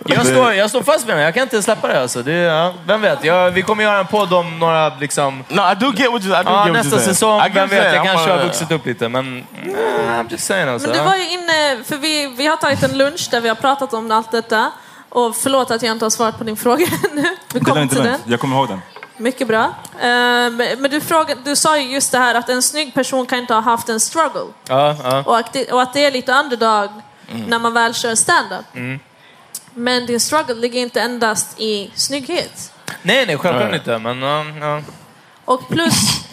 jag, 0.06 0.26
står, 0.26 0.52
jag 0.54 0.70
står 0.70 0.82
fast 0.82 1.06
med 1.06 1.16
mig. 1.16 1.24
Jag 1.24 1.34
kan 1.34 1.42
inte 1.42 1.62
släppa 1.62 1.88
det. 1.88 2.00
Alltså. 2.00 2.22
det 2.22 2.32
ja, 2.32 2.74
vem 2.86 3.00
vet? 3.00 3.24
Jag, 3.24 3.50
vi 3.50 3.62
kommer 3.62 3.84
göra 3.84 3.98
en 3.98 4.06
podd 4.06 4.32
om 4.32 4.58
några... 4.58 4.88
Liksom, 4.88 5.44
no, 5.48 5.60
I 5.72 5.74
do 5.74 5.92
get 5.96 6.12
what 6.12 6.24
you. 6.24 6.40
I 6.40 6.44
do 6.44 6.50
ja, 6.50 6.66
get 6.66 6.74
what 6.76 6.84
nästa 6.84 6.98
säsong. 6.98 7.42
Vem 7.54 7.68
vet? 7.68 7.84
Jag 7.84 7.92
saying. 7.92 8.06
kanske 8.06 8.30
I'm 8.30 8.36
har 8.38 8.44
vuxit 8.44 8.70
upp 8.70 8.86
lite. 8.86 9.08
Men 9.08 9.46
mm, 9.62 9.76
I'm 10.08 10.30
just 10.30 10.44
saying. 10.46 10.68
Alltså. 10.68 10.88
Men 10.88 10.98
du 10.98 11.04
var 11.04 11.16
ju 11.16 11.28
inne, 11.30 11.84
för 11.84 11.96
vi, 11.96 12.34
vi 12.36 12.46
har 12.46 12.56
tagit 12.56 12.82
en 12.82 12.98
lunch 12.98 13.28
där 13.30 13.40
vi 13.40 13.48
har 13.48 13.56
pratat 13.56 13.92
om 13.94 14.10
allt 14.10 14.30
detta. 14.30 14.70
Och 15.08 15.36
förlåt 15.36 15.70
att 15.70 15.82
jag 15.82 15.92
inte 15.92 16.04
har 16.04 16.10
svarat 16.10 16.38
på 16.38 16.44
din 16.44 16.56
fråga 16.56 16.86
ännu. 17.12 17.22
Vi 17.22 17.28
Det 17.52 17.58
är 17.58 17.64
kommer 17.64 17.82
inte 17.82 17.94
till 17.94 18.04
den. 18.04 18.12
lugnt. 18.12 18.24
Jag 18.26 18.40
kommer 18.40 18.56
ihåg 18.56 18.68
den. 18.68 18.80
Mycket 19.20 19.48
bra. 19.48 19.74
Eh, 20.00 20.50
men 20.78 20.90
du, 20.90 21.00
frågade, 21.00 21.40
du 21.44 21.56
sa 21.56 21.78
ju 21.78 21.92
just 21.92 22.12
det 22.12 22.18
här 22.18 22.34
att 22.34 22.48
en 22.48 22.62
snygg 22.62 22.94
person 22.94 23.26
kan 23.26 23.38
inte 23.38 23.54
ha 23.54 23.60
haft 23.60 23.88
en 23.88 24.00
struggle. 24.00 24.46
Ja, 24.68 24.96
ja. 25.04 25.22
Och 25.26 25.38
att 25.38 25.52
det, 25.52 25.72
och 25.72 25.82
att 25.82 25.92
det 25.92 26.04
är 26.04 26.10
lite 26.10 26.32
underdog 26.32 26.90
när 27.46 27.58
man 27.58 27.74
väl 27.74 27.94
kör 27.94 28.14
stand-up. 28.14 28.64
Mm. 28.74 29.00
Men 29.74 30.06
din 30.06 30.20
struggle 30.20 30.54
ligger 30.54 30.80
inte 30.80 31.00
endast 31.00 31.60
i 31.60 31.90
snygghet. 31.94 32.72
Nej, 33.02 33.26
nej, 33.26 33.38
självklart 33.38 33.74
inte. 33.74 33.98
Men, 33.98 34.22
ja, 34.22 34.44
ja. 34.60 34.82
Och 35.44 35.68
plus, 35.68 36.24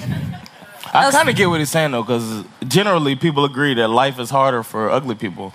I 0.93 1.11
kind 1.11 1.29
of 1.29 1.35
get 1.35 1.49
what 1.49 1.59
he's 1.59 1.71
saying 1.71 1.91
though, 1.91 2.03
because 2.03 2.43
generally 2.67 3.15
people 3.15 3.45
agree 3.45 3.75
that 3.75 3.89
life 3.89 4.21
is 4.21 4.31
harder 4.31 4.63
for 4.63 4.89
ugly 4.89 5.15
people, 5.15 5.51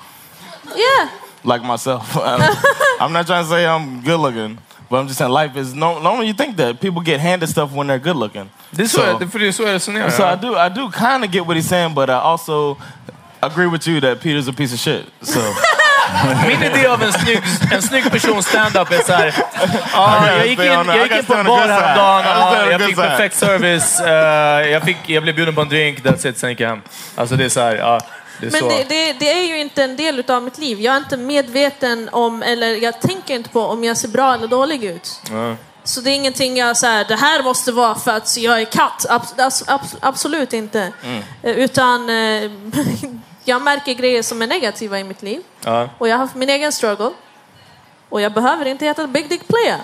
yeah. 0.77 1.09
like 1.43 1.65
myself. 1.65 2.17
I'm 3.01 3.13
not 3.13 3.27
trying 3.27 3.45
to 3.45 3.51
say 3.51 3.67
I'm 3.67 4.03
good 4.03 4.21
looking, 4.21 4.59
but 4.93 5.01
I'm 5.01 5.07
just 5.09 5.19
saying 5.19 5.33
life 5.33 5.61
is 5.61 5.75
no. 5.75 5.99
Normally 5.99 6.27
you 6.29 6.35
think 6.35 6.57
that 6.57 6.81
people 6.81 7.01
get 7.13 7.21
handed 7.21 7.49
stuff 7.49 7.71
when 7.73 7.87
they're 7.89 7.99
good 8.05 8.17
looking. 8.17 8.51
This 8.77 8.95
är 8.95 8.99
så, 8.99 9.07
So- 9.07 9.19
det, 9.19 9.29
för 9.29 9.39
det 9.39 9.49
är 9.49 9.53
så 9.53 9.63
jag. 9.63 10.13
So 10.13 10.23
I 10.33 10.37
do, 10.37 10.57
I 10.67 10.69
do 10.69 10.91
kind 10.93 11.25
of 11.25 11.31
get 11.35 11.47
what 11.47 11.57
he's 11.57 11.69
saying, 11.69 11.95
but 11.95 12.09
I 12.09 12.13
also 12.13 12.77
agree 13.41 13.67
with 13.67 13.89
you 13.89 14.01
that 14.01 14.21
Peter's 14.23 14.49
a 14.49 14.53
piece 14.53 14.75
of 14.75 14.81
shit. 14.81 15.05
So 15.23 15.41
Min 16.49 16.63
idé 16.63 16.87
av 16.87 17.03
en 17.03 17.13
snygg, 17.13 17.41
en 17.73 17.83
snygg 17.83 18.11
person 18.11 18.43
stand-up 18.43 18.93
är 18.93 19.03
så 19.07 19.13
här. 19.13 19.35
Ja, 19.93 20.27
jag 20.37 20.47
gick 20.47 20.59
in, 20.59 20.65
the- 20.65 20.65
jag 20.65 20.97
I 20.97 21.01
gick 21.03 21.11
in 21.13 21.17
gotta 21.19 21.23
på 21.27 21.33
stay 21.33 21.41
en 21.41 21.41
on 21.41 21.45
the 21.47 21.51
bar 21.51 21.57
good 21.57 21.69
side. 21.69 21.83
häromdagen. 21.83 22.25
I 22.25 22.35
gotta 22.35 22.51
stay 22.51 22.59
Ja, 22.59 22.63
on 22.63 22.67
the 22.67 22.71
jag 22.73 22.81
good 22.81 22.89
fick 22.89 22.97
perfekt 22.97 23.37
service. 23.37 24.01
eh, 24.01 24.71
jag, 24.73 24.83
fick, 24.83 24.97
jag 25.07 25.23
blev 25.23 25.35
bjuden 25.35 25.55
på 25.55 25.61
en 25.61 25.69
drink. 25.69 25.99
That's 26.05 26.29
it, 26.29 26.39
sen 26.39 26.51
gick 26.51 26.61
jag 26.61 26.69
hem. 26.69 26.83
Alltså 27.17 27.37
det 27.37 27.45
är 27.45 27.49
så 27.49 27.61
här. 27.61 27.77
Ja, 27.77 28.01
det 28.51 28.59
är 28.59 28.63
Men 28.63 28.69
det, 28.69 28.85
det, 28.89 29.13
det 29.13 29.31
är 29.33 29.47
ju 29.49 29.61
inte 29.61 29.85
en 29.85 29.97
del 29.97 30.25
av 30.31 30.43
mitt 30.43 30.59
liv. 30.59 30.81
Jag 30.81 30.95
är 30.95 30.99
inte 30.99 31.17
medveten 31.17 32.09
om, 32.13 32.43
eller 32.43 32.69
jag 32.83 33.01
tänker 33.01 33.35
inte 33.35 33.49
på 33.51 33.61
om 33.61 33.85
jag 33.85 33.97
ser 33.97 34.09
bra 34.09 34.35
eller 34.35 34.47
dålig 34.47 34.85
ut. 34.85 35.21
Ja. 35.31 35.57
Så 35.85 36.01
det 36.01 36.11
är 36.11 36.15
ingenting 36.15 36.57
jag 36.57 36.77
säger, 36.77 37.05
det 37.05 37.17
här 37.17 37.43
måste 37.43 37.73
vara 37.73 37.95
för 37.95 38.11
att 38.11 38.37
jag 38.39 38.61
är 38.61 38.65
katt. 38.65 39.07
Abs, 39.39 39.65
absolut 40.01 40.53
inte. 40.53 40.93
Mm. 41.05 41.23
Eh, 41.43 41.51
Utan 41.53 42.11
eh, 42.11 42.51
jag 43.45 43.63
märker 43.63 43.93
grejer 43.95 44.23
som 44.23 44.43
är 44.43 44.47
negativa 44.47 44.99
i 44.99 45.05
mitt 45.05 45.23
liv. 45.23 45.41
Ja. 45.65 45.89
Och 45.99 46.09
jag 46.09 46.15
har 46.15 46.19
haft 46.19 46.35
min 46.35 46.49
egen 46.49 46.73
struggle. 46.73 47.11
Och 48.09 48.21
jag 48.21 48.33
behöver 48.33 48.65
inte 48.67 48.85
heta 48.85 49.07
Big 49.07 49.29
Dick 49.29 49.49
Player. 49.49 49.79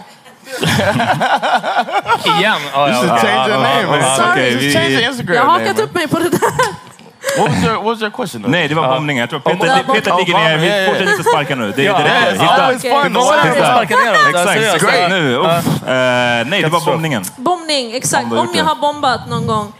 Igen? 2.38 2.60
Ja, 2.72 2.88
you 2.88 3.06
ja, 3.06 3.18
ja, 3.22 3.48
ja, 3.48 3.80
ja, 3.82 4.16
ja. 4.18 4.32
Vi- 4.36 4.72
change 4.74 4.88
your 4.88 5.02
Jag 5.02 5.10
Instagram 5.10 5.46
har 5.46 5.52
name. 5.58 5.60
hakat 5.64 5.76
man. 5.76 5.84
upp 5.86 5.94
mig 5.94 6.08
på 6.08 6.18
det 6.18 6.28
där. 6.28 6.87
What 7.36 7.48
was 7.50 7.64
your 7.64 7.74
What 7.74 7.84
was 7.84 8.00
your 8.00 8.10
question? 8.10 8.42
though? 8.42 8.50
Nej, 8.50 8.68
det 8.68 8.74
var 8.74 8.88
bombningen. 8.94 9.20
Jag 9.20 9.30
tror 9.30 9.40
Peter, 9.40 9.58
Bombning. 9.58 9.94
Peter 9.94 10.16
ligger 10.18 10.34
ner. 10.34 10.58
Vi 10.58 10.86
fortsätter 10.86 11.12
inte 11.12 11.24
sparka 11.30 11.54
nu. 11.56 11.72
Det, 11.76 11.82
Ja, 11.82 11.98
det 11.98 12.04
räcker. 12.04 12.32
Hitta. 12.32 12.88
Ja, 12.88 14.54
Exakt. 14.54 14.82
Great. 14.82 15.10
Nu. 15.10 15.34
Eh, 15.34 16.46
nej, 16.46 16.62
det 16.62 16.68
var 16.68 16.84
bombningen. 16.86 17.24
Bombning, 17.36 17.92
exakt. 17.96 18.32
Om 18.32 18.48
jag 18.54 18.64
har 18.64 18.74
bombat 18.74 19.28
någon 19.28 19.46
gång. 19.46 19.72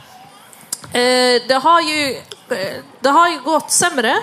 Eh, 0.93 1.43
det, 1.49 1.61
har 1.63 1.81
ju, 1.81 2.17
eh, 2.51 2.57
det 3.01 3.09
har 3.09 3.29
ju 3.29 3.39
gått 3.41 3.71
sämre. 3.71 4.17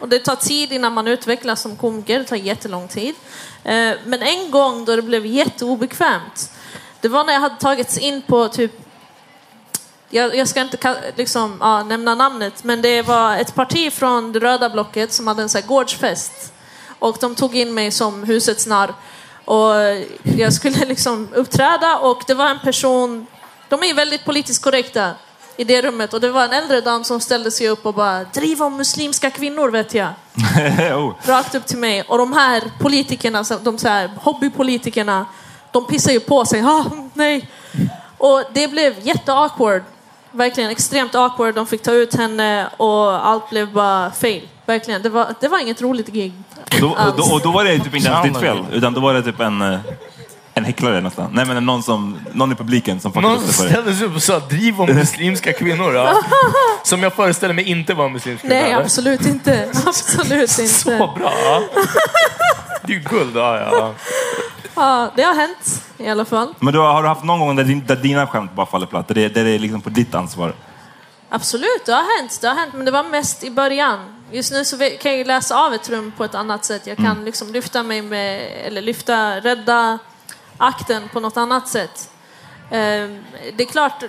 Och 0.00 0.08
det 0.08 0.18
tar 0.18 0.36
tid 0.36 0.72
innan 0.72 0.92
man 0.92 1.08
utvecklas 1.08 1.60
som 1.60 1.76
komiker. 1.76 2.18
Det 2.18 2.24
tar 2.24 2.36
jättelång 2.36 2.88
tid. 2.88 3.14
Men 4.04 4.22
en 4.22 4.50
gång 4.50 4.84
då 4.84 4.96
det 4.96 5.02
blev 5.02 5.26
jätteobekvämt. 5.26 6.50
Det 7.00 7.08
var 7.08 7.24
när 7.24 7.32
jag 7.32 7.40
hade 7.40 7.56
tagits 7.56 7.98
in 7.98 8.22
på 8.22 8.48
typ 8.48 8.72
jag, 10.14 10.36
jag 10.36 10.48
ska 10.48 10.60
inte 10.60 10.96
liksom, 11.16 11.56
ja, 11.60 11.82
nämna 11.82 12.14
namnet, 12.14 12.64
men 12.64 12.82
det 12.82 13.02
var 13.02 13.36
ett 13.36 13.54
parti 13.54 13.92
från 13.92 14.32
det 14.32 14.38
röda 14.38 14.70
blocket 14.70 15.12
som 15.12 15.26
hade 15.26 15.42
en 15.42 15.48
så 15.48 15.58
här 15.58 15.66
gårdsfest. 15.66 16.52
Och 16.98 17.16
de 17.20 17.34
tog 17.34 17.56
in 17.56 17.74
mig 17.74 17.90
som 17.90 18.24
husets 18.24 18.66
narr. 18.66 18.94
Och 19.44 19.74
jag 20.22 20.52
skulle 20.52 20.84
liksom 20.86 21.28
uppträda 21.34 21.98
och 21.98 22.22
det 22.26 22.34
var 22.34 22.50
en 22.50 22.58
person, 22.58 23.26
de 23.68 23.82
är 23.82 23.86
ju 23.86 23.92
väldigt 23.92 24.24
politiskt 24.24 24.62
korrekta 24.62 25.10
i 25.56 25.64
det 25.64 25.82
rummet 25.82 26.14
och 26.14 26.20
det 26.20 26.30
var 26.30 26.44
en 26.44 26.52
äldre 26.52 26.80
dam 26.80 27.04
som 27.04 27.20
ställde 27.20 27.50
sig 27.50 27.68
upp 27.68 27.86
och 27.86 27.94
bara 27.94 28.24
driv 28.24 28.62
om 28.62 28.76
muslimska 28.76 29.30
kvinnor 29.30 29.70
vet 29.70 29.94
jag. 29.94 30.08
oh. 30.94 31.14
Rakt 31.22 31.54
upp 31.54 31.66
till 31.66 31.78
mig. 31.78 32.02
Och 32.02 32.18
de 32.18 32.32
här 32.32 32.62
politikerna, 32.80 33.44
de 33.62 33.78
så 33.78 33.88
här 33.88 34.10
hobbypolitikerna, 34.20 35.26
de 35.70 35.86
pissar 35.86 36.12
ju 36.12 36.20
på 36.20 36.44
sig. 36.44 36.62
Ah, 36.66 36.84
nej. 37.14 37.50
Och 38.18 38.42
det 38.52 38.68
blev 38.68 39.06
jätteawkward. 39.06 39.82
Verkligen 40.32 40.70
extremt 40.70 41.14
awkward. 41.14 41.54
De 41.54 41.66
fick 41.66 41.82
ta 41.82 41.92
ut 41.92 42.14
henne 42.14 42.68
och 42.76 43.26
allt 43.28 43.50
blev 43.50 43.72
bara 43.72 44.10
fail. 44.10 44.48
Verkligen. 44.66 45.02
Det 45.02 45.08
var, 45.08 45.34
det 45.40 45.48
var 45.48 45.58
inget 45.58 45.82
roligt 45.82 46.08
gig. 46.08 46.32
Och, 46.74 46.80
då, 46.80 46.88
och, 46.88 47.16
då, 47.16 47.34
och 47.34 47.40
då 47.40 47.50
var 47.52 47.64
det 47.64 47.78
typ 47.78 47.94
inte 47.94 48.08
ens 48.08 48.22
ditt 48.22 48.38
fel, 48.40 48.58
utan 48.72 48.94
då 48.94 49.00
var 49.00 49.14
det 49.14 49.22
typ 49.22 49.40
en, 49.40 49.62
eh, 49.62 49.78
en 50.54 50.64
häcklare 50.64 51.00
nästan. 51.00 51.30
Nej, 51.32 51.44
men 51.46 51.66
någon, 51.66 51.82
som, 51.82 52.18
någon 52.32 52.52
i 52.52 52.54
publiken 52.54 53.00
som 53.00 53.12
fuckade 53.12 53.32
Någon 53.32 53.42
upp 53.42 53.46
det 53.46 53.52
för 53.52 53.62
dig. 53.64 53.72
ställde 53.72 53.94
sig 53.94 54.06
upp 54.06 54.14
och 54.16 54.22
sa 54.22 54.38
driv 54.38 54.80
om 54.80 54.86
muslimska 54.94 55.52
kvinnor. 55.52 55.94
Ja. 55.94 56.14
Som 56.84 57.02
jag 57.02 57.12
föreställer 57.12 57.54
mig 57.54 57.64
inte 57.64 57.94
var 57.94 58.08
muslimska 58.08 58.48
Nej, 58.48 58.62
kvinnor. 58.64 58.80
absolut 58.80 59.26
inte. 59.26 59.68
Absolut 59.86 60.58
inte. 60.58 60.68
Så 60.68 60.90
bra. 60.90 61.32
Det 62.86 62.92
är 62.92 62.96
ju 62.96 63.02
guld. 63.02 63.36
Ja, 63.36 63.58
ja. 63.60 63.94
Ja, 64.74 65.10
det 65.16 65.22
har 65.22 65.34
hänt 65.34 65.82
i 65.98 66.08
alla 66.08 66.24
fall. 66.24 66.54
Men 66.60 66.72
du, 66.74 66.78
har 66.80 67.02
du 67.02 67.08
haft 67.08 67.24
någon 67.24 67.40
gång 67.40 67.56
där, 67.56 67.64
din, 67.64 67.86
där 67.86 67.96
dina 67.96 68.26
skämt 68.26 68.52
bara 68.52 68.66
faller 68.66 68.86
platt? 68.86 69.08
Där 69.08 69.14
det, 69.14 69.28
där 69.28 69.44
det 69.44 69.50
är 69.50 69.58
liksom 69.58 69.80
på 69.80 69.90
ditt 69.90 70.14
ansvar? 70.14 70.54
Absolut, 71.28 71.82
det 71.86 71.92
har 71.92 72.18
hänt. 72.20 72.38
Det 72.40 72.48
har 72.48 72.54
hänt, 72.54 72.74
men 72.74 72.84
det 72.84 72.90
var 72.90 73.02
mest 73.04 73.44
i 73.44 73.50
början. 73.50 74.14
Just 74.32 74.52
nu 74.52 74.64
så 74.64 74.78
kan 75.00 75.18
jag 75.18 75.26
läsa 75.26 75.56
av 75.66 75.74
ett 75.74 75.88
rum 75.90 76.12
på 76.16 76.24
ett 76.24 76.34
annat 76.34 76.64
sätt. 76.64 76.86
Jag 76.86 76.96
kan 76.96 77.06
Mm. 77.06 77.24
liksom 77.24 77.52
lyfta 77.52 77.82
mig 77.82 78.02
med, 78.02 78.42
eller 78.66 78.82
lyfta, 78.82 79.40
rädda 79.40 79.98
akten 80.56 81.08
på 81.12 81.20
något 81.20 81.36
annat 81.36 81.68
sätt. 81.68 82.10
Ehm, 82.70 83.24
Det 83.56 83.62
är 83.62 83.66
klart, 83.68 84.02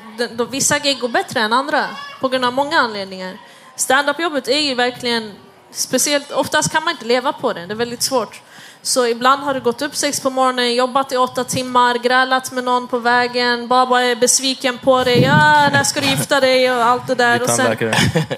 vissa 0.50 0.80
gig 0.80 1.00
går 1.00 1.08
bättre 1.10 1.40
än 1.40 1.54
andra 1.54 1.86
på 2.22 2.30
grund 2.30 2.46
av 2.46 2.54
många 2.54 2.80
anledningar. 2.80 3.38
Stand-up-jobbet 3.76 4.48
är 4.48 4.60
ju 4.60 4.76
verkligen 4.76 5.32
speciellt, 5.72 6.32
oftast 6.32 6.72
kan 6.72 6.84
man 6.84 6.92
inte 6.92 7.06
leva 7.06 7.34
på 7.34 7.54
det, 7.54 7.66
det 7.66 7.74
är 7.74 7.76
väldigt 7.76 8.04
svårt. 8.04 8.42
Så 8.86 9.08
ibland 9.08 9.44
har 9.44 9.54
du 9.54 9.60
gått 9.60 9.82
upp 9.82 9.96
sex 9.96 10.20
på 10.20 10.30
morgonen, 10.30 10.76
jobbat 10.76 11.12
i 11.12 11.18
åtta 11.18 11.44
timmar, 11.44 11.96
grälat 11.96 12.52
med 12.52 12.64
någon 12.64 12.88
på 12.88 13.00
vägen, 13.00 13.68
Baba 13.68 14.02
är 14.02 14.16
besviken 14.16 14.78
på 14.78 15.04
dig, 15.04 15.22
ja, 15.22 15.70
när 15.70 15.84
ska 15.84 16.02
du 16.02 16.08
gifta 16.08 16.40
dig 16.40 16.72
och 16.72 16.86
allt 16.86 17.08
det 17.08 17.16
där. 17.16 17.42
Och 17.44 17.50
sen, 17.50 17.66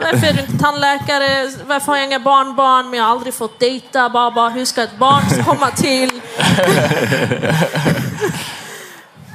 varför 0.01 0.27
är 0.27 0.33
du 0.33 0.39
inte 0.39 0.57
tandläkare? 0.63 1.51
Varför 1.67 1.87
har 1.87 1.97
jag 1.97 2.05
inga 2.05 2.19
barnbarn? 2.19 2.89
Men 2.89 2.99
jag 2.99 3.05
har 3.05 3.11
aldrig 3.11 3.33
fått 3.33 3.59
dejta. 3.59 4.09
Baba, 4.09 4.49
hur 4.49 4.65
ska 4.65 4.83
ett 4.83 4.97
barn 4.97 5.43
komma 5.45 5.71
till? 5.71 6.21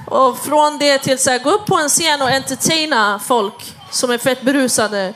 Och 0.07 0.39
från 0.39 0.79
det 0.79 0.99
till 0.99 1.31
att 1.31 1.43
gå 1.43 1.51
upp 1.51 1.67
på 1.67 1.77
en 1.77 1.89
scen 1.89 2.23
och 2.23 2.29
entertaina 2.31 3.19
folk 3.19 3.75
som 3.91 4.11
är 4.11 4.19
fett 4.19 4.43
berusade. 4.43 5.15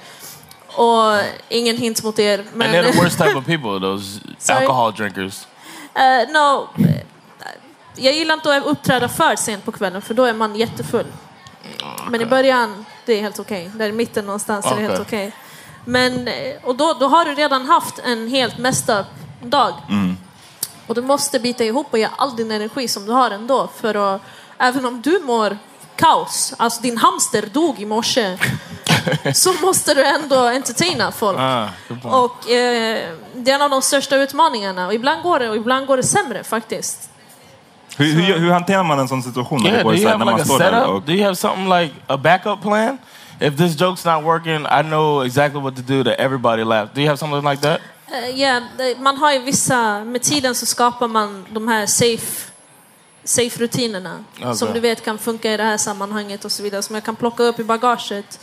Och 0.66 1.20
ingen 1.49 1.76
hint 1.76 2.03
mot 2.03 2.18
er. 2.18 2.45
Men, 2.55 2.66
And 2.66 2.76
they're 2.76 2.92
the 2.92 2.99
worst 2.99 3.18
type 3.18 3.38
of 3.38 3.47
people, 3.47 3.80
those 3.80 4.20
Sorry? 4.38 4.61
alcohol 4.61 4.92
drinkers. 4.92 5.47
Eh, 5.95 6.32
no, 6.32 6.68
eh, 6.78 7.05
jag 7.97 8.14
gillar 8.14 8.34
inte 8.34 8.57
att 8.57 8.64
uppträda 8.64 9.09
för 9.09 9.36
sent 9.36 9.64
på 9.64 9.72
kvällen 9.72 10.03
för 10.03 10.14
då 10.14 10.24
är 10.24 10.34
man 10.34 10.57
jättefull. 10.57 11.07
Men 12.11 12.20
i 12.20 12.26
början, 12.26 12.84
det 13.05 13.12
är 13.12 13.20
helt 13.20 13.38
okej. 13.38 13.70
Där 13.74 13.88
i 13.88 13.92
mitten 13.92 14.26
någonstans 14.26 14.66
är 14.66 14.76
det 14.76 14.82
helt 14.82 15.01
Okej. 15.01 15.32
Men, 15.84 16.28
eh, 16.28 16.57
och 16.62 16.76
då, 16.76 16.95
då 17.01 17.09
har 17.09 17.24
du 17.24 17.34
redan 17.34 17.66
haft 17.66 17.99
en 17.99 18.28
helt 18.28 18.59
up 18.88 19.07
dag. 19.42 19.74
Mm. 19.88 20.16
Och 20.86 20.95
du 20.95 21.03
måste 21.03 21.40
bita 21.40 21.64
ihop 21.64 21.86
och 21.90 21.99
ge 21.99 22.09
all 22.16 22.36
din 22.36 22.51
energi 22.51 22.88
som 22.88 23.07
du 23.07 23.12
har 23.12 23.30
ändå. 23.30 23.68
För 23.76 24.14
att, 24.14 24.22
även 24.59 24.86
om 24.86 25.03
du 25.03 25.20
mår 25.24 25.59
kaos, 25.97 26.55
alltså 26.57 26.82
din 26.82 26.99
hamster 26.99 27.42
dog 27.53 27.80
i 27.80 27.86
morse, 27.86 28.38
så 29.34 29.52
måste 29.52 29.94
du 29.94 30.05
ändå 30.05 30.36
entertaina 30.36 31.12
folk. 31.12 31.38
Ah. 31.38 31.68
Och 32.02 32.50
eh, 32.50 33.11
det 33.34 33.50
är 33.50 33.55
en 33.55 33.62
av 33.62 33.70
de 33.70 33.82
största 33.82 34.16
utmaningarna. 34.16 34.86
Och 34.86 34.94
ibland 34.94 35.22
går 35.22 35.38
det 35.38 35.48
och 35.48 35.57
ibland 35.57 35.86
går 35.86 35.96
det 35.96 36.02
sämre 36.02 36.44
faktiskt. 36.44 37.11
Hur, 37.96 38.12
hur, 38.12 38.38
hur 38.38 38.50
hanterar 38.50 38.84
man 38.84 38.98
en 38.98 39.09
sån 39.09 39.22
situation 39.22 39.62
när 39.62 39.70
Yeah, 39.70 39.78
det 39.78 39.84
går 39.84 39.92
do 39.92 39.98
you 39.98 40.09
have 40.09 40.18
när 40.18 40.24
man 40.24 40.38
like 40.38 40.55
a 40.55 40.59
setup? 40.59 40.88
Och, 40.88 41.02
Do 41.02 41.12
you 41.12 41.24
have 41.24 41.36
something 41.36 41.68
like 41.68 41.94
a 42.07 42.16
backup 42.16 42.62
plan? 42.62 42.98
If 43.40 43.57
this 43.57 43.76
joke's 43.76 44.14
not 44.14 44.24
working, 44.24 44.66
I 44.66 44.82
know 44.82 45.24
exactly 45.24 45.61
what 45.61 45.76
to 45.76 45.82
do 45.82 46.05
that 46.05 46.18
everybody 46.18 46.64
laughs. 46.64 46.90
Do 46.94 47.00
you 47.00 47.09
have 47.09 47.16
something 47.18 47.50
like 47.50 47.62
that? 47.62 47.80
Ja, 48.34 48.61
det- 48.78 48.98
man 48.98 49.16
har 49.16 49.32
ju 49.32 49.38
vissa, 49.38 50.05
med 50.05 50.22
tiden 50.22 50.55
så 50.55 50.66
skapar 50.66 51.09
man 51.09 51.46
de 51.50 51.68
här 51.68 51.86
safe, 51.86 52.50
safe 53.24 53.61
rutinerna 53.62 54.24
Okej. 54.40 54.55
som 54.55 54.72
du 54.72 54.80
vet 54.80 55.05
kan 55.05 55.18
funka 55.18 55.52
i 55.52 55.57
det 55.57 55.62
här 55.62 55.76
sammanhanget 55.76 56.44
och 56.44 56.52
så 56.52 56.62
vidare 56.62 56.82
som 56.82 56.94
jag 56.94 57.05
kan 57.05 57.16
plocka 57.16 57.42
upp 57.42 57.59
i 57.59 57.64
bagaget. 57.64 58.40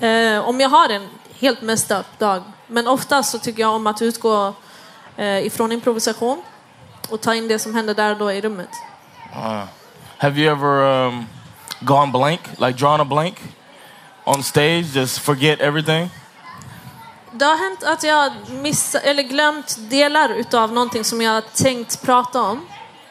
Eh, 0.00 0.48
om 0.48 0.60
jag 0.60 0.68
har 0.68 0.88
en 0.88 1.08
helt 1.38 1.62
messed 1.62 1.98
up 1.98 2.18
dag. 2.18 2.42
Men 2.66 2.88
oftast 2.88 3.30
så 3.30 3.38
tycker 3.38 3.60
jag 3.60 3.74
om 3.74 3.86
att 3.86 4.02
utgå 4.02 4.54
eh, 5.16 5.46
ifrån 5.46 5.72
improvisation 5.72 6.42
och 7.08 7.20
ta 7.20 7.34
in 7.34 7.48
det 7.48 7.58
som 7.58 7.74
händer 7.74 7.94
där 7.94 8.12
och 8.12 8.18
då 8.18 8.32
i 8.32 8.40
rummet. 8.40 8.68
Uh, 9.32 9.64
have 10.18 10.40
you 10.40 10.52
ever 10.52 11.06
um, 11.06 11.26
gone 11.80 12.12
blank, 12.12 12.40
like 12.58 12.72
drawn 12.72 13.00
a 13.00 13.04
blank 13.04 13.36
on 14.24 14.42
stage, 14.42 14.96
just 14.96 15.18
forget 15.18 15.60
everything? 15.60 16.10
Det 17.32 17.44
har 17.44 17.56
hänt 17.56 17.84
att 17.84 18.02
jag 18.02 18.32
missat, 18.50 19.02
eller 19.02 19.22
glömt 19.22 19.76
delar 19.78 20.28
utav 20.28 20.72
någonting 20.72 21.04
som 21.04 21.22
jag 21.22 21.52
tänkt 21.52 22.02
prata 22.02 22.42
om. 22.42 22.66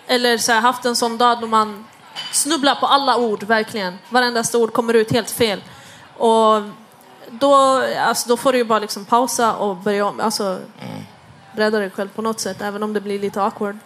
Eller 0.08 0.38
så 0.38 0.52
här, 0.52 0.62
haft 0.62 0.86
en 0.86 0.96
sån 0.96 1.18
dag 1.18 1.42
då 1.42 1.48
man 1.48 1.86
snubblar 2.32 2.76
på 2.76 2.86
alla 2.86 3.18
ord, 3.18 3.44
verkligen. 3.44 3.98
Varendaste 4.10 4.58
ord 4.58 4.74
kommer 4.74 4.94
ut 4.94 5.12
helt 5.12 5.32
fel. 5.32 5.62
Och 6.20 6.62
då, 7.32 7.56
alltså, 8.00 8.30
då 8.30 8.38
får 8.38 8.52
du 8.52 8.58
ju 8.58 8.64
bara 8.64 8.80
liksom 8.80 9.06
pausa 9.06 9.56
och 9.56 9.76
börja 9.78 10.06
om. 10.06 10.20
Alltså, 10.20 10.60
rädda 11.52 11.80
dig 11.80 11.90
själv 11.90 12.10
på 12.16 12.22
något 12.22 12.40
sätt, 12.40 12.62
även 12.62 12.84
om 12.84 12.94
det 12.94 13.02
blir 13.02 13.20
lite 13.20 13.44
awkward. 13.44 13.78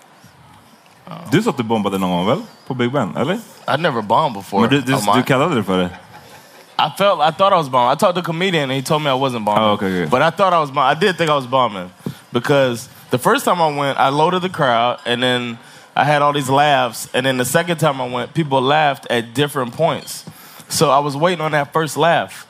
du 1.32 1.42
sa 1.44 1.50
att 1.50 1.58
du 1.58 1.64
bombade 1.64 1.98
någon 1.98 2.10
gång 2.10 2.26
väl? 2.26 2.42
På 2.68 2.74
Big 2.74 2.92
Ben, 2.92 3.18
eller? 3.18 3.40
I'd 3.66 3.78
never 3.82 4.02
bombed 4.02 4.34
before. 4.44 4.62
Men 4.62 4.70
du, 4.70 4.82
du, 4.82 4.94
Oh, 4.94 5.06
my- 5.06 5.18
du 5.22 5.24
kallade 5.24 5.56
det 5.56 5.64
för 5.64 5.78
det? 5.78 5.90
I 6.78 6.90
felt 6.98 7.20
I 7.22 7.32
thought 7.38 7.54
I 7.54 7.56
was 7.56 7.70
bombing. 7.70 7.92
I 7.94 7.96
talked 7.96 8.16
to 8.16 8.22
a 8.22 8.24
comedian 8.24 8.64
and 8.64 8.72
he 8.72 8.82
told 8.82 9.02
me 9.04 9.10
I 9.10 9.14
wasn't 9.14 9.46
bombing. 9.46 9.64
Oh, 9.64 9.74
okay, 9.74 9.90
good. 10.00 10.10
But 10.10 10.22
I 10.22 10.32
thought 10.32 10.54
I 10.54 10.60
was 10.60 10.72
bombing. 10.72 10.98
I 10.98 11.00
did 11.00 11.18
think 11.18 11.30
I 11.30 11.36
was 11.36 11.46
bombing 11.48 11.90
because 12.32 12.90
the 13.12 13.18
first 13.18 13.46
time 13.46 13.62
I 13.62 13.68
went, 13.80 13.98
I 14.00 14.10
loaded 14.10 14.42
the 14.42 14.50
crowd 14.50 14.98
and 15.06 15.22
then 15.22 15.58
I 15.96 16.04
had 16.04 16.22
all 16.22 16.34
these 16.34 16.50
laughs. 16.52 17.08
And 17.14 17.26
then 17.26 17.38
the 17.38 17.46
second 17.46 17.78
time 17.78 18.02
I 18.02 18.10
went, 18.16 18.34
people 18.34 18.60
laughed 18.62 19.06
at 19.12 19.34
different 19.36 19.76
points. 19.78 20.26
So 20.74 20.89
I 20.89 20.99
was 20.99 21.15
waiting 21.15 21.41
on 21.41 21.51
that 21.51 21.71
first 21.71 21.97
laugh. 21.97 22.47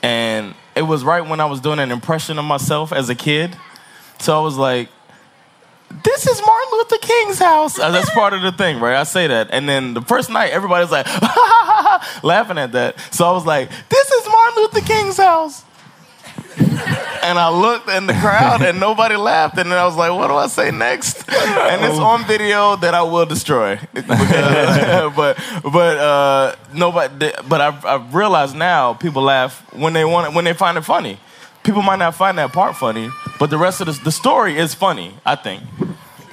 And 0.00 0.54
it 0.76 0.82
was 0.82 1.02
right 1.02 1.26
when 1.26 1.40
I 1.40 1.46
was 1.46 1.60
doing 1.60 1.80
an 1.80 1.90
impression 1.90 2.38
of 2.38 2.44
myself 2.44 2.92
as 2.92 3.08
a 3.08 3.16
kid. 3.16 3.56
So 4.20 4.38
I 4.38 4.40
was 4.42 4.56
like, 4.56 4.88
this 6.04 6.26
is 6.26 6.40
Martin 6.40 6.78
Luther 6.78 6.98
King's 6.98 7.38
house. 7.40 7.78
Uh, 7.78 7.90
That's 7.90 8.10
part 8.10 8.32
of 8.32 8.42
the 8.42 8.52
thing, 8.52 8.78
right? 8.78 8.96
I 8.96 9.02
say 9.02 9.26
that. 9.26 9.48
And 9.50 9.68
then 9.68 9.94
the 9.94 10.02
first 10.02 10.30
night, 10.30 10.52
everybody's 10.52 10.92
like, 10.92 11.06
laughing 12.22 12.58
at 12.58 12.72
that. 12.72 12.98
So 13.12 13.26
I 13.26 13.32
was 13.32 13.44
like, 13.44 13.68
this 13.88 14.10
is 14.10 14.26
Martin 14.28 14.62
Luther 14.62 14.80
King's 14.86 15.16
house. 15.16 15.64
And 16.58 17.38
I 17.38 17.48
looked 17.50 17.88
in 17.88 18.06
the 18.06 18.12
crowd 18.14 18.62
and 18.62 18.78
nobody 18.80 19.16
laughed. 19.16 19.58
And 19.58 19.70
then 19.70 19.78
I 19.78 19.84
was 19.84 19.96
like, 19.96 20.12
what 20.12 20.28
do 20.28 20.34
I 20.34 20.46
say 20.46 20.70
next? 20.70 21.28
And 21.30 21.84
it's 21.84 21.98
on 21.98 22.24
video 22.26 22.76
that 22.76 22.94
I 22.94 23.02
will 23.02 23.26
destroy. 23.26 23.78
Because- 23.94 25.12
but 25.16 25.38
but 25.64 25.96
uh, 25.98 26.54
nobody. 26.72 27.32
But 27.48 27.60
I've, 27.60 27.84
I've 27.84 28.14
realized 28.14 28.54
now 28.56 28.94
people 28.94 29.22
laugh 29.22 29.64
when 29.72 29.92
they 29.92 30.04
want 30.04 30.28
it, 30.30 30.34
when 30.36 30.44
they 30.44 30.52
find 30.54 30.76
it 30.78 30.82
funny. 30.82 31.18
People 31.62 31.82
might 31.82 31.98
not 31.98 32.14
find 32.14 32.36
that 32.38 32.52
part 32.52 32.76
funny, 32.76 33.08
but 33.38 33.48
the 33.48 33.56
rest 33.56 33.80
of 33.80 33.86
the, 33.86 33.92
the 34.04 34.12
story 34.12 34.58
is 34.58 34.74
funny. 34.74 35.14
I 35.24 35.34
think. 35.36 35.62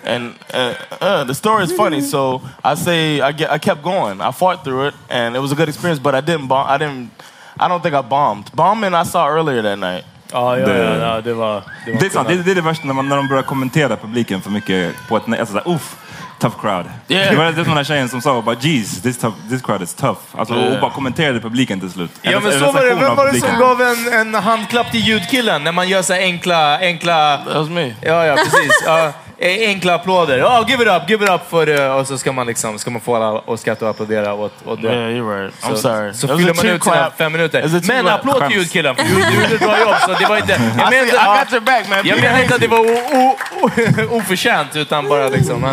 And 0.04 0.36
uh, 0.52 0.76
uh, 1.00 1.24
the 1.26 1.34
story 1.36 1.64
is 1.64 1.72
funny, 1.72 2.02
so 2.02 2.42
I 2.64 2.74
say 2.74 3.22
I, 3.22 3.32
get, 3.32 3.52
I 3.52 3.60
kept 3.60 3.84
going. 3.84 4.20
I 4.20 4.32
fought 4.32 4.64
through 4.64 4.88
it, 4.88 4.96
and 5.10 5.36
it 5.36 5.40
was 5.40 5.52
a 5.52 5.56
good 5.56 5.70
experience. 5.70 6.00
But 6.00 6.16
I 6.16 6.22
didn't 6.22 6.48
bomb. 6.48 6.68
I 6.68 6.78
didn't. 6.78 7.12
I 7.60 7.68
don't 7.68 7.82
think 7.84 7.94
I 7.94 8.02
bombed. 8.02 8.52
Bombing 8.56 8.94
I 8.96 9.04
saw 9.04 9.30
earlier 9.30 9.62
that 9.62 9.78
night. 9.78 10.04
Ja, 10.32 10.58
ja, 10.60 10.66
Det- 10.66 10.78
ja, 10.78 10.96
ja 11.16 11.22
det 11.22 11.34
var... 11.34 11.64
Det, 11.86 11.92
var 11.92 12.00
Det 12.00 12.06
är 12.06 12.10
sant, 12.10 12.28
det, 12.28 12.36
det 12.44 12.52
är 12.52 12.56
det 12.56 12.62
värsta 12.62 12.88
när, 12.88 12.94
man, 12.94 13.10
när 13.10 13.16
de 13.16 13.28
börjar 13.28 13.44
kommentera 13.44 13.98
publiken 13.98 14.42
för 14.42 14.50
mycket 14.50 14.96
på 15.08 15.18
ett... 15.18 15.24
Alltså 15.28 15.46
såhär, 15.46 15.76
uff, 15.76 15.96
tough 16.40 16.56
crowd. 16.62 16.86
Yeah. 17.08 17.32
Det 17.32 17.38
var 17.38 17.46
det 17.46 17.54
som 17.54 17.64
den 17.64 17.78
här 17.78 17.84
tjejen 17.84 18.10
som 18.10 18.22
sa, 18.22 18.42
bara, 18.42 18.56
jeez, 18.60 19.02
this, 19.02 19.18
tough, 19.18 19.36
this 19.50 19.62
crowd 19.62 19.82
is 19.82 19.94
tough. 19.94 20.20
Alltså, 20.32 20.54
Yeah. 20.56 20.74
Och 20.74 20.80
bara 20.82 20.92
kommenterade 20.92 21.40
publiken 21.40 21.80
till 21.80 21.92
slut. 21.92 22.12
Ja, 22.22 22.32
En- 22.32 22.44
men 22.44 22.54
en 22.54 22.60
så 22.60 22.72
var 22.72 22.82
det. 22.82 22.96
Vem 22.96 23.16
var 23.16 23.28
det 23.34 23.40
som 23.40 23.60
gav 23.60 23.82
en, 23.82 24.14
en 24.14 24.34
handklapp 24.44 24.92
till 24.92 25.00
ljudkillen 25.08 25.64
när 25.64 25.72
man 25.72 25.90
gör 25.90 26.02
så 26.02 26.14
enkla... 26.14 26.80
enkla 26.80 27.38
That 27.38 27.56
was 27.56 27.70
me. 27.70 27.94
ja, 28.02 28.26
ja, 28.26 28.36
precis. 28.36 28.84
Ja, 28.86 29.12
enkla 29.42 29.96
applåder. 29.96 30.38
Ja, 30.38 30.66
give 30.68 30.84
it 30.84 30.90
up, 30.90 31.10
give 31.10 31.26
it 31.26 31.32
up 31.32 31.42
för 31.50 31.66
det. 31.66 31.90
Och 31.90 32.08
så 32.08 32.18
ska 32.18 32.32
man, 32.32 32.48
liksom, 32.48 32.80
ska 32.80 32.92
man 32.92 33.02
få 33.02 33.16
alla 33.16 33.42
att 33.54 33.60
skratta 33.60 33.86
och 33.86 33.92
applådera 33.92 34.34
åt, 34.34 34.54
åt 34.66 34.82
det. 34.82 34.88
Yeah, 34.88 35.10
you're 35.12 35.42
right. 35.42 35.54
I'm 35.64 35.70
Så, 35.70 35.76
sorry. 35.78 36.14
så 36.14 36.28
fyller 36.28 36.54
man 36.54 36.66
ut 36.66 36.84
sina 36.84 37.12
fem 37.18 37.32
minuter. 37.32 37.88
Men 37.88 38.08
applåd 38.08 38.48
till 38.48 38.58
ljudkillen, 38.58 38.96
för 38.96 39.04
du, 39.04 39.12
gjorde 39.42 39.56
ett 39.56 39.60
bra 39.60 39.80
jobb. 39.80 39.96
Så 40.06 40.14
det 40.14 40.26
var 40.30 40.38
inte, 40.38 40.52
jag 40.78 40.90
menar 40.90 41.42
inte, 41.42 41.60
back, 41.60 41.90
man. 41.90 41.98
jag 41.98 42.04
Peter 42.04 42.22
menar 42.22 42.42
inte 42.44 42.56
att 42.56 42.62
det 42.62 42.68
var 42.68 42.80
o, 42.80 42.98
o, 43.14 43.36
o, 43.62 44.18
oförtjänt, 44.18 44.76
utan 44.76 45.10
bara 45.10 45.30
liksom 45.30 45.64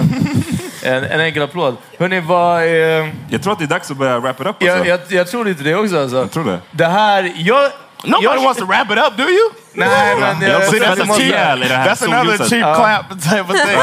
en, 0.82 1.04
en 1.04 1.20
enkel 1.20 1.42
applåd. 1.42 1.76
Hörni, 1.98 2.20
vad... 2.20 2.62
Eh, 2.62 3.08
Jag 3.30 3.42
tror 3.42 3.52
att 3.52 3.58
det 3.58 3.64
är 3.64 3.66
dags 3.66 3.90
att 3.90 3.96
börja 3.96 4.18
wrap 4.18 4.40
it 4.40 4.46
up. 4.46 4.46
Alltså. 4.46 4.66
jag, 4.66 4.86
jag, 4.86 5.00
jag 5.08 5.28
tror 5.28 5.44
lite 5.44 5.62
det 5.62 5.74
också. 5.74 5.98
Alltså. 6.00 6.16
Jag 6.16 6.30
tror 6.30 6.44
det. 6.44 6.58
Det 6.70 6.86
här... 6.86 7.32
Jag, 7.36 7.70
Nobody 8.04 8.24
jag, 8.24 8.42
wants 8.42 8.60
to 8.60 8.66
wrap 8.66 8.90
it 8.90 8.98
up, 8.98 9.16
do 9.16 9.22
you? 9.22 9.50
Nej, 9.78 10.16
men... 10.20 10.50
Jag 10.50 10.64
ser 10.64 10.82
jag 10.82 10.96
det 10.98 11.04
måste- 11.04 11.14
som 11.14 11.22
ihjäl 11.22 11.62
i 11.62 11.68
det 11.68 11.74
här 11.74 11.88
That's 11.88 12.04
another 12.14 12.48
cheap 12.48 12.76
clap 12.76 13.08
type 13.22 13.40
of 13.40 13.56
thing. 13.66 13.78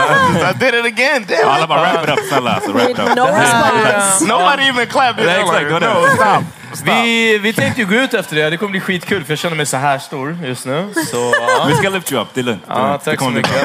I 0.50 0.54
did 0.60 0.74
it 0.74 0.86
again. 0.86 1.26
Damn 1.30 1.50
Alla 1.50 1.68
bara 1.68 1.82
wrap 1.82 2.04
it 2.04 2.10
up, 2.10 2.20
snälla. 2.30 2.52
Alltså, 2.54 2.72
wrap 2.72 2.90
it 2.90 3.00
up. 3.00 3.16
No 3.16 3.26
response. 3.26 4.26
Nobody 4.28 4.64
even 4.64 4.88
clapped. 4.88 5.26
Yeah. 5.26 5.70
Go 5.70 5.80
no, 5.80 6.08
stop. 6.16 6.44
Stop. 6.74 6.88
Vi, 6.88 7.38
vi 7.38 7.54
tänkte 7.54 7.82
ju 7.82 7.88
gå 7.88 7.96
ut 7.96 8.14
efter 8.14 8.36
det. 8.36 8.50
Det 8.50 8.58
kommer 8.58 8.72
bli 8.72 8.80
skitkul 8.80 9.24
för 9.24 9.32
jag 9.32 9.40
känner 9.40 9.56
mig 9.56 9.66
så 9.66 9.78
här 9.78 9.98
stor 10.00 10.38
just 10.44 10.66
nu. 10.66 10.94
Så. 11.12 11.34
Vi 11.68 11.76
ska 11.76 11.90
lift 11.90 12.12
you 12.12 12.22
up, 12.22 12.28
det 12.34 12.42
är 12.42 12.44
lugnt. 12.44 12.64
Ja, 12.68 12.98
tack 13.04 13.20
så 13.20 13.30
mycket. 13.30 13.64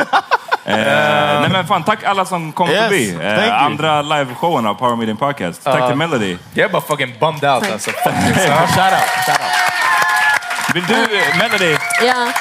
Eh, 0.65 0.77
nej 0.77 1.49
men 1.53 1.67
fan, 1.67 1.83
tack 1.85 2.05
alla 2.05 2.25
som 2.25 2.53
kom 2.53 2.71
Yes, 2.71 2.83
förbi. 2.85 3.11
thank 3.13 3.23
you. 3.23 3.45
Eh, 3.49 3.63
andra 3.65 4.03
liveshowen 4.03 4.67
av 4.67 4.75
Power 4.75 4.97
Meeting 4.97 5.17
Podcast. 5.17 5.65
Tack 5.65 5.87
till 5.89 5.97
Melody. 5.97 6.37
Jag 6.55 6.65
är 6.65 6.73
bara 6.73 6.83
fucking 6.83 7.15
bummed 7.21 7.45
out 7.45 7.73
alltså. 7.73 7.91
Fucking, 7.91 8.35
så, 8.35 8.41
shout 8.51 8.93
out, 8.93 9.27
shout 9.27 9.41
out. 9.41 9.70
Vill 10.75 10.85
du, 10.87 10.95
Melody, 11.39 11.77
Ja. 12.07 12.33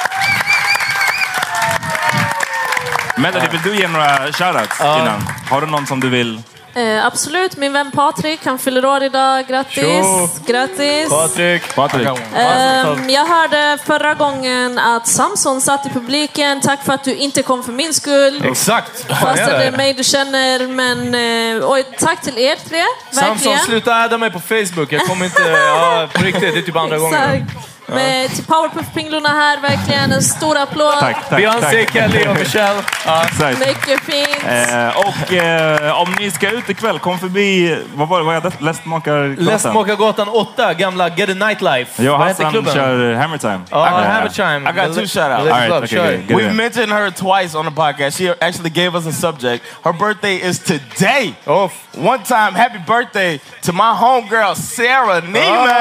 Melody, 3.18 3.48
vill 3.52 3.62
du 3.62 3.76
ge 3.76 3.88
några 3.88 4.18
shoutouts 4.32 4.80
innan? 4.82 5.22
Har 5.50 5.62
du 5.62 5.68
någon 5.68 5.88
som 5.88 6.00
du 6.00 6.10
vill? 6.10 6.42
Eh, 6.76 7.06
absolut, 7.06 7.58
min 7.58 7.74
vän 7.74 7.92
Patrik, 7.92 8.40
han 8.46 8.60
fyller 8.60 8.86
år 8.86 9.04
idag. 9.04 9.48
Grattis! 9.48 9.76
Tjo. 9.84 10.30
Grattis! 10.48 11.10
Patrik. 11.10 11.76
Patrik? 11.76 12.08
Ehm, 12.36 13.10
jag 13.10 13.26
hörde 13.26 13.78
förra 13.86 14.14
gången 14.14 14.80
att 14.80 15.08
Samson 15.08 15.62
satt 15.62 15.86
i 15.86 15.90
publiken. 15.90 16.62
Tack 16.62 16.86
för 16.86 16.94
att 16.94 17.04
du 17.04 17.16
inte 17.16 17.44
kom 17.44 17.64
för 17.64 17.72
min 17.72 17.94
skull. 17.94 18.46
Exakt. 18.46 19.06
Fan, 19.08 19.18
Fast 19.18 19.36
det 19.46 19.66
är 19.66 19.72
mig 19.72 19.94
du 19.94 20.04
känner. 20.04 20.68
Men 20.68 21.16
eh, 21.62 21.70
oj, 21.70 21.84
tack 22.00 22.22
till 22.22 22.38
er 22.38 22.56
tre. 22.70 22.84
Samson, 23.12 23.30
Verkligen. 23.36 23.60
sluta 23.60 23.96
adda 23.96 24.18
mig 24.18 24.32
på 24.32 24.40
Facebook. 24.40 24.92
Jag 24.92 25.02
kommer 25.08 25.26
inte... 25.26 25.42
Ja, 25.50 26.08
på 26.14 26.24
riktigt, 26.24 26.54
det 26.54 26.60
är 26.60 26.62
typ 26.62 26.76
andra 26.76 26.98
gången. 26.98 27.20
Exakt. 27.24 27.79
Med, 27.90 28.30
till 28.36 28.44
Powerpuff-pinglorna 28.44 29.30
här, 29.30 29.60
verkligen 29.62 30.12
en 30.12 30.24
stor 30.24 30.58
applåd. 30.58 30.94
Tack, 31.00 31.30
tack. 31.30 31.38
Beyoncé, 31.38 31.86
tack. 31.86 31.94
Kelly 31.94 32.28
och 32.28 32.36
Michelle. 32.36 32.82
Ja. 33.06 33.24
Exakt. 33.24 33.60
Mycket 33.60 34.00
fint. 34.00 34.44
Eh, 34.46 34.98
och 34.98 35.34
eh, 35.34 36.02
om 36.02 36.16
ni 36.20 36.32
ska 36.32 36.50
ut 36.50 36.70
ikväll, 36.70 37.00
kom 37.00 37.20
förbi, 37.20 37.78
vad 37.96 38.08
var 38.08 38.20
det, 38.20 38.26
vad 38.26 38.36
är 38.36 38.42
det? 38.42 38.52
Lästmakargatan? 38.60 39.46
Lästmakargatan 39.46 40.28
8, 40.28 40.74
gamla 40.74 41.10
Get 41.10 41.30
a 41.30 41.34
Nightlife. 41.34 42.04
Jag 42.04 42.14
och 42.20 42.26
Hassan 42.26 42.52
klubben? 42.52 42.74
kör 42.74 43.14
Hammer 43.14 43.38
Time. 43.38 43.60
Ja, 43.72 43.88
Eh, 43.88 43.94
Hammer 44.12 44.30
Time. 44.30 44.70
I 44.70 44.74
got 44.74 44.96
two 44.96 45.08
shout-outs. 45.08 45.46
Right, 45.46 45.72
okay, 45.72 45.88
kör. 45.88 46.12
good, 46.12 46.28
good. 46.28 46.38
We 46.44 46.54
mentioned 46.54 46.92
her 46.92 47.10
twice 47.12 47.58
on 47.58 47.66
the 47.66 47.72
podcast. 47.72 48.18
She 48.18 48.30
actually 48.42 48.70
gave 48.70 48.96
us 48.98 49.06
a 49.08 49.12
subject. 49.12 49.64
Her 49.84 49.94
birthday 49.94 50.36
is 50.50 50.60
today. 50.60 51.34
Oh, 51.48 51.70
One 51.98 52.24
time, 52.24 52.54
happy 52.56 52.78
birthday 52.88 53.40
to 53.62 53.74
my 53.74 53.94
homegirl, 53.94 54.56
Sarah 54.56 55.22
Neiman. 55.22 55.34
bra, 55.34 55.74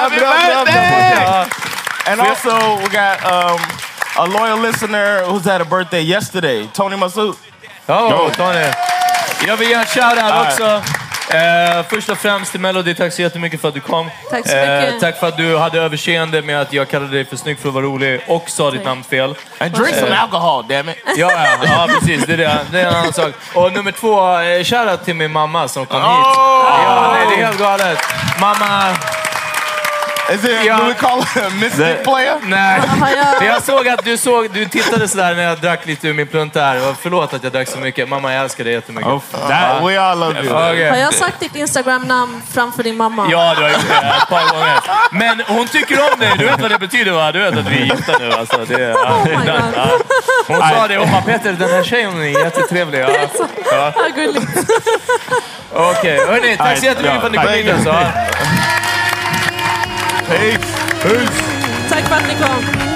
happy 0.00 0.18
bra, 0.18 0.30
bra, 0.30 0.64
bra, 0.64 0.64
birthday! 0.64 1.45
And 2.06 2.20
also, 2.20 2.76
we 2.76 2.88
got 2.88 3.24
um, 3.24 3.60
a 4.16 4.26
loyal 4.26 4.58
listener 4.58 5.22
who's 5.24 5.44
had 5.44 5.60
a 5.60 5.64
birthday 5.64 6.02
yesterday, 6.02 6.68
Tony 6.72 6.96
Masood. 6.96 7.36
Oh, 7.88 8.30
Tony. 8.30 8.72
Jag 9.46 9.56
vill 9.56 9.68
ge 9.68 9.74
en 9.74 9.84
shout-out 9.84 10.46
också. 10.46 10.82
Eh, 11.30 11.82
först 11.88 12.08
och 12.08 12.18
främst 12.18 12.50
till 12.50 12.60
Melody, 12.60 12.94
tack 12.94 13.12
så 13.12 13.22
jättemycket 13.22 13.60
för 13.60 13.68
att 13.68 13.74
du 13.74 13.80
kom. 13.80 14.10
Tack 14.30 14.48
så 14.48 14.56
mycket. 14.56 15.00
tack 15.00 15.20
för 15.20 15.28
att 15.28 15.36
du 15.36 15.56
hade 15.56 15.80
överseende 15.80 16.42
med 16.42 16.60
att 16.60 16.72
jag 16.72 16.88
kallade 16.88 17.12
dig 17.12 17.24
för 17.24 17.36
snygg 17.36 17.58
för 17.58 17.68
att 17.68 17.74
vara 17.74 17.84
rolig 17.84 18.20
och 18.26 18.50
sa 18.50 18.70
ditt 18.70 18.84
namn 18.84 19.04
fel. 19.04 19.34
And 19.58 19.72
drink 19.72 19.94
some 19.94 20.06
Eh, 20.08 20.22
alcohol, 20.22 20.64
damn 20.68 20.88
it. 20.88 20.96
Ja, 21.16 21.32
ja, 21.32 21.58
ja, 21.62 21.88
precis. 21.88 22.26
Det 22.26 22.32
är, 22.32 22.36
det. 22.36 22.58
det 22.70 22.80
är 22.80 22.86
en 22.86 22.94
annan 22.94 23.12
sak. 23.12 23.32
Och 23.54 23.72
nummer 23.72 23.92
två, 23.92 24.38
eh, 24.38 24.64
shoutout 24.64 25.04
till 25.04 25.14
min 25.14 25.32
mamma 25.32 25.68
som 25.68 25.86
kom 25.86 26.00
hit. 26.00 26.06
Ja, 26.06 27.14
nej, 27.14 27.36
det 27.36 27.42
är 27.42 27.46
helt 27.46 27.58
galet. 27.58 27.98
Mamma... 28.40 28.96
Is 30.34 30.44
it, 30.44 30.50
Ja. 30.64 30.76
do 30.76 30.84
we 30.84 30.94
call 30.94 31.18
it 31.20 31.36
a 31.36 31.50
mystic 31.60 31.96
player? 32.04 32.34
Nej. 32.42 32.80
Jag- 33.00 33.44
Jag 33.48 33.62
såg 33.62 33.88
att 33.88 34.04
du, 34.04 34.16
såg, 34.16 34.50
du 34.50 34.64
tittade 34.66 35.08
sådär 35.08 35.34
när 35.34 35.42
jag 35.42 35.58
drack 35.60 35.86
lite 35.86 36.08
ur 36.08 36.14
min 36.14 36.26
plunta 36.26 36.60
här. 36.60 36.94
Förlåt 37.02 37.34
att 37.34 37.44
jag 37.44 37.52
drack 37.52 37.68
så 37.68 37.78
mycket. 37.78 38.08
Mamma, 38.08 38.32
jag 38.34 38.42
älskar 38.42 38.64
dig 38.64 38.72
jättemycket. 38.72 39.10
Oh, 39.12 39.20
That, 39.32 39.82
we 39.88 40.00
all 40.00 40.18
love 40.18 40.40
you. 40.42 40.52
Okej. 40.70 40.88
Har 40.90 40.96
jag 40.96 41.14
sagt 41.14 41.40
ditt 41.40 41.56
Instagram-namn 41.56 42.42
framför 42.52 42.82
din 42.82 42.96
mamma? 42.96 43.28
Ja, 43.30 43.54
du 43.56 43.62
har 43.62 43.70
gjort 43.70 43.88
det 43.88 43.94
ett 44.22 44.28
par 44.28 44.52
gånger. 44.58 44.80
Men 45.10 45.42
hon 45.46 45.66
tycker 45.66 46.12
om 46.12 46.20
dig. 46.20 46.32
Du 46.38 46.44
vet 46.44 46.60
vad 46.60 46.70
det 46.70 46.78
betyder 46.78 47.12
va? 47.12 47.32
Du 47.32 47.38
vet 47.38 47.56
att 47.58 47.66
vi 47.68 47.76
är 47.76 47.84
gifta 47.84 48.18
nu. 48.18 48.32
Alltså, 48.32 48.64
det, 48.68 48.80
ja, 48.80 49.14
Oh 49.16 49.24
my 49.24 49.46
ja. 49.46 49.52
God. 49.52 50.02
Hon 50.46 50.58
sa 50.70 50.88
det. 50.88 50.96
Hon 50.96 51.10
bara, 51.12 51.22
Peter 51.22 51.52
den 51.52 51.70
här 51.70 51.82
tjejen 51.82 52.22
är 52.22 52.44
jättetrevlig. 52.44 53.00
Ja. 53.00 53.08
Ja. 53.72 53.92
Ja, 53.96 54.02
gulligt. 54.14 54.70
Okej, 55.72 56.18
hörni. 56.28 56.56
Tack 56.56 56.78
så 56.78 56.84
jättemycket 56.84 57.20
för 57.20 57.26
att 57.26 57.32
ni 57.32 57.38
kom 57.38 57.48
hit. 57.48 57.72
Alltså. 57.72 57.94
Peace. 60.28 60.58
Peace. 61.02 61.88
Tack 61.88 62.04
för 62.08 62.95